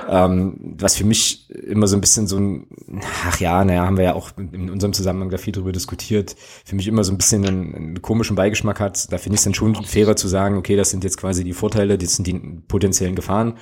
[0.09, 2.67] Ähm, was für mich immer so ein bisschen so ein,
[3.27, 6.75] ach ja, naja, haben wir ja auch in unserem Zusammenhang da viel drüber diskutiert, für
[6.75, 9.13] mich immer so ein bisschen einen, einen komischen Beigeschmack hat.
[9.13, 11.53] Da finde ich es dann schon fairer zu sagen, okay, das sind jetzt quasi die
[11.53, 12.33] Vorteile, das sind die
[12.67, 13.59] potenziellen Gefahren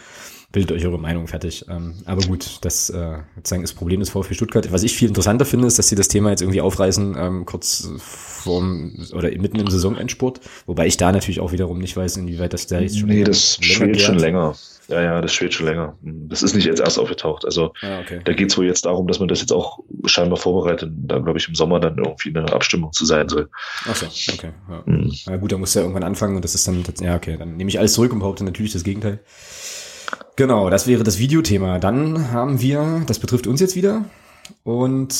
[0.53, 1.67] bildet euch eure Meinung fertig.
[1.69, 4.73] Ähm, aber gut, das äh, sozusagen das Problem des VfB Stuttgart.
[4.73, 7.89] Was ich viel interessanter finde, ist, dass sie das Thema jetzt irgendwie aufreißen, ähm, kurz
[7.99, 10.41] vorm oder mitten im Saisonendsport.
[10.67, 13.59] Wobei ich da natürlich auch wiederum nicht weiß, inwieweit das da jetzt schon Nee, das
[13.61, 14.55] schwelt schon länger.
[14.89, 15.97] Ja, ja, das schwelt schon länger.
[16.03, 17.45] Das ist nicht jetzt erst aufgetaucht.
[17.45, 18.21] Also ah, okay.
[18.25, 21.39] da geht es wohl jetzt darum, dass man das jetzt auch scheinbar vorbereitet, da glaube
[21.39, 23.49] ich im Sommer dann irgendwie eine Abstimmung zu sein soll.
[23.89, 24.51] Ach so, okay.
[24.69, 24.83] Ja.
[24.87, 25.13] Mhm.
[25.27, 27.71] Na gut, da muss ja irgendwann anfangen und das ist dann, ja okay, dann nehme
[27.71, 29.21] ich alles zurück und behaupte natürlich das Gegenteil.
[30.37, 31.79] Genau, das wäre das Videothema.
[31.79, 34.05] Dann haben wir, das betrifft uns jetzt wieder,
[34.63, 35.15] und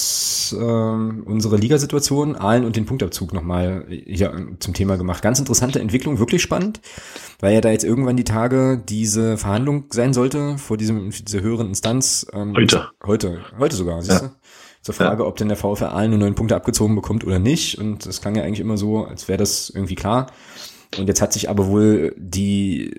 [0.59, 5.23] ähm, unsere Ligasituation, Aalen und den Punktabzug nochmal hier zum Thema gemacht.
[5.23, 6.81] Ganz interessante Entwicklung, wirklich spannend,
[7.41, 11.69] weil ja da jetzt irgendwann die Tage diese Verhandlung sein sollte vor diesem dieser höheren
[11.69, 12.27] Instanz.
[12.33, 12.89] Ähm, heute.
[13.05, 14.29] Heute, heute sogar, siehst ja.
[14.29, 14.35] du?
[14.83, 15.29] Zur Frage, ja.
[15.29, 17.79] ob denn der VfR Aalen nur neun Punkte abgezogen bekommt oder nicht.
[17.79, 20.29] Und das klang ja eigentlich immer so, als wäre das irgendwie klar.
[20.99, 22.91] Und jetzt hat sich aber wohl die,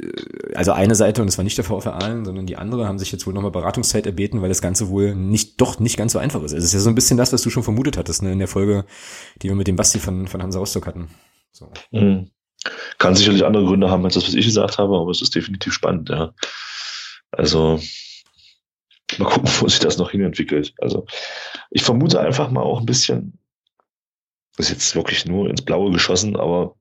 [0.56, 3.12] also eine Seite, und es war nicht der VfR Aalen, sondern die andere, haben sich
[3.12, 6.42] jetzt wohl nochmal Beratungszeit erbeten, weil das Ganze wohl nicht, doch nicht ganz so einfach
[6.42, 6.54] ist.
[6.54, 8.48] Es ist ja so ein bisschen das, was du schon vermutet hattest, ne, in der
[8.48, 8.86] Folge,
[9.42, 11.10] die wir mit dem Basti von, von Hansa Rostock hatten.
[11.52, 11.70] So.
[11.92, 12.32] Mhm.
[12.98, 15.74] Kann sicherlich andere Gründe haben als das, was ich gesagt habe, aber es ist definitiv
[15.74, 16.34] spannend, ja.
[17.32, 17.82] Also,
[19.18, 20.74] mal gucken, wo sich das noch hinentwickelt.
[20.78, 21.06] Also,
[21.72, 23.38] ich vermute einfach mal auch ein bisschen,
[24.58, 26.76] ist jetzt wirklich nur ins Blaue geschossen, aber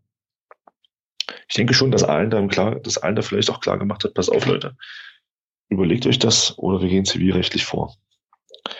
[1.48, 4.14] ich denke schon, dass allen da klar, dass allen da vielleicht auch klar gemacht hat,
[4.14, 4.76] pass auf, Leute,
[5.68, 7.96] überlegt euch das oder wir gehen zivilrechtlich vor.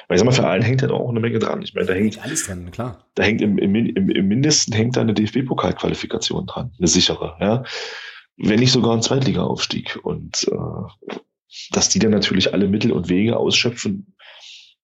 [0.08, 1.62] Weil ich sag mal, für allen hängt ja auch eine Menge dran.
[1.62, 3.06] Ich meine, da hängt, alles dran, klar.
[3.14, 7.64] Da hängt im, im, im, im Mindesten hängt da eine DFB-Pokalqualifikation dran, eine sichere, ja.
[8.36, 9.98] Wenn nicht sogar ein Zweitliga-Aufstieg.
[10.02, 11.16] Und äh,
[11.72, 14.09] dass die dann natürlich alle Mittel und Wege ausschöpfen,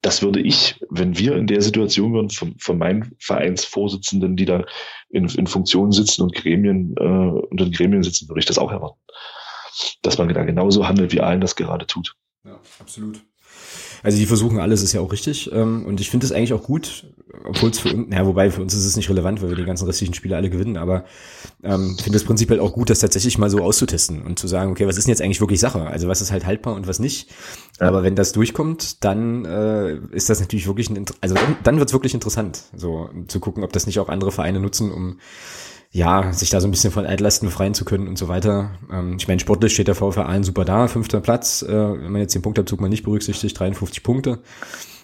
[0.07, 4.64] das würde ich, wenn wir in der Situation wären, von, von meinen Vereinsvorsitzenden, die da
[5.09, 8.70] in, in Funktionen sitzen und Gremien, äh, und in Gremien sitzen, würde ich das auch
[8.70, 9.00] erwarten.
[10.02, 12.14] Dass man da genauso handelt, wie allen das gerade tut.
[12.44, 13.20] Ja, absolut.
[14.03, 15.51] Also die versuchen alles, ist ja auch richtig.
[15.53, 17.07] Ähm, und ich finde es eigentlich auch gut,
[17.44, 19.64] obwohl es für uns, ja, wobei für uns ist es nicht relevant, weil wir die
[19.64, 21.05] ganzen restlichen Spiele alle gewinnen, aber
[21.62, 24.86] ähm, finde es prinzipiell auch gut, das tatsächlich mal so auszutesten und zu sagen, okay,
[24.86, 25.86] was ist denn jetzt eigentlich wirklich Sache?
[25.86, 27.30] Also was ist halt haltbar und was nicht.
[27.80, 27.88] Ja.
[27.88, 31.88] Aber wenn das durchkommt, dann äh, ist das natürlich wirklich ein, also dann, dann wird
[31.88, 35.18] es wirklich interessant, so zu gucken, ob das nicht auch andere Vereine nutzen, um
[35.97, 38.72] ja, sich da so ein bisschen von Altlasten befreien zu können und so weiter.
[38.92, 42.20] Ähm, ich meine, sportlich steht der VfR allen super da, fünfter Platz, äh, wenn man
[42.20, 44.40] jetzt den Punktabzug mal nicht berücksichtigt, 53 Punkte.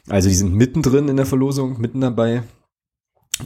[0.09, 2.43] Also die sind mittendrin in der Verlosung, mitten dabei.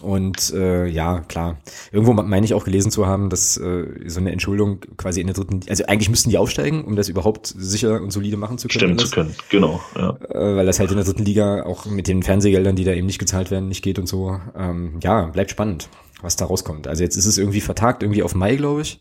[0.03, 1.59] Und äh, ja, klar.
[1.93, 5.35] Irgendwo meine ich auch gelesen zu haben, dass äh, so eine Entschuldung quasi in der
[5.35, 8.99] dritten, also eigentlich müssten die aufsteigen, um das überhaupt sicher und solide machen zu können.
[8.99, 9.81] Stimmen zu können, genau.
[9.95, 10.19] Ja.
[10.29, 13.07] Äh, weil das halt in der dritten Liga auch mit den Fernsehgeldern, die da eben
[13.07, 14.39] nicht gezahlt werden, nicht geht und so.
[14.57, 15.89] Ähm, ja, bleibt spannend
[16.23, 16.89] was da rauskommt.
[16.89, 19.01] Also jetzt ist es irgendwie vertagt, irgendwie auf Mai, glaube ich.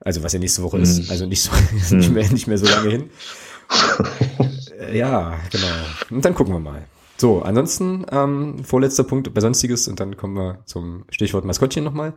[0.00, 0.82] Also was ja nächste Woche mm.
[0.82, 1.10] ist, mhm.
[1.10, 1.50] also nicht so
[1.96, 3.10] nicht, mehr, nicht mehr so lange hin.
[4.92, 5.66] ja, genau.
[6.10, 6.86] Und dann gucken wir mal.
[7.20, 12.14] So, ansonsten ähm, vorletzter Punkt bei Sonstiges und dann kommen wir zum Stichwort Maskottchen nochmal.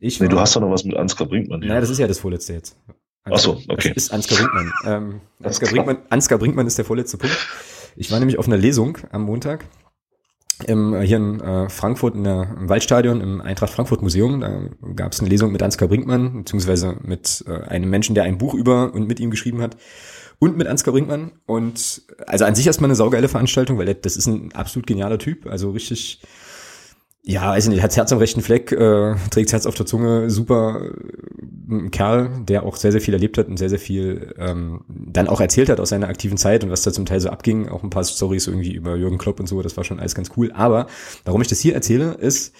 [0.00, 1.60] Ich nee, du hast doch noch was mit Ansgar Brinkmann.
[1.60, 2.76] Naja, das ist ja das vorletzte jetzt.
[3.24, 3.92] Ansgar, Ach so, okay.
[3.94, 4.72] Das ist Ansgar Brinkmann.
[4.84, 7.36] Ähm, Ansgar, Brinkmann Ansgar Brinkmann ist der vorletzte Punkt.
[7.96, 9.64] Ich war nämlich auf einer Lesung am Montag
[10.66, 14.40] im, hier in äh, Frankfurt in der, im Waldstadion im Eintracht Frankfurt Museum.
[14.40, 18.38] Da gab es eine Lesung mit Ansgar Brinkmann, beziehungsweise mit äh, einem Menschen, der ein
[18.38, 19.76] Buch über und mit ihm geschrieben hat.
[20.38, 21.32] Und mit Ansgar Brinkmann.
[21.46, 25.46] Und also an sich erstmal eine saugeile Veranstaltung, weil das ist ein absolut genialer Typ.
[25.46, 26.20] Also richtig,
[27.22, 30.30] ja, weiß ich nicht, hat Herz am rechten Fleck, äh, trägt Herz auf der Zunge,
[30.30, 30.82] super
[31.70, 35.28] äh, Kerl, der auch sehr, sehr viel erlebt hat und sehr, sehr viel ähm, dann
[35.28, 37.68] auch erzählt hat aus seiner aktiven Zeit und was da zum Teil so abging.
[37.68, 40.30] Auch ein paar Stories irgendwie über Jürgen Klopp und so, das war schon alles ganz
[40.36, 40.52] cool.
[40.52, 40.86] Aber
[41.24, 42.54] warum ich das hier erzähle, ist,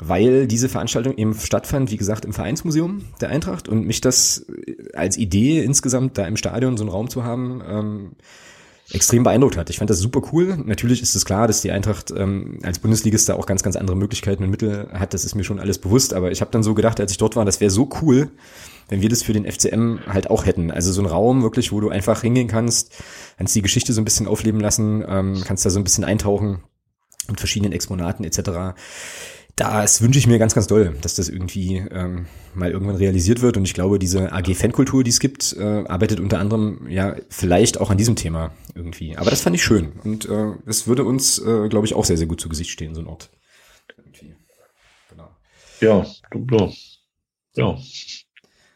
[0.00, 4.46] weil diese Veranstaltung eben stattfand, wie gesagt, im Vereinsmuseum der Eintracht und mich das
[4.92, 8.10] als Idee insgesamt da im Stadion so einen Raum zu haben, ähm,
[8.90, 9.70] extrem beeindruckt hat.
[9.70, 10.58] Ich fand das super cool.
[10.64, 13.96] Natürlich ist es klar, dass die Eintracht ähm, als Bundesligist da auch ganz, ganz andere
[13.96, 15.14] Möglichkeiten und Mittel hat.
[15.14, 16.12] Das ist mir schon alles bewusst.
[16.12, 18.30] Aber ich habe dann so gedacht, als ich dort war, das wäre so cool,
[18.88, 20.70] wenn wir das für den FCM halt auch hätten.
[20.70, 22.92] Also so ein Raum wirklich, wo du einfach hingehen kannst,
[23.38, 26.62] kannst die Geschichte so ein bisschen aufleben lassen, ähm, kannst da so ein bisschen eintauchen
[27.28, 28.74] mit verschiedenen Exponaten etc
[29.56, 33.56] das wünsche ich mir ganz, ganz doll, dass das irgendwie ähm, mal irgendwann realisiert wird.
[33.56, 37.90] Und ich glaube, diese AG-Fankultur, die es gibt, äh, arbeitet unter anderem ja vielleicht auch
[37.90, 39.16] an diesem Thema irgendwie.
[39.16, 39.92] Aber das fand ich schön.
[40.02, 42.94] Und äh, das würde uns, äh, glaube ich, auch sehr, sehr gut zu Gesicht stehen,
[42.94, 43.30] so ein Ort.
[43.96, 44.34] Irgendwie.
[45.10, 45.30] Genau.
[45.80, 46.04] Ja,
[46.50, 46.70] ja.
[47.56, 47.78] Ja.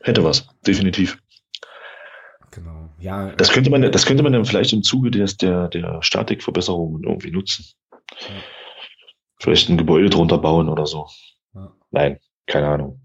[0.01, 1.19] Hätte was, definitiv.
[2.53, 2.89] Genau.
[3.01, 3.33] Ja.
[3.35, 7.33] Das könnte man, das könnte man dann vielleicht im Zuge der, der, der Statikverbesserungen irgendwie
[7.33, 7.65] nutzen.
[8.21, 8.29] Ja
[9.41, 11.07] vielleicht ein Gebäude drunter bauen oder so.
[11.55, 11.73] Ja.
[11.91, 13.01] Nein, keine Ahnung.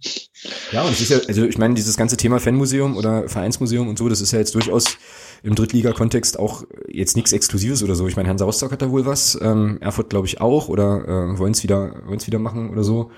[0.71, 3.97] Ja, und es ist ja, also ich meine, dieses ganze Thema Fanmuseum oder Vereinsmuseum und
[3.97, 4.97] so, das ist ja jetzt durchaus
[5.43, 8.07] im Drittliga-Kontext auch jetzt nichts Exklusives oder so.
[8.07, 11.37] Ich meine, Hansa Rostock hat da wohl was, ähm, Erfurt glaube ich auch oder äh,
[11.37, 13.11] wollen es wieder, wollen's wieder machen oder so.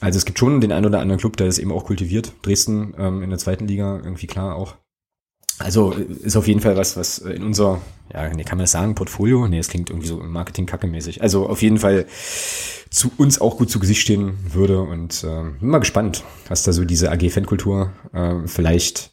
[0.00, 2.32] Also es gibt schon den einen oder anderen Club, der das eben auch kultiviert.
[2.42, 4.76] Dresden ähm, in der zweiten Liga irgendwie klar auch.
[5.62, 7.80] Also ist auf jeden Fall was, was in unser,
[8.12, 9.46] ja, nee, kann man das sagen, Portfolio?
[9.48, 11.22] Nee, es klingt irgendwie so Marketing-Kacke-mäßig.
[11.22, 12.06] Also auf jeden Fall
[12.90, 16.72] zu uns auch gut zu Gesicht stehen würde und äh, bin mal gespannt, was da
[16.72, 19.12] so diese AG-Fankultur äh, vielleicht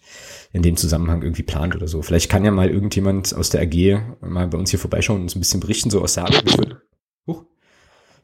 [0.52, 2.02] in dem Zusammenhang irgendwie plant oder so.
[2.02, 5.36] Vielleicht kann ja mal irgendjemand aus der AG mal bei uns hier vorbeischauen und uns
[5.36, 6.82] ein bisschen berichten, so aus der würde,
[7.28, 7.46] huch,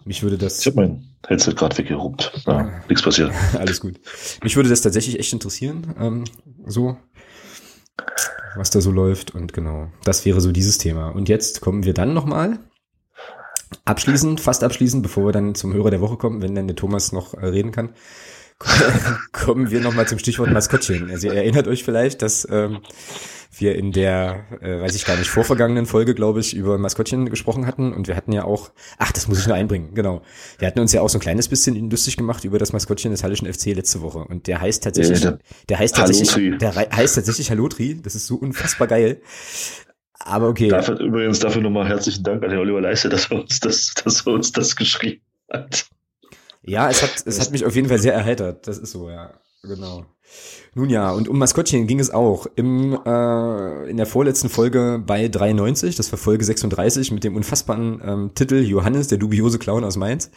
[0.04, 0.60] mich würde das.
[0.60, 2.44] Ich habe mein Headset gerade weggeruppt.
[2.48, 3.32] Ja, nichts passiert.
[3.54, 4.00] Alles gut.
[4.44, 5.94] Mich würde das tatsächlich echt interessieren.
[6.00, 6.24] Ähm,
[6.66, 6.98] so,
[8.56, 9.34] was da so läuft.
[9.34, 11.10] Und genau, das wäre so dieses Thema.
[11.10, 12.60] Und jetzt kommen wir dann nochmal
[13.84, 17.12] abschließend, fast abschließend, bevor wir dann zum Hörer der Woche kommen, wenn dann der Thomas
[17.12, 17.90] noch äh, reden kann,
[19.32, 21.10] kommen wir nochmal zum Stichwort Maskottchen.
[21.10, 22.80] Also ihr erinnert euch vielleicht, dass ähm,
[23.60, 27.68] wir in der, äh, weiß ich gar nicht, vorvergangenen Folge, glaube ich, über Maskottchen gesprochen
[27.68, 27.94] hatten.
[27.94, 30.22] Und wir hatten ja auch, ach, das muss ich nur einbringen, genau.
[30.58, 33.24] Wir hatten uns ja auch so ein kleines bisschen lustig gemacht über das Maskottchen des
[33.24, 34.20] Hallischen FC letzte Woche.
[34.20, 35.40] Und der heißt tatsächlich, ja, der,
[35.70, 38.02] der, heißt tatsächlich, der heißt tatsächlich Hallotri.
[38.02, 39.22] Das ist so unfassbar geil.
[40.20, 40.70] Aber okay.
[40.70, 44.26] Dafür, übrigens dafür nochmal herzlichen Dank an den Oliver Leiste, dass er uns das, dass
[44.26, 45.88] er uns das geschrieben hat.
[46.66, 48.68] Ja, es hat, es hat mich auf jeden Fall sehr erheitert.
[48.68, 49.32] Das ist so, ja.
[49.62, 50.06] Genau.
[50.74, 55.28] Nun ja, und um Maskottchen ging es auch im, äh, in der vorletzten Folge bei
[55.30, 59.96] 93, das war Folge 36 mit dem unfassbaren ähm, Titel Johannes, der dubiose Clown aus
[59.96, 60.32] Mainz.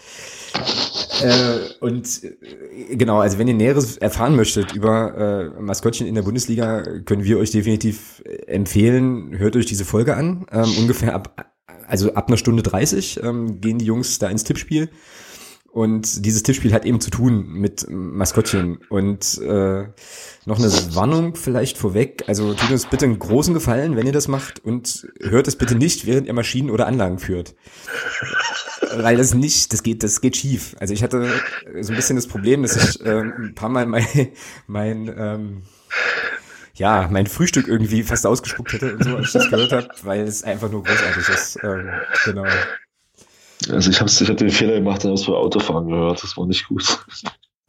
[1.22, 6.22] Äh, und äh, genau, also wenn ihr Näheres erfahren möchtet über äh, Maskottchen in der
[6.22, 10.46] Bundesliga, können wir euch definitiv empfehlen, hört euch diese Folge an.
[10.52, 11.52] Ähm, ungefähr ab,
[11.88, 14.88] also ab einer Stunde 30 ähm, gehen die Jungs da ins Tippspiel.
[15.78, 18.78] Und dieses Tippspiel hat eben zu tun mit Maskottchen.
[18.88, 19.86] Und äh,
[20.44, 22.24] noch eine Warnung vielleicht vorweg.
[22.26, 25.76] Also tut uns bitte einen großen Gefallen, wenn ihr das macht und hört es bitte
[25.76, 27.54] nicht, während ihr Maschinen oder Anlagen führt.
[28.96, 30.74] Weil das nicht, das geht, das geht schief.
[30.80, 31.30] Also ich hatte
[31.80, 34.04] so ein bisschen das Problem, dass ich äh, ein paar Mal mein,
[34.66, 35.62] mein ähm,
[36.74, 40.22] ja, mein Frühstück irgendwie fast ausgespuckt hätte und so, als ich das gehört habe, weil
[40.22, 41.58] es einfach nur großartig ist.
[41.62, 41.88] Ähm,
[42.24, 42.46] genau.
[43.70, 46.22] Also ich habe ich hab den Fehler gemacht und habe es bei Autofahren gehört.
[46.22, 47.04] Das war nicht gut.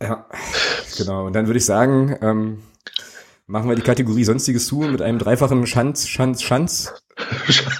[0.01, 0.25] Ja,
[0.97, 1.25] genau.
[1.25, 2.63] Und dann würde ich sagen, ähm,
[3.47, 6.93] machen wir die Kategorie Sonstiges zu mit einem dreifachen Schanz, Schanz, Schanz.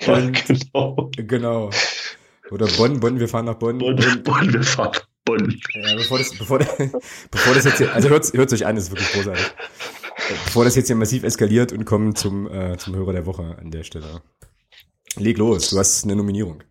[0.00, 1.10] ja, genau.
[1.16, 1.70] Genau.
[2.50, 3.78] Oder Bonn, Bonn, wir fahren nach Bonn.
[3.78, 5.60] Bonn, Bonn wir fahren nach Bonn.
[5.74, 6.58] Ja, bevor das, bevor,
[7.30, 9.44] bevor das jetzt hier, also hört es euch an, das ist wirklich großartig.
[10.44, 13.70] Bevor das jetzt hier massiv eskaliert und kommen zum, äh, zum Hörer der Woche an
[13.70, 14.22] der Stelle.
[15.16, 16.62] Leg los, du hast eine Nominierung.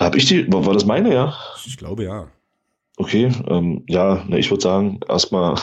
[0.00, 0.50] Hab ich die?
[0.52, 1.36] War, das meine, ja?
[1.64, 2.28] Ich glaube ja.
[2.96, 5.56] Okay, ähm, ja, ne, ich würde sagen, erstmal,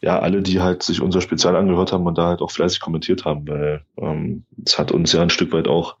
[0.00, 3.24] ja, alle, die halt sich unser Spezial angehört haben und da halt auch fleißig kommentiert
[3.24, 5.96] haben, weil ähm, es hat uns ja ein Stück weit auch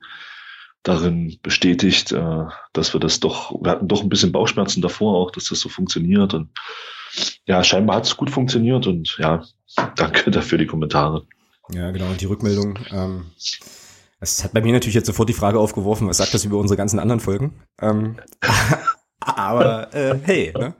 [0.82, 5.30] darin bestätigt, äh, dass wir das doch, wir hatten doch ein bisschen Bauchschmerzen davor auch,
[5.30, 6.50] dass das so funktioniert und
[7.46, 9.44] ja, scheinbar hat es gut funktioniert und ja,
[9.96, 11.24] danke dafür die Kommentare.
[11.70, 12.10] Ja, genau.
[12.10, 13.26] Und die Rückmeldung, ähm,
[14.20, 16.76] es hat bei mir natürlich jetzt sofort die Frage aufgeworfen, was sagt das über unsere
[16.76, 17.54] ganzen anderen Folgen?
[17.80, 18.16] Ähm,
[19.20, 20.74] aber äh, hey, ne?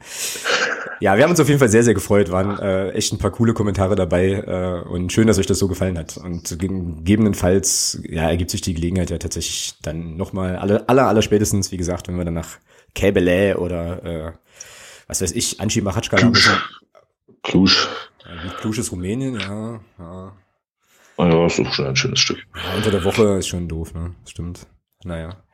[1.00, 2.30] Ja, wir haben uns auf jeden Fall sehr, sehr gefreut.
[2.30, 5.66] Waren äh, echt ein paar coole Kommentare dabei äh, und schön, dass euch das so
[5.66, 6.16] gefallen hat.
[6.16, 11.72] Und gegebenenfalls ja, ergibt sich die Gelegenheit ja tatsächlich dann nochmal alle, aller, aller spätestens,
[11.72, 12.58] wie gesagt, wenn wir dann nach
[12.94, 14.32] Käbele oder äh,
[15.08, 16.54] was weiß ich, Anchi Machatschkala müssen.
[17.42, 17.88] Klusch.
[18.24, 19.80] Ja, Klusch ist Rumänien, ja.
[19.98, 20.32] ja.
[21.22, 22.44] Ah ja, ist doch schon ein schönes Stück.
[22.56, 24.12] Ja, unter der Woche ist schon doof, ne?
[24.26, 24.66] Stimmt.
[25.04, 25.44] Naja.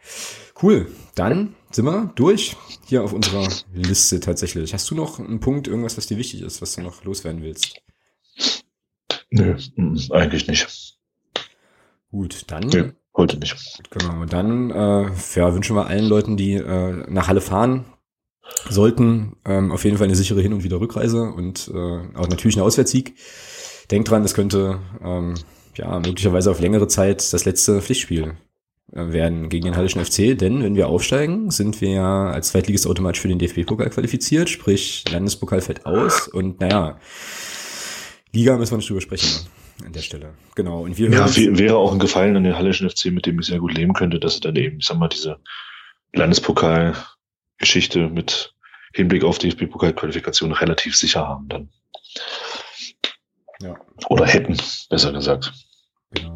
[0.62, 0.86] Cool.
[1.14, 4.72] Dann sind wir durch hier auf unserer Liste tatsächlich.
[4.72, 7.82] Hast du noch einen Punkt, irgendwas, was dir wichtig ist, was du noch loswerden willst?
[9.28, 9.58] Nö,
[10.10, 10.96] eigentlich nicht.
[12.12, 12.68] Gut, dann.
[12.68, 13.54] Nee, heute nicht.
[13.90, 17.84] Genau, dann äh, ja, wünschen wir allen Leuten, die äh, nach Halle fahren
[18.70, 22.64] sollten, ähm, auf jeden Fall eine sichere Hin- und Wiederrückreise und äh, auch natürlich einen
[22.64, 23.16] Auswärtssieg.
[23.90, 25.34] Denkt dran, das könnte ähm,
[25.78, 28.34] ja möglicherweise auf längere Zeit das letzte Pflichtspiel
[28.92, 32.86] äh, werden gegen den Hallischen FC, denn wenn wir aufsteigen, sind wir ja als Zweitligist
[32.86, 36.98] automatisch für den DFB-Pokal qualifiziert, sprich Landespokal fällt aus und naja,
[38.32, 39.46] Liga müssen wir nicht drüber sprechen
[39.84, 40.34] an der Stelle.
[40.54, 40.82] Genau.
[40.82, 43.58] Und wir ja, wäre auch ein Gefallen an den Hallischen FC, mit dem ich sehr
[43.58, 45.38] gut leben könnte, dass sie dann eben, ich sag mal, diese
[46.12, 48.54] Landespokal-Geschichte mit
[48.94, 51.68] Hinblick auf DFB-Pokal-Qualifikation relativ sicher haben dann.
[53.60, 53.76] Ja.
[54.08, 54.56] Oder hätten,
[54.88, 55.52] besser gesagt.
[56.10, 56.34] Genau.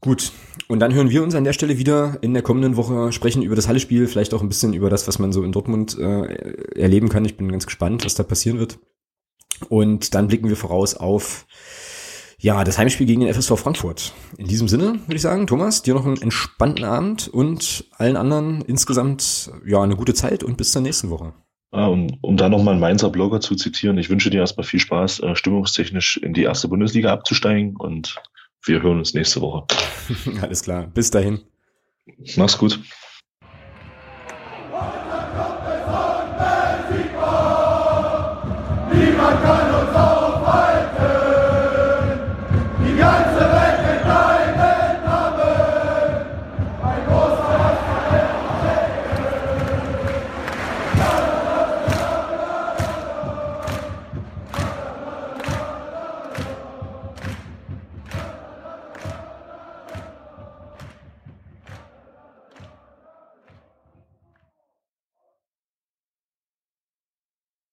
[0.00, 0.32] Gut,
[0.68, 3.56] und dann hören wir uns an der Stelle wieder in der kommenden Woche, sprechen über
[3.56, 7.08] das Halle-Spiel, vielleicht auch ein bisschen über das, was man so in Dortmund äh, erleben
[7.08, 7.24] kann.
[7.24, 8.78] Ich bin ganz gespannt, was da passieren wird.
[9.68, 11.46] Und dann blicken wir voraus auf
[12.38, 14.12] ja, das Heimspiel gegen den FSV Frankfurt.
[14.36, 18.60] In diesem Sinne würde ich sagen, Thomas, dir noch einen entspannten Abend und allen anderen
[18.62, 21.32] insgesamt ja eine gute Zeit und bis zur nächsten Woche.
[21.74, 24.78] Ah, um, um da nochmal einen Mainzer Blogger zu zitieren, ich wünsche dir erstmal viel
[24.78, 28.14] Spaß, äh, stimmungstechnisch in die erste Bundesliga abzusteigen und
[28.64, 29.66] wir hören uns nächste Woche.
[30.40, 30.86] Alles klar.
[30.94, 31.40] Bis dahin.
[32.36, 32.78] Mach's gut.
[38.92, 39.73] Niemand kann